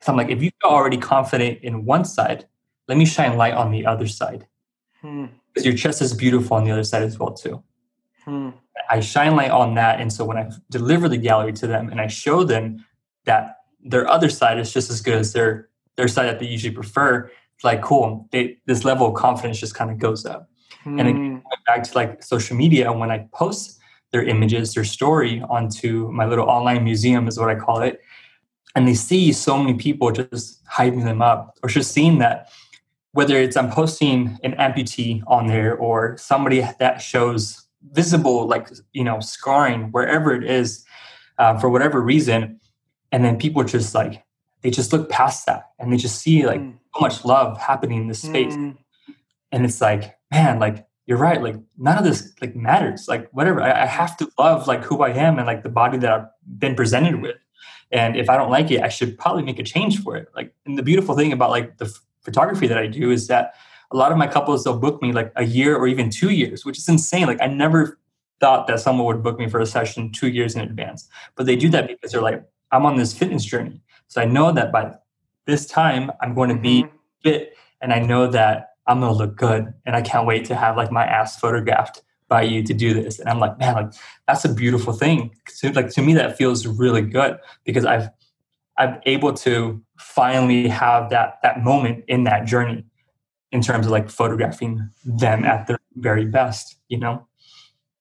so 0.01 0.11
i'm 0.11 0.17
like 0.17 0.29
if 0.29 0.41
you're 0.41 0.51
already 0.63 0.97
confident 0.97 1.59
in 1.61 1.85
one 1.85 2.05
side 2.05 2.45
let 2.87 2.97
me 2.97 3.05
shine 3.05 3.37
light 3.37 3.53
on 3.53 3.71
the 3.71 3.85
other 3.85 4.07
side 4.07 4.47
hmm. 5.01 5.25
because 5.53 5.65
your 5.65 5.75
chest 5.75 6.01
is 6.01 6.13
beautiful 6.13 6.57
on 6.57 6.63
the 6.63 6.71
other 6.71 6.83
side 6.83 7.03
as 7.03 7.17
well 7.17 7.33
too 7.33 7.63
hmm. 8.25 8.49
i 8.89 8.99
shine 8.99 9.35
light 9.35 9.51
on 9.51 9.75
that 9.75 9.99
and 9.99 10.11
so 10.11 10.25
when 10.25 10.37
i 10.37 10.49
deliver 10.69 11.07
the 11.07 11.17
gallery 11.17 11.53
to 11.53 11.67
them 11.67 11.89
and 11.89 12.01
i 12.01 12.07
show 12.07 12.43
them 12.43 12.83
that 13.25 13.57
their 13.83 14.07
other 14.07 14.29
side 14.29 14.59
is 14.59 14.71
just 14.73 14.89
as 14.89 15.01
good 15.01 15.15
as 15.15 15.33
their 15.33 15.69
their 15.95 16.07
side 16.07 16.25
that 16.25 16.39
they 16.39 16.47
usually 16.47 16.73
prefer 16.73 17.29
it's 17.55 17.63
like 17.63 17.81
cool 17.81 18.27
they, 18.31 18.57
this 18.65 18.83
level 18.83 19.07
of 19.07 19.13
confidence 19.13 19.59
just 19.59 19.75
kind 19.75 19.91
of 19.91 19.99
goes 19.99 20.25
up 20.25 20.49
hmm. 20.83 20.99
and 20.99 21.07
then 21.07 21.43
back 21.67 21.83
to 21.83 21.93
like 21.93 22.23
social 22.23 22.55
media 22.55 22.91
when 22.91 23.11
i 23.11 23.19
post 23.33 23.80
their 24.11 24.23
images, 24.23 24.73
their 24.73 24.83
story 24.83 25.41
onto 25.49 26.11
my 26.11 26.25
little 26.25 26.49
online 26.49 26.83
museum, 26.83 27.27
is 27.27 27.39
what 27.39 27.49
I 27.49 27.55
call 27.55 27.81
it. 27.81 28.01
And 28.75 28.87
they 28.87 28.93
see 28.93 29.33
so 29.33 29.57
many 29.57 29.77
people 29.77 30.11
just 30.11 30.63
hyping 30.65 31.03
them 31.03 31.21
up, 31.21 31.57
or 31.63 31.69
just 31.69 31.91
seeing 31.91 32.19
that 32.19 32.49
whether 33.13 33.37
it's 33.37 33.57
I'm 33.57 33.69
posting 33.69 34.39
an 34.43 34.53
amputee 34.53 35.21
on 35.27 35.47
there 35.47 35.75
or 35.75 36.17
somebody 36.17 36.65
that 36.79 37.01
shows 37.01 37.67
visible, 37.91 38.47
like, 38.47 38.69
you 38.93 39.03
know, 39.03 39.19
scarring 39.19 39.91
wherever 39.91 40.33
it 40.33 40.49
is 40.49 40.85
uh, 41.37 41.59
for 41.59 41.69
whatever 41.69 41.99
reason. 41.99 42.59
And 43.11 43.25
then 43.25 43.37
people 43.37 43.63
just 43.65 43.93
like, 43.93 44.23
they 44.61 44.69
just 44.69 44.93
look 44.93 45.09
past 45.09 45.45
that 45.47 45.71
and 45.77 45.91
they 45.91 45.97
just 45.97 46.21
see 46.21 46.45
like 46.45 46.61
mm. 46.61 46.77
so 46.95 47.01
much 47.01 47.25
love 47.25 47.57
happening 47.57 48.03
in 48.03 48.07
this 48.07 48.21
space. 48.21 48.53
Mm. 48.53 48.77
And 49.51 49.65
it's 49.65 49.81
like, 49.81 50.15
man, 50.31 50.59
like 50.59 50.85
you're 51.05 51.17
right 51.17 51.41
like 51.41 51.55
none 51.77 51.97
of 51.97 52.03
this 52.03 52.33
like 52.41 52.55
matters 52.55 53.07
like 53.07 53.29
whatever 53.31 53.61
I, 53.61 53.83
I, 53.83 53.85
have 53.85 54.15
to 54.17 54.31
love 54.37 54.67
like 54.67 54.83
who 54.83 55.01
i 55.01 55.09
am 55.09 55.37
and 55.37 55.47
like 55.47 55.63
the 55.63 55.69
body 55.69 55.97
that 55.97 56.11
i've 56.11 56.25
been 56.59 56.75
presented 56.75 57.21
with 57.21 57.37
and 57.91 58.15
if 58.15 58.29
i 58.29 58.37
don't 58.37 58.49
like 58.49 58.71
it 58.71 58.81
i 58.81 58.89
should 58.89 59.17
probably 59.17 59.43
make 59.43 59.59
a 59.59 59.63
change 59.63 60.01
for 60.01 60.15
it 60.15 60.27
like 60.35 60.53
and 60.65 60.77
the 60.77 60.83
beautiful 60.83 61.15
thing 61.15 61.31
about 61.31 61.49
like 61.49 61.77
the 61.77 61.85
f- 61.85 62.01
photography 62.21 62.67
that 62.67 62.77
i 62.77 62.87
do 62.87 63.11
is 63.11 63.27
that 63.27 63.53
a 63.91 63.97
lot 63.97 64.11
of 64.11 64.17
my 64.17 64.27
couples 64.27 64.63
they'll 64.63 64.79
book 64.79 65.01
me 65.01 65.11
like 65.11 65.31
a 65.35 65.43
year 65.43 65.75
or 65.75 65.87
even 65.87 66.09
two 66.09 66.29
years 66.29 66.65
which 66.65 66.77
is 66.77 66.87
insane 66.87 67.27
like 67.27 67.41
i 67.41 67.47
never 67.47 67.99
thought 68.39 68.67
that 68.67 68.79
someone 68.79 69.05
would 69.05 69.23
book 69.23 69.37
me 69.37 69.47
for 69.47 69.59
a 69.59 69.65
session 69.65 70.11
two 70.11 70.29
years 70.29 70.55
in 70.55 70.61
advance 70.61 71.07
but 71.35 71.45
they 71.45 71.55
do 71.55 71.69
that 71.69 71.87
because 71.87 72.11
they're 72.11 72.21
like 72.21 72.43
i'm 72.71 72.85
on 72.85 72.95
this 72.95 73.13
fitness 73.13 73.43
journey 73.43 73.81
so 74.07 74.21
i 74.21 74.25
know 74.25 74.51
that 74.51 74.71
by 74.71 74.91
this 75.45 75.65
time 75.65 76.11
i'm 76.21 76.33
going 76.33 76.49
to 76.49 76.55
be 76.55 76.83
mm-hmm. 76.83 76.95
fit 77.23 77.53
and 77.81 77.91
i 77.91 77.99
know 77.99 78.27
that 78.27 78.70
I'm 78.87 78.99
gonna 78.99 79.13
look 79.13 79.35
good, 79.35 79.73
and 79.85 79.95
I 79.95 80.01
can't 80.01 80.25
wait 80.25 80.45
to 80.45 80.55
have 80.55 80.77
like 80.77 80.91
my 80.91 81.05
ass 81.05 81.39
photographed 81.39 82.01
by 82.31 82.41
you 82.41 82.63
to 82.63 82.73
do 82.73 82.93
this. 82.93 83.19
And 83.19 83.29
I'm 83.29 83.39
like, 83.39 83.59
man, 83.59 83.75
like 83.75 83.93
that's 84.27 84.45
a 84.45 84.53
beautiful 84.53 84.93
thing. 84.93 85.35
So, 85.49 85.67
like 85.69 85.89
to 85.91 86.01
me, 86.01 86.13
that 86.13 86.37
feels 86.37 86.65
really 86.65 87.01
good 87.01 87.37
because 87.63 87.85
I've 87.85 88.09
I'm 88.77 88.99
able 89.05 89.33
to 89.33 89.81
finally 89.97 90.67
have 90.67 91.09
that 91.09 91.39
that 91.43 91.63
moment 91.63 92.05
in 92.07 92.23
that 92.23 92.45
journey 92.45 92.85
in 93.51 93.61
terms 93.61 93.85
of 93.85 93.91
like 93.91 94.09
photographing 94.09 94.89
them 95.05 95.43
at 95.43 95.67
their 95.67 95.79
very 95.95 96.25
best. 96.25 96.77
You 96.87 96.99
know. 96.99 97.27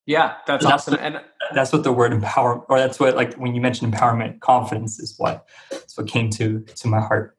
Yeah, 0.07 0.35
that's, 0.47 0.65
that's 0.65 0.89
awesome. 0.89 0.99
and 1.01 1.21
that's 1.55 1.73
what 1.73 1.85
the 1.85 1.93
word 1.93 2.13
empower, 2.13 2.61
or 2.69 2.79
that's 2.79 2.99
what 2.99 3.17
like 3.17 3.35
when 3.35 3.55
you 3.55 3.61
mentioned 3.61 3.93
empowerment, 3.93 4.41
confidence 4.41 4.99
is 4.99 5.15
what 5.19 5.47
is 5.73 5.97
what 5.97 6.07
came 6.07 6.31
to 6.31 6.61
to 6.61 6.89
my 6.89 7.01
heart. 7.01 7.37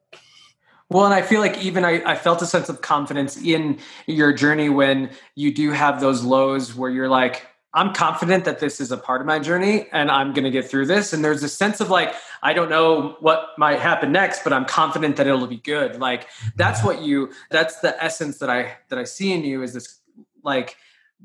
Well, 0.92 1.06
and 1.06 1.14
I 1.14 1.22
feel 1.22 1.40
like 1.40 1.56
even 1.56 1.86
I, 1.86 2.02
I 2.04 2.14
felt 2.16 2.42
a 2.42 2.46
sense 2.46 2.68
of 2.68 2.82
confidence 2.82 3.38
in 3.38 3.78
your 4.06 4.30
journey 4.34 4.68
when 4.68 5.10
you 5.34 5.54
do 5.54 5.70
have 5.70 6.02
those 6.02 6.22
lows 6.22 6.74
where 6.74 6.90
you're 6.90 7.08
like, 7.08 7.46
I'm 7.72 7.94
confident 7.94 8.44
that 8.44 8.60
this 8.60 8.78
is 8.78 8.92
a 8.92 8.98
part 8.98 9.22
of 9.22 9.26
my 9.26 9.38
journey 9.38 9.86
and 9.92 10.10
I'm 10.10 10.34
going 10.34 10.44
to 10.44 10.50
get 10.50 10.68
through 10.68 10.84
this. 10.84 11.14
And 11.14 11.24
there's 11.24 11.42
a 11.42 11.48
sense 11.48 11.80
of 11.80 11.88
like, 11.88 12.14
I 12.42 12.52
don't 12.52 12.68
know 12.68 13.16
what 13.20 13.48
might 13.56 13.80
happen 13.80 14.12
next, 14.12 14.44
but 14.44 14.52
I'm 14.52 14.66
confident 14.66 15.16
that 15.16 15.26
it'll 15.26 15.46
be 15.46 15.56
good. 15.56 15.98
Like 15.98 16.28
that's 16.56 16.84
what 16.84 17.00
you, 17.00 17.32
that's 17.50 17.80
the 17.80 17.96
essence 18.04 18.36
that 18.40 18.50
I, 18.50 18.76
that 18.90 18.98
I 18.98 19.04
see 19.04 19.32
in 19.32 19.44
you 19.44 19.62
is 19.62 19.72
this 19.72 19.98
like 20.44 20.76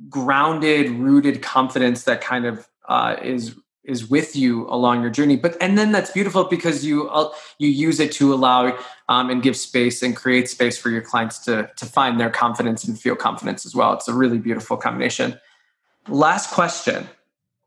grounded, 0.08 0.92
rooted 0.92 1.42
confidence 1.42 2.04
that 2.06 2.22
kind 2.22 2.46
of 2.46 2.70
uh, 2.88 3.18
is 3.22 3.54
is 3.88 4.10
with 4.10 4.36
you 4.36 4.68
along 4.68 5.02
your 5.02 5.10
journey. 5.10 5.38
But 5.38 5.58
and 5.62 5.78
then 5.78 5.92
that's 5.92 6.12
beautiful 6.12 6.44
because 6.44 6.86
you 6.86 7.10
uh, 7.10 7.32
you 7.58 7.70
use 7.70 8.00
it 8.00 8.12
to 8.14 8.34
allow 8.34 8.78
um, 9.10 9.30
and 9.30 9.42
give 9.42 9.56
space 9.56 10.04
and 10.04 10.16
create 10.16 10.50
space 10.50 10.78
for 10.78 10.90
your 10.90 11.02
clients 11.02 11.40
to 11.40 11.72
to 11.76 11.86
find 11.86 12.20
their 12.20 12.30
confidence 12.30 12.84
and 12.84 13.00
feel 13.00 13.16
confidence 13.16 13.66
as 13.66 13.74
well. 13.74 13.94
It's 13.94 14.08
a 14.08 14.14
really 14.14 14.38
beautiful 14.38 14.78
combination. 14.78 15.40
Last 16.08 16.52
question. 16.52 17.08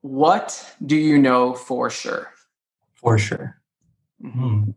What 0.03 0.75
do 0.85 0.97
you 0.97 1.19
know 1.19 1.55
for 1.55 1.91
sure? 1.91 2.31
For 2.95 3.19
sure. 3.19 3.57
Mm-hmm. 4.23 4.73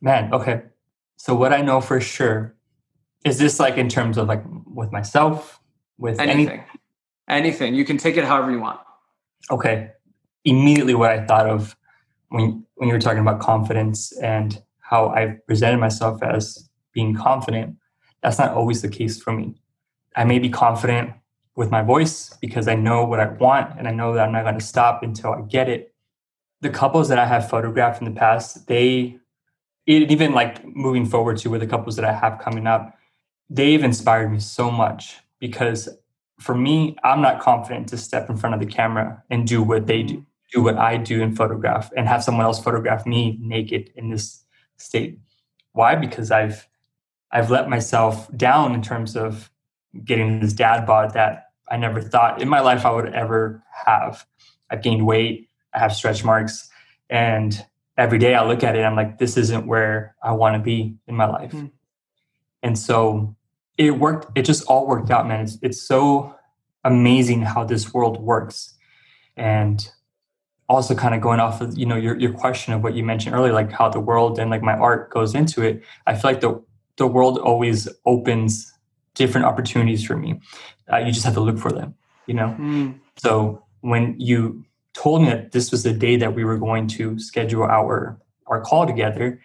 man 0.00 0.32
okay. 0.32 0.62
So 1.16 1.34
what 1.34 1.52
i 1.52 1.60
know 1.60 1.80
for 1.80 2.00
sure 2.00 2.54
is 3.24 3.38
this 3.38 3.58
like 3.58 3.76
in 3.76 3.88
terms 3.88 4.16
of 4.16 4.28
like 4.28 4.44
with 4.64 4.92
myself 4.92 5.58
with 5.98 6.20
anything 6.20 6.46
anything, 6.46 6.64
anything. 7.28 7.74
you 7.74 7.84
can 7.84 7.96
take 7.96 8.16
it 8.16 8.24
however 8.24 8.52
you 8.52 8.60
want. 8.60 8.78
Okay 9.50 9.90
immediately 10.46 10.94
what 10.94 11.10
I 11.10 11.26
thought 11.26 11.46
of 11.46 11.76
when 12.30 12.64
when 12.76 12.88
you 12.88 12.94
were 12.94 13.00
talking 13.00 13.20
about 13.20 13.40
confidence 13.40 14.12
and 14.18 14.62
how 14.78 15.08
I 15.08 15.38
presented 15.46 15.78
myself 15.78 16.22
as 16.22 16.68
being 16.92 17.14
confident. 17.14 17.76
That's 18.22 18.38
not 18.38 18.52
always 18.52 18.82
the 18.82 18.88
case 18.88 19.20
for 19.20 19.32
me. 19.32 19.54
I 20.14 20.24
may 20.24 20.38
be 20.38 20.48
confident 20.48 21.10
with 21.56 21.70
my 21.70 21.82
voice 21.82 22.36
because 22.40 22.68
I 22.68 22.74
know 22.74 23.04
what 23.04 23.18
I 23.18 23.28
want 23.28 23.78
and 23.78 23.88
I 23.88 23.90
know 23.90 24.14
that 24.14 24.26
I'm 24.26 24.32
not 24.32 24.44
going 24.44 24.58
to 24.58 24.64
stop 24.64 25.02
until 25.02 25.32
I 25.32 25.40
get 25.42 25.68
it. 25.68 25.94
The 26.60 26.70
couples 26.70 27.08
that 27.08 27.18
I 27.18 27.26
have 27.26 27.48
photographed 27.48 28.00
in 28.00 28.04
the 28.04 28.18
past, 28.18 28.66
they 28.66 29.18
even 29.86 30.32
like 30.32 30.64
moving 30.64 31.06
forward 31.06 31.38
to 31.38 31.50
with 31.50 31.60
the 31.60 31.66
couples 31.66 31.96
that 31.96 32.04
I 32.04 32.12
have 32.12 32.38
coming 32.38 32.66
up, 32.66 32.94
they've 33.48 33.82
inspired 33.82 34.32
me 34.32 34.40
so 34.40 34.70
much 34.70 35.16
because 35.38 35.88
for 36.40 36.54
me, 36.54 36.96
I'm 37.02 37.22
not 37.22 37.40
confident 37.40 37.88
to 37.88 37.96
step 37.96 38.28
in 38.28 38.36
front 38.36 38.54
of 38.54 38.60
the 38.60 38.66
camera 38.66 39.22
and 39.30 39.46
do 39.46 39.62
what 39.62 39.86
they 39.86 40.02
do 40.02 40.26
do 40.52 40.62
what 40.62 40.76
I 40.76 40.96
do 40.96 41.22
and 41.22 41.36
photograph 41.36 41.90
and 41.96 42.06
have 42.08 42.22
someone 42.22 42.44
else 42.44 42.62
photograph 42.62 43.06
me 43.06 43.38
naked 43.40 43.90
in 43.96 44.10
this 44.10 44.44
state. 44.76 45.18
Why? 45.72 45.94
Because 45.94 46.30
I've 46.30 46.68
I've 47.32 47.50
let 47.50 47.68
myself 47.68 48.34
down 48.36 48.74
in 48.74 48.82
terms 48.82 49.16
of 49.16 49.50
getting 50.04 50.40
this 50.40 50.52
dad 50.52 50.86
bod 50.86 51.14
that 51.14 51.50
I 51.68 51.76
never 51.76 52.00
thought 52.00 52.40
in 52.40 52.48
my 52.48 52.60
life 52.60 52.86
I 52.86 52.92
would 52.92 53.12
ever 53.12 53.62
have. 53.86 54.24
I've 54.70 54.82
gained 54.82 55.06
weight, 55.06 55.48
I 55.74 55.80
have 55.80 55.92
stretch 55.92 56.24
marks, 56.24 56.68
and 57.10 57.64
every 57.98 58.18
day 58.18 58.34
I 58.34 58.44
look 58.46 58.62
at 58.62 58.76
it, 58.76 58.82
I'm 58.82 58.96
like, 58.96 59.18
this 59.18 59.36
isn't 59.36 59.66
where 59.66 60.14
I 60.22 60.32
want 60.32 60.54
to 60.54 60.62
be 60.62 60.96
in 61.06 61.14
my 61.14 61.26
life. 61.26 61.52
Mm. 61.52 61.70
And 62.62 62.78
so 62.78 63.36
it 63.78 63.98
worked, 63.98 64.36
it 64.36 64.42
just 64.42 64.64
all 64.66 64.86
worked 64.86 65.10
out, 65.10 65.26
man. 65.26 65.40
It's 65.44 65.58
it's 65.62 65.82
so 65.82 66.34
amazing 66.84 67.42
how 67.42 67.64
this 67.64 67.92
world 67.92 68.20
works. 68.20 68.74
And 69.36 69.88
also 70.68 70.94
kind 70.94 71.14
of 71.14 71.20
going 71.20 71.40
off 71.40 71.60
of 71.60 71.76
you 71.78 71.86
know 71.86 71.96
your, 71.96 72.18
your 72.18 72.32
question 72.32 72.72
of 72.72 72.82
what 72.82 72.94
you 72.94 73.04
mentioned 73.04 73.34
earlier 73.34 73.52
like 73.52 73.70
how 73.70 73.88
the 73.88 74.00
world 74.00 74.38
and 74.38 74.50
like 74.50 74.62
my 74.62 74.74
art 74.74 75.10
goes 75.10 75.34
into 75.34 75.62
it 75.62 75.82
i 76.06 76.12
feel 76.12 76.30
like 76.32 76.40
the 76.40 76.62
the 76.96 77.06
world 77.06 77.38
always 77.38 77.88
opens 78.04 78.72
different 79.14 79.46
opportunities 79.46 80.04
for 80.04 80.16
me 80.16 80.40
uh, 80.92 80.98
you 80.98 81.12
just 81.12 81.24
have 81.24 81.34
to 81.34 81.40
look 81.40 81.58
for 81.58 81.70
them 81.70 81.94
you 82.26 82.34
know 82.34 82.54
mm. 82.58 82.98
so 83.16 83.62
when 83.80 84.14
you 84.18 84.64
told 84.96 85.22
me 85.22 85.28
that 85.28 85.52
this 85.52 85.70
was 85.70 85.82
the 85.82 85.92
day 85.92 86.16
that 86.16 86.34
we 86.34 86.44
were 86.44 86.58
going 86.58 86.86
to 86.86 87.18
schedule 87.18 87.64
our 87.64 88.18
our 88.46 88.60
call 88.60 88.86
together, 88.86 89.40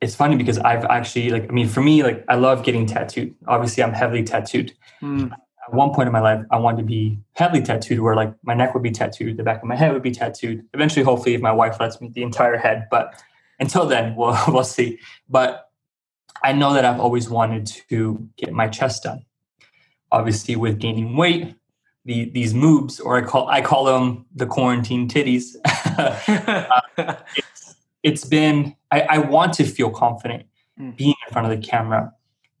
it's 0.00 0.14
funny 0.14 0.36
because 0.36 0.58
I've 0.58 0.84
actually 0.84 1.30
like 1.30 1.44
I 1.50 1.52
mean 1.52 1.68
for 1.68 1.82
me 1.82 2.02
like 2.02 2.24
I 2.28 2.36
love 2.36 2.62
getting 2.62 2.86
tattooed. 2.86 3.34
Obviously, 3.46 3.82
I'm 3.82 3.92
heavily 3.92 4.22
tattooed. 4.22 4.72
Mm. 5.02 5.32
At 5.66 5.74
one 5.74 5.94
point 5.94 6.06
in 6.06 6.12
my 6.12 6.20
life, 6.20 6.44
I 6.50 6.58
wanted 6.58 6.78
to 6.78 6.84
be 6.84 7.18
heavily 7.32 7.62
tattooed, 7.62 8.00
where 8.00 8.14
like 8.14 8.34
my 8.42 8.54
neck 8.54 8.74
would 8.74 8.82
be 8.82 8.90
tattooed, 8.90 9.36
the 9.36 9.42
back 9.42 9.62
of 9.62 9.68
my 9.68 9.76
head 9.76 9.92
would 9.92 10.02
be 10.02 10.10
tattooed. 10.10 10.64
Eventually, 10.74 11.04
hopefully, 11.04 11.34
if 11.34 11.40
my 11.40 11.52
wife 11.52 11.80
lets 11.80 12.00
me, 12.00 12.10
the 12.12 12.22
entire 12.22 12.56
head. 12.56 12.86
But 12.90 13.22
until 13.58 13.86
then, 13.86 14.14
we'll 14.16 14.36
we'll 14.48 14.64
see. 14.64 14.98
But 15.28 15.70
I 16.42 16.52
know 16.52 16.74
that 16.74 16.84
I've 16.84 17.00
always 17.00 17.30
wanted 17.30 17.66
to 17.88 18.28
get 18.36 18.52
my 18.52 18.68
chest 18.68 19.04
done. 19.04 19.24
Obviously, 20.12 20.56
with 20.56 20.78
gaining 20.78 21.16
weight, 21.16 21.56
the, 22.04 22.30
these 22.30 22.52
moobs, 22.52 23.00
or 23.02 23.16
I 23.16 23.22
call 23.22 23.48
I 23.48 23.62
call 23.62 23.84
them 23.84 24.26
the 24.34 24.46
quarantine 24.46 25.08
titties. 25.08 25.56
uh, 25.64 26.82
it's, 27.36 27.76
it's 28.02 28.24
been 28.24 28.76
I, 28.90 29.00
I, 29.02 29.18
want 29.18 29.54
to 29.54 29.64
feel 29.64 29.90
confident 29.90 30.44
mm. 30.78 30.96
being 30.96 31.14
in 31.26 31.32
front 31.32 31.50
of 31.50 31.58
the 31.58 31.66
camera, 31.66 32.12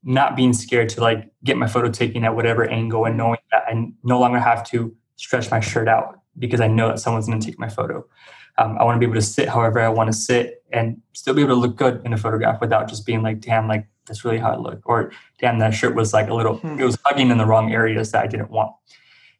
not 0.04 0.36
being 0.36 0.52
scared 0.52 0.88
to 0.90 1.00
like 1.00 1.30
get 1.42 1.56
my 1.56 1.66
photo 1.66 1.90
taken 1.90 2.24
at 2.24 2.36
whatever 2.36 2.64
angle, 2.68 3.04
and 3.06 3.16
knowing 3.16 3.38
that 3.50 3.64
I 3.66 3.92
no 4.02 4.20
longer 4.20 4.38
have 4.38 4.64
to 4.70 4.94
stretch 5.16 5.50
my 5.50 5.60
shirt 5.60 5.88
out 5.88 6.20
because 6.38 6.60
I 6.60 6.66
know 6.66 6.88
that 6.88 6.98
someone's 6.98 7.26
going 7.26 7.40
to 7.40 7.46
take 7.46 7.58
my 7.58 7.68
photo. 7.68 8.06
Um, 8.58 8.76
I 8.78 8.84
want 8.84 8.96
to 8.96 9.00
be 9.00 9.06
able 9.06 9.14
to 9.14 9.22
sit 9.22 9.48
however 9.48 9.80
I 9.80 9.88
want 9.88 10.08
to 10.08 10.12
sit 10.12 10.62
and 10.72 11.00
still 11.12 11.34
be 11.34 11.42
able 11.42 11.54
to 11.54 11.60
look 11.60 11.76
good 11.76 12.02
in 12.04 12.12
a 12.12 12.16
photograph 12.16 12.60
without 12.60 12.88
just 12.88 13.04
being 13.06 13.22
like, 13.22 13.40
damn, 13.40 13.66
like 13.66 13.86
that's 14.06 14.24
really 14.24 14.38
how 14.38 14.52
I 14.52 14.56
look, 14.56 14.80
or 14.84 15.12
damn, 15.40 15.58
that 15.58 15.70
shirt 15.70 15.94
was 15.94 16.12
like 16.12 16.28
a 16.28 16.34
little, 16.34 16.56
hmm. 16.58 16.78
it 16.78 16.84
was 16.84 16.98
hugging 17.04 17.30
in 17.30 17.38
the 17.38 17.46
wrong 17.46 17.72
areas 17.72 18.12
that 18.12 18.22
I 18.22 18.26
didn't 18.26 18.50
want. 18.50 18.72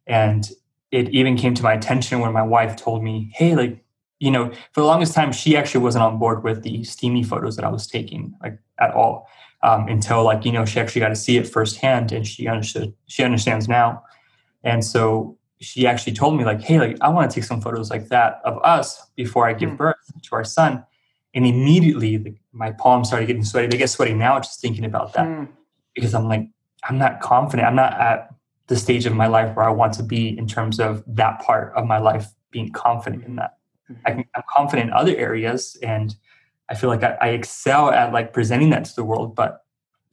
And 0.07 0.51
it 0.91 1.11
even 1.11 1.37
came 1.37 1.55
to 1.55 1.63
my 1.63 1.75
attention 1.75 2.21
when 2.21 2.33
my 2.33 2.43
wife 2.43 2.77
told 2.77 3.03
me, 3.03 3.31
hey, 3.35 3.55
like, 3.55 3.85
you 4.21 4.31
know, 4.31 4.51
for 4.73 4.81
the 4.81 4.87
longest 4.87 5.13
time, 5.13 5.33
she 5.33 5.57
actually 5.57 5.83
wasn't 5.83 6.05
on 6.05 6.19
board 6.19 6.45
with 6.45 6.63
the 6.63 6.83
steamy 6.85 7.23
photos 7.23 7.57
that 7.57 7.65
I 7.65 7.69
was 7.69 7.87
taking, 7.87 8.35
like 8.43 8.59
at 8.81 8.93
all. 8.93 9.29
Um, 9.65 9.89
until 9.89 10.25
like, 10.25 10.45
you 10.45 10.53
know, 10.53 10.67
she 10.67 10.79
actually 10.79 11.01
got 11.01 11.09
to 11.09 11.17
see 11.17 11.39
it 11.39 11.49
firsthand 11.49 12.13
and 12.13 12.27
she 12.27 12.47
understood, 12.49 12.93
she 13.07 13.25
understands 13.25 13.67
now. 13.67 14.03
And 14.63 14.85
so 14.85 15.39
she 15.59 15.87
actually 15.87 16.13
told 16.13 16.37
me 16.37 16.45
like, 16.45 16.61
hey, 16.61 16.79
like 16.79 16.99
I 17.01 17.09
want 17.09 17.31
to 17.31 17.35
take 17.35 17.45
some 17.45 17.63
photos 17.63 17.89
like 17.89 18.09
that 18.09 18.43
of 18.45 18.59
us 18.63 19.07
before 19.17 19.49
I 19.49 19.55
give 19.55 19.71
mm. 19.71 19.79
birth 19.79 19.97
to 20.23 20.31
our 20.37 20.45
son. 20.45 20.85
And 21.33 21.47
immediately 21.47 22.19
like, 22.19 22.41
my 22.53 22.73
palms 22.73 23.09
started 23.09 23.27
getting 23.27 23.43
sweaty. 23.43 23.69
They 23.69 23.79
get 23.79 23.89
sweaty 23.89 24.13
now 24.13 24.39
just 24.39 24.61
thinking 24.61 24.85
about 24.85 25.15
that. 25.15 25.27
Mm. 25.27 25.49
Because 25.95 26.13
I'm 26.13 26.29
like, 26.29 26.47
I'm 26.87 26.99
not 26.99 27.23
confident. 27.23 27.67
I'm 27.67 27.77
not 27.77 27.95
at 27.99 28.29
the 28.67 28.77
stage 28.77 29.07
of 29.07 29.15
my 29.15 29.29
life 29.29 29.57
where 29.57 29.67
I 29.67 29.73
want 29.73 29.95
to 29.95 30.03
be 30.03 30.37
in 30.37 30.47
terms 30.47 30.79
of 30.79 31.03
that 31.07 31.41
part 31.41 31.73
of 31.75 31.87
my 31.87 31.99
life 31.99 32.27
being 32.51 32.71
confident 32.71 33.25
in 33.25 33.37
that. 33.37 33.57
Mm-hmm. 33.91 34.07
I 34.07 34.11
am 34.37 34.45
confident 34.51 34.89
in 34.89 34.93
other 34.93 35.17
areas 35.17 35.79
and 35.83 36.15
I 36.69 36.75
feel 36.75 36.91
like 36.91 37.03
I, 37.03 37.17
I, 37.21 37.29
excel 37.29 37.91
at 37.91 38.13
like 38.13 38.33
presenting 38.33 38.71
that 38.71 38.85
to 38.87 38.95
the 38.95 39.05
world, 39.05 39.35
but 39.35 39.61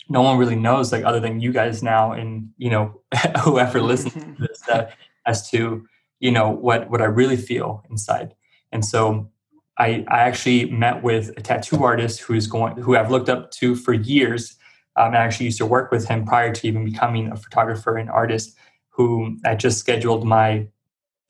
no 0.09 0.21
one 0.21 0.37
really 0.37 0.55
knows 0.55 0.91
like 0.91 1.05
other 1.05 1.19
than 1.19 1.39
you 1.39 1.53
guys 1.53 1.81
now 1.81 2.11
and 2.11 2.49
you 2.57 2.69
know 2.69 3.01
whoever 3.43 3.81
listens 3.81 4.13
to 4.13 4.35
this 4.39 4.61
uh, 4.69 4.89
as 5.25 5.49
to 5.51 5.85
you 6.19 6.31
know 6.31 6.49
what 6.49 6.89
what 6.89 7.01
I 7.01 7.05
really 7.05 7.37
feel 7.37 7.83
inside. 7.89 8.35
And 8.71 8.83
so 8.83 9.29
I 9.77 10.05
I 10.07 10.19
actually 10.19 10.69
met 10.71 11.03
with 11.03 11.29
a 11.37 11.41
tattoo 11.41 11.83
artist 11.83 12.21
who 12.21 12.33
is 12.33 12.47
going 12.47 12.77
who 12.77 12.95
I've 12.95 13.11
looked 13.11 13.29
up 13.29 13.51
to 13.51 13.75
for 13.75 13.93
years 13.93 14.57
um, 14.95 15.13
I 15.13 15.17
actually 15.17 15.45
used 15.45 15.57
to 15.59 15.65
work 15.65 15.91
with 15.91 16.07
him 16.07 16.25
prior 16.25 16.53
to 16.53 16.67
even 16.67 16.83
becoming 16.85 17.31
a 17.31 17.35
photographer 17.35 17.97
and 17.97 18.09
artist. 18.09 18.57
Who 18.89 19.37
I 19.45 19.55
just 19.55 19.79
scheduled 19.79 20.25
my 20.25 20.67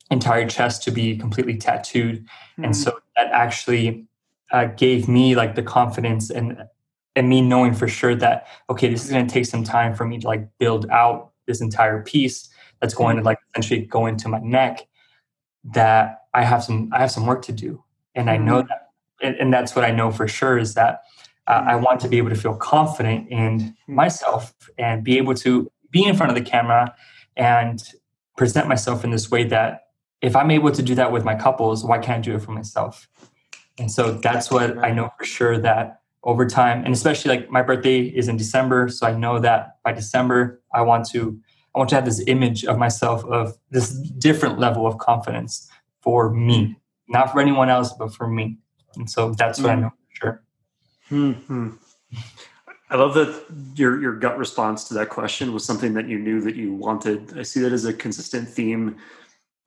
entire 0.10 0.48
chest 0.48 0.84
to 0.84 0.92
be 0.92 1.16
completely 1.16 1.58
tattooed, 1.58 2.24
mm-hmm. 2.24 2.64
and 2.66 2.76
so 2.76 3.00
that 3.16 3.28
actually 3.28 4.08
uh, 4.52 4.66
gave 4.66 5.08
me 5.08 5.36
like 5.36 5.56
the 5.56 5.64
confidence 5.64 6.30
and 6.30 6.64
and 7.16 7.28
me 7.28 7.42
knowing 7.42 7.74
for 7.74 7.88
sure 7.88 8.16
that 8.16 8.48
okay, 8.70 8.90
this 8.90 9.06
is 9.06 9.12
going 9.12 9.26
to 9.26 9.34
take 9.34 9.46
some 9.46 9.64
time 9.64 9.94
for 9.94 10.06
me 10.06 10.20
to 10.20 10.28
like 10.28 10.48
build 10.60 10.90
out 10.90 11.32
this 11.48 11.62
entire 11.62 12.02
piece 12.04 12.50
that's 12.80 12.94
going 12.94 13.18
mm-hmm. 13.18 13.24
to 13.24 13.26
like 13.26 13.38
essentially 13.54 13.86
go 13.86 14.06
into 14.06 14.28
my 14.30 14.40
neck. 14.40 14.88
That 15.64 16.22
I 16.34 16.44
have 16.44 16.64
some 16.64 16.90
I 16.94 17.00
have 17.00 17.12
some 17.12 17.26
work 17.26 17.44
to 17.44 17.52
do, 17.52 17.84
and 18.16 18.30
I 18.30 18.38
know 18.38 18.60
mm-hmm. 18.60 18.68
that, 18.68 18.90
and, 19.22 19.36
and 19.36 19.54
that's 19.54 19.76
what 19.76 19.86
I 19.86 19.92
know 19.92 20.12
for 20.12 20.28
sure 20.28 20.58
is 20.58 20.74
that 20.74 21.02
uh, 21.48 21.64
I 21.68 21.76
want 21.76 22.00
to 22.02 22.08
be 22.08 22.18
able 22.18 22.30
to 22.30 22.36
feel 22.36 22.56
confident 22.56 23.30
in 23.30 23.76
myself 23.88 24.54
and 24.78 25.04
be 25.04 25.18
able 25.18 25.36
to 25.36 25.72
be 25.92 26.06
in 26.06 26.16
front 26.16 26.32
of 26.32 26.36
the 26.36 26.50
camera 26.50 26.96
and 27.36 27.84
present 28.38 28.68
myself 28.68 29.04
in 29.04 29.12
this 29.12 29.30
way 29.30 29.44
that 29.46 29.84
if 30.22 30.36
I'm 30.36 30.52
able 30.52 30.72
to 30.72 30.82
do 30.82 30.96
that 30.96 31.12
with 31.12 31.26
my 31.26 31.36
couples, 31.36 31.84
why 31.84 31.98
can't 31.98 32.20
I 32.20 32.22
do 32.22 32.36
it 32.36 32.42
for 32.42 32.52
myself? 32.52 33.08
And 33.80 33.92
so 33.92 34.12
that's 34.12 34.52
what 34.52 34.78
I 34.78 34.92
know 34.92 35.12
for 35.18 35.26
sure 35.26 35.58
that 35.60 36.02
over 36.24 36.46
time, 36.46 36.84
and 36.86 36.94
especially 36.94 37.36
like 37.36 37.50
my 37.50 37.62
birthday 37.62 38.02
is 38.02 38.28
in 38.28 38.38
December, 38.38 38.90
so 38.90 39.08
I 39.08 39.14
know 39.14 39.40
that 39.40 39.78
by 39.84 39.92
December 39.92 40.62
I 40.74 40.82
want 40.82 41.10
to 41.10 41.40
I 41.74 41.80
want 41.80 41.90
to 41.92 41.96
have 41.96 42.06
this 42.06 42.22
image 42.28 42.66
of 42.66 42.78
myself 42.78 43.24
of 43.26 43.58
this 43.70 43.92
different 43.92 44.60
level 44.60 44.86
of 44.86 44.98
confidence 44.98 45.70
for 46.02 46.30
me, 46.30 46.78
not 47.08 47.32
for 47.32 47.40
anyone 47.40 47.70
else, 47.70 47.94
but 47.94 48.14
for 48.14 48.28
me. 48.28 48.58
And 48.96 49.10
so 49.10 49.32
that's 49.32 49.60
what 49.60 49.72
I 49.72 49.76
mm. 49.76 49.82
know 49.82 49.90
for 49.90 50.16
sure. 50.16 50.44
Hmm. 51.08 51.70
I 52.90 52.98
love 52.98 53.14
that 53.14 53.46
your 53.76 54.02
your 54.02 54.14
gut 54.14 54.38
response 54.38 54.84
to 54.90 54.94
that 54.96 55.10
question 55.10 55.54
was 55.54 55.66
something 55.66 55.94
that 55.94 56.10
you 56.10 56.20
knew 56.20 56.42
that 56.42 56.56
you 56.56 56.74
wanted. 56.74 57.38
I 57.38 57.44
see 57.44 57.62
that 57.62 57.72
as 57.72 57.86
a 57.86 57.94
consistent 57.94 58.50
theme 58.50 58.98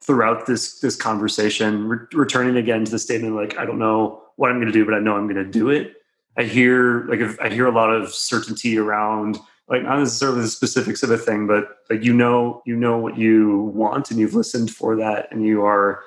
throughout 0.05 0.45
this 0.45 0.79
this 0.79 0.95
conversation. 0.95 1.87
Re- 1.87 2.05
returning 2.13 2.57
again 2.57 2.85
to 2.85 2.91
the 2.91 2.99
statement 2.99 3.35
like 3.35 3.57
I 3.57 3.65
don't 3.65 3.79
know 3.79 4.21
what 4.35 4.51
I'm 4.51 4.57
going 4.57 4.71
to 4.71 4.73
do, 4.73 4.85
but 4.85 4.93
I 4.93 4.99
know 4.99 5.15
I'm 5.15 5.27
going 5.27 5.43
to 5.43 5.49
do 5.49 5.69
it. 5.69 5.95
I 6.37 6.43
hear 6.43 7.05
like 7.05 7.21
I 7.41 7.49
hear 7.49 7.65
a 7.65 7.71
lot 7.71 7.89
of 7.89 8.13
certainty 8.13 8.77
around 8.77 9.37
like 9.67 9.83
not 9.83 9.97
necessarily 9.97 10.41
the 10.41 10.47
specifics 10.47 11.01
of 11.01 11.09
a 11.09 11.17
thing, 11.17 11.47
but 11.47 11.77
like 11.89 12.03
you 12.03 12.13
know 12.13 12.61
you 12.65 12.75
know 12.75 12.97
what 12.97 13.17
you 13.17 13.71
want 13.73 14.11
and 14.11 14.19
you've 14.19 14.35
listened 14.35 14.71
for 14.71 14.95
that 14.97 15.31
and 15.31 15.45
you 15.45 15.63
are 15.63 16.01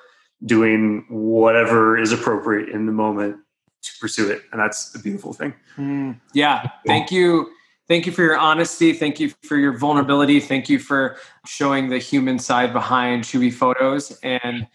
doing 0.45 1.05
whatever 1.09 1.99
is 1.99 2.13
appropriate 2.13 2.69
in 2.69 2.87
the 2.87 2.93
moment 2.93 3.37
to 3.83 3.91
pursue 4.01 4.31
it. 4.31 4.43
And 4.53 4.61
that's 4.61 4.95
a 4.95 4.99
beautiful 5.01 5.33
thing. 5.33 5.55
Mm, 5.77 6.21
yeah. 6.33 6.71
Thank 6.87 7.11
you 7.11 7.51
thank 7.89 8.07
you 8.07 8.13
for 8.13 8.23
your 8.23 8.37
honesty 8.37 8.93
thank 8.93 9.19
you 9.19 9.33
for 9.43 9.57
your 9.57 9.77
vulnerability 9.77 10.41
thank 10.41 10.69
you 10.69 10.79
for 10.79 11.17
showing 11.47 11.89
the 11.89 11.99
human 11.99 12.39
side 12.39 12.73
behind 12.73 13.25
Chuy 13.25 13.53
photos 13.53 14.19
and 14.23 14.67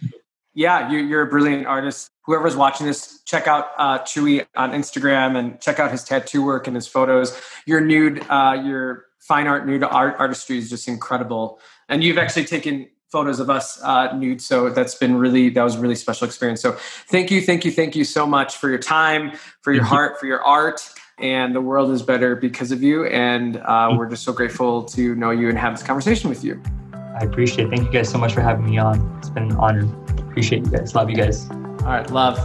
yeah 0.53 0.91
you're, 0.91 1.01
you're 1.01 1.21
a 1.21 1.27
brilliant 1.27 1.65
artist 1.65 2.09
whoever's 2.25 2.55
watching 2.55 2.87
this 2.87 3.21
check 3.25 3.47
out 3.47 3.67
uh, 3.77 3.99
Chuy 3.99 4.45
on 4.55 4.71
instagram 4.71 5.37
and 5.37 5.59
check 5.61 5.79
out 5.79 5.91
his 5.91 6.03
tattoo 6.03 6.43
work 6.43 6.67
and 6.67 6.75
his 6.75 6.87
photos 6.87 7.39
your 7.65 7.81
nude 7.81 8.25
uh, 8.29 8.59
your 8.63 9.05
fine 9.19 9.47
art 9.47 9.65
nude 9.65 9.83
art 9.83 10.15
artistry 10.19 10.57
is 10.57 10.69
just 10.69 10.87
incredible 10.87 11.59
and 11.89 12.03
you've 12.03 12.17
actually 12.17 12.45
taken 12.45 12.87
photos 13.13 13.39
of 13.39 13.47
us 13.47 13.79
uh, 13.83 14.11
nude. 14.17 14.41
So 14.41 14.71
that's 14.71 14.95
been 14.95 15.17
really 15.17 15.49
that 15.49 15.61
was 15.63 15.75
a 15.75 15.79
really 15.79 15.93
special 15.93 16.25
experience. 16.25 16.61
So 16.61 16.71
thank 16.71 17.29
you, 17.29 17.41
thank 17.41 17.63
you, 17.63 17.71
thank 17.71 17.95
you 17.95 18.03
so 18.03 18.25
much 18.25 18.57
for 18.57 18.69
your 18.69 18.79
time, 18.79 19.33
for 19.61 19.71
your 19.71 19.83
heart, 19.83 20.19
for 20.19 20.25
your 20.25 20.41
art. 20.43 20.81
And 21.19 21.55
the 21.55 21.61
world 21.61 21.91
is 21.91 22.01
better 22.01 22.35
because 22.35 22.71
of 22.71 22.81
you. 22.81 23.05
And 23.05 23.57
uh, 23.57 23.93
we're 23.97 24.09
just 24.09 24.23
so 24.23 24.33
grateful 24.33 24.83
to 24.85 25.15
know 25.15 25.29
you 25.31 25.49
and 25.49 25.57
have 25.57 25.73
this 25.73 25.83
conversation 25.83 26.29
with 26.29 26.43
you. 26.43 26.61
I 26.93 27.23
appreciate 27.23 27.67
it. 27.67 27.69
Thank 27.69 27.83
you 27.83 27.91
guys 27.91 28.09
so 28.09 28.17
much 28.17 28.33
for 28.33 28.41
having 28.41 28.65
me 28.65 28.79
on. 28.79 29.15
It's 29.19 29.29
been 29.29 29.43
an 29.43 29.55
honor. 29.57 29.87
Appreciate 30.17 30.65
you 30.65 30.71
guys. 30.71 30.95
Love 30.95 31.09
you 31.11 31.15
guys. 31.15 31.47
All 31.49 31.57
right. 31.85 32.09
Love. 32.09 32.37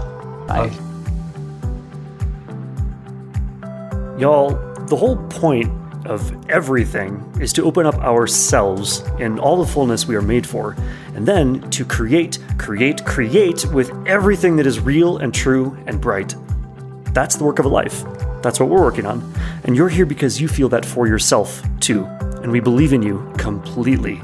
Bye. 0.46 0.66
Love. 0.66 0.84
Y'all, 4.20 4.50
the 4.86 4.96
whole 4.96 5.16
point 5.28 5.72
of 6.06 6.50
everything 6.50 7.24
is 7.40 7.52
to 7.54 7.64
open 7.64 7.86
up 7.86 7.94
ourselves 7.96 9.02
in 9.18 9.38
all 9.38 9.56
the 9.56 9.66
fullness 9.70 10.06
we 10.06 10.16
are 10.16 10.22
made 10.22 10.46
for, 10.46 10.76
and 11.14 11.26
then 11.26 11.60
to 11.70 11.84
create, 11.84 12.38
create, 12.58 13.04
create 13.04 13.64
with 13.72 13.90
everything 14.06 14.56
that 14.56 14.66
is 14.66 14.80
real 14.80 15.18
and 15.18 15.32
true 15.32 15.76
and 15.86 16.00
bright. 16.00 16.34
That's 17.14 17.36
the 17.36 17.44
work 17.44 17.58
of 17.58 17.64
a 17.64 17.68
life. 17.68 18.04
That's 18.43 18.61
what 18.61 18.68
we're 18.68 18.82
working 18.82 19.07
on. 19.07 19.32
And 19.64 19.76
you're 19.76 19.89
here 19.89 20.07
because 20.07 20.41
you 20.41 20.49
feel 20.49 20.68
that 20.70 20.84
for 20.84 21.07
yourself, 21.07 21.62
too. 21.80 22.05
And 22.43 22.53
we 22.53 22.61
believe 22.61 22.93
in 22.93 23.03
you 23.03 23.32
completely. 23.36 24.20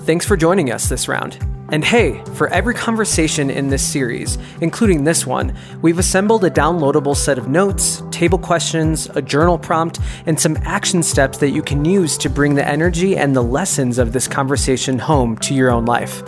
Thanks 0.00 0.24
for 0.24 0.36
joining 0.36 0.72
us 0.72 0.88
this 0.88 1.08
round. 1.08 1.38
And 1.70 1.84
hey, 1.84 2.24
for 2.34 2.48
every 2.48 2.72
conversation 2.72 3.50
in 3.50 3.68
this 3.68 3.86
series, 3.86 4.38
including 4.62 5.04
this 5.04 5.26
one, 5.26 5.54
we've 5.82 5.98
assembled 5.98 6.42
a 6.44 6.50
downloadable 6.50 7.14
set 7.14 7.36
of 7.36 7.48
notes, 7.48 8.02
table 8.10 8.38
questions, 8.38 9.06
a 9.14 9.20
journal 9.20 9.58
prompt, 9.58 10.00
and 10.24 10.40
some 10.40 10.56
action 10.62 11.02
steps 11.02 11.36
that 11.38 11.50
you 11.50 11.62
can 11.62 11.84
use 11.84 12.16
to 12.18 12.30
bring 12.30 12.54
the 12.54 12.66
energy 12.66 13.18
and 13.18 13.36
the 13.36 13.42
lessons 13.42 13.98
of 13.98 14.14
this 14.14 14.26
conversation 14.26 14.98
home 14.98 15.36
to 15.38 15.52
your 15.52 15.70
own 15.70 15.84
life. 15.84 16.26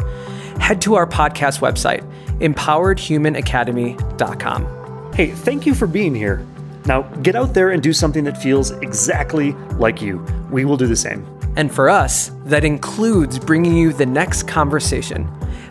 Head 0.58 0.82
to 0.82 0.96
our 0.96 1.06
podcast 1.06 1.60
website, 1.60 2.04
empoweredhumanacademy.com. 2.40 5.12
Hey, 5.14 5.30
thank 5.30 5.64
you 5.64 5.74
for 5.74 5.86
being 5.86 6.14
here. 6.14 6.46
Now, 6.86 7.02
get 7.22 7.36
out 7.36 7.54
there 7.54 7.70
and 7.70 7.82
do 7.82 7.92
something 7.92 8.24
that 8.24 8.40
feels 8.40 8.70
exactly 8.70 9.52
like 9.76 10.00
you. 10.00 10.24
We 10.50 10.64
will 10.64 10.76
do 10.76 10.86
the 10.86 10.96
same. 10.96 11.26
And 11.56 11.72
for 11.72 11.90
us, 11.90 12.30
that 12.44 12.64
includes 12.64 13.38
bringing 13.38 13.76
you 13.76 13.92
the 13.92 14.06
next 14.06 14.44
conversation. 14.44 15.28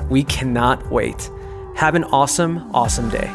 We 0.10 0.24
cannot 0.24 0.92
wait. 0.92 1.30
Have 1.76 1.96
an 1.96 2.04
awesome, 2.06 2.70
awesome 2.76 3.10
day. 3.10 3.34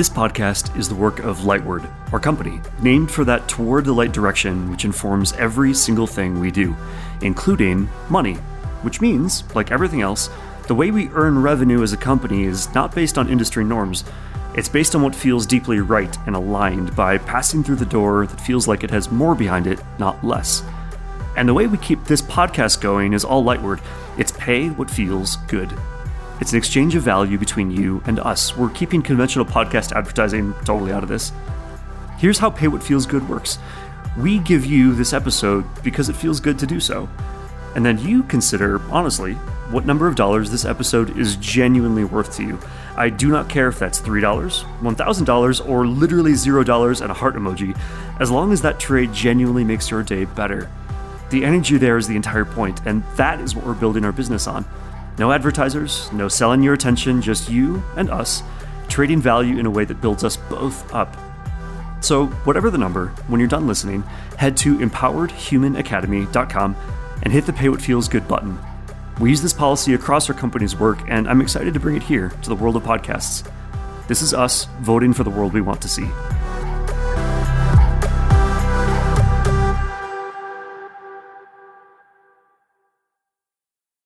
This 0.00 0.08
podcast 0.08 0.74
is 0.78 0.88
the 0.88 0.94
work 0.94 1.18
of 1.18 1.40
Lightward, 1.40 1.86
our 2.10 2.18
company, 2.18 2.62
named 2.80 3.10
for 3.10 3.22
that 3.26 3.46
toward 3.50 3.84
the 3.84 3.92
light 3.92 4.12
direction 4.12 4.70
which 4.70 4.86
informs 4.86 5.34
every 5.34 5.74
single 5.74 6.06
thing 6.06 6.40
we 6.40 6.50
do, 6.50 6.74
including 7.20 7.86
money, 8.08 8.36
which 8.80 9.02
means, 9.02 9.44
like 9.54 9.70
everything 9.70 10.00
else, 10.00 10.30
the 10.68 10.74
way 10.74 10.90
we 10.90 11.10
earn 11.10 11.42
revenue 11.42 11.82
as 11.82 11.92
a 11.92 11.98
company 11.98 12.44
is 12.44 12.74
not 12.74 12.94
based 12.94 13.18
on 13.18 13.28
industry 13.28 13.62
norms. 13.62 14.04
It's 14.54 14.70
based 14.70 14.94
on 14.94 15.02
what 15.02 15.14
feels 15.14 15.44
deeply 15.44 15.80
right 15.80 16.16
and 16.26 16.34
aligned 16.34 16.96
by 16.96 17.18
passing 17.18 17.62
through 17.62 17.76
the 17.76 17.84
door 17.84 18.26
that 18.26 18.40
feels 18.40 18.66
like 18.66 18.82
it 18.82 18.90
has 18.90 19.12
more 19.12 19.34
behind 19.34 19.66
it, 19.66 19.82
not 19.98 20.24
less. 20.24 20.62
And 21.36 21.46
the 21.46 21.52
way 21.52 21.66
we 21.66 21.76
keep 21.76 22.02
this 22.06 22.22
podcast 22.22 22.80
going 22.80 23.12
is 23.12 23.22
all 23.22 23.44
Lightward. 23.44 23.82
It's 24.16 24.32
pay 24.32 24.70
what 24.70 24.90
feels 24.90 25.36
good. 25.46 25.70
It's 26.40 26.52
an 26.52 26.58
exchange 26.58 26.94
of 26.94 27.02
value 27.02 27.36
between 27.36 27.70
you 27.70 28.02
and 28.06 28.18
us. 28.18 28.56
We're 28.56 28.70
keeping 28.70 29.02
conventional 29.02 29.44
podcast 29.44 29.92
advertising 29.92 30.54
totally 30.64 30.90
out 30.90 31.02
of 31.02 31.10
this. 31.10 31.32
Here's 32.16 32.38
how 32.38 32.48
Pay 32.48 32.68
What 32.68 32.82
Feels 32.82 33.04
Good 33.04 33.28
works 33.28 33.58
we 34.16 34.38
give 34.38 34.66
you 34.66 34.94
this 34.94 35.12
episode 35.12 35.64
because 35.84 36.08
it 36.08 36.16
feels 36.16 36.40
good 36.40 36.58
to 36.58 36.66
do 36.66 36.80
so. 36.80 37.08
And 37.76 37.84
then 37.86 37.98
you 37.98 38.22
consider, 38.24 38.80
honestly, 38.90 39.34
what 39.70 39.86
number 39.86 40.08
of 40.08 40.16
dollars 40.16 40.50
this 40.50 40.64
episode 40.64 41.16
is 41.16 41.36
genuinely 41.36 42.04
worth 42.04 42.34
to 42.36 42.42
you. 42.42 42.58
I 42.96 43.10
do 43.10 43.28
not 43.28 43.48
care 43.48 43.68
if 43.68 43.78
that's 43.78 44.00
$3, 44.00 44.20
$1,000, 44.20 45.68
or 45.68 45.86
literally 45.86 46.32
$0 46.32 47.00
and 47.00 47.10
a 47.10 47.14
heart 47.14 47.36
emoji, 47.36 47.78
as 48.18 48.30
long 48.30 48.52
as 48.52 48.62
that 48.62 48.80
trade 48.80 49.12
genuinely 49.12 49.62
makes 49.62 49.90
your 49.90 50.02
day 50.02 50.24
better. 50.24 50.68
The 51.30 51.44
energy 51.44 51.76
there 51.78 51.96
is 51.96 52.08
the 52.08 52.16
entire 52.16 52.44
point, 52.44 52.80
and 52.86 53.04
that 53.16 53.40
is 53.40 53.54
what 53.54 53.64
we're 53.64 53.74
building 53.74 54.04
our 54.04 54.12
business 54.12 54.48
on. 54.48 54.64
No 55.20 55.30
advertisers, 55.32 56.10
no 56.14 56.28
selling 56.28 56.62
your 56.62 56.72
attention, 56.72 57.20
just 57.20 57.50
you 57.50 57.82
and 57.98 58.08
us 58.08 58.42
trading 58.88 59.20
value 59.20 59.58
in 59.58 59.66
a 59.66 59.70
way 59.70 59.84
that 59.84 60.00
builds 60.00 60.24
us 60.24 60.38
both 60.38 60.90
up. 60.94 61.14
So, 62.00 62.28
whatever 62.44 62.70
the 62.70 62.78
number, 62.78 63.08
when 63.28 63.38
you're 63.38 63.46
done 63.46 63.66
listening, 63.66 64.00
head 64.38 64.56
to 64.56 64.78
empoweredhumanacademy.com 64.78 66.76
and 67.22 67.32
hit 67.34 67.44
the 67.44 67.52
Pay 67.52 67.68
What 67.68 67.82
Feels 67.82 68.08
Good 68.08 68.26
button. 68.26 68.58
We 69.20 69.28
use 69.28 69.42
this 69.42 69.52
policy 69.52 69.92
across 69.92 70.30
our 70.30 70.34
company's 70.34 70.74
work, 70.74 71.00
and 71.06 71.28
I'm 71.28 71.42
excited 71.42 71.74
to 71.74 71.80
bring 71.80 71.96
it 71.96 72.02
here 72.02 72.30
to 72.30 72.48
the 72.48 72.56
world 72.56 72.76
of 72.76 72.82
podcasts. 72.82 73.46
This 74.08 74.22
is 74.22 74.32
us 74.32 74.68
voting 74.80 75.12
for 75.12 75.24
the 75.24 75.28
world 75.28 75.52
we 75.52 75.60
want 75.60 75.82
to 75.82 75.88
see. 75.88 76.08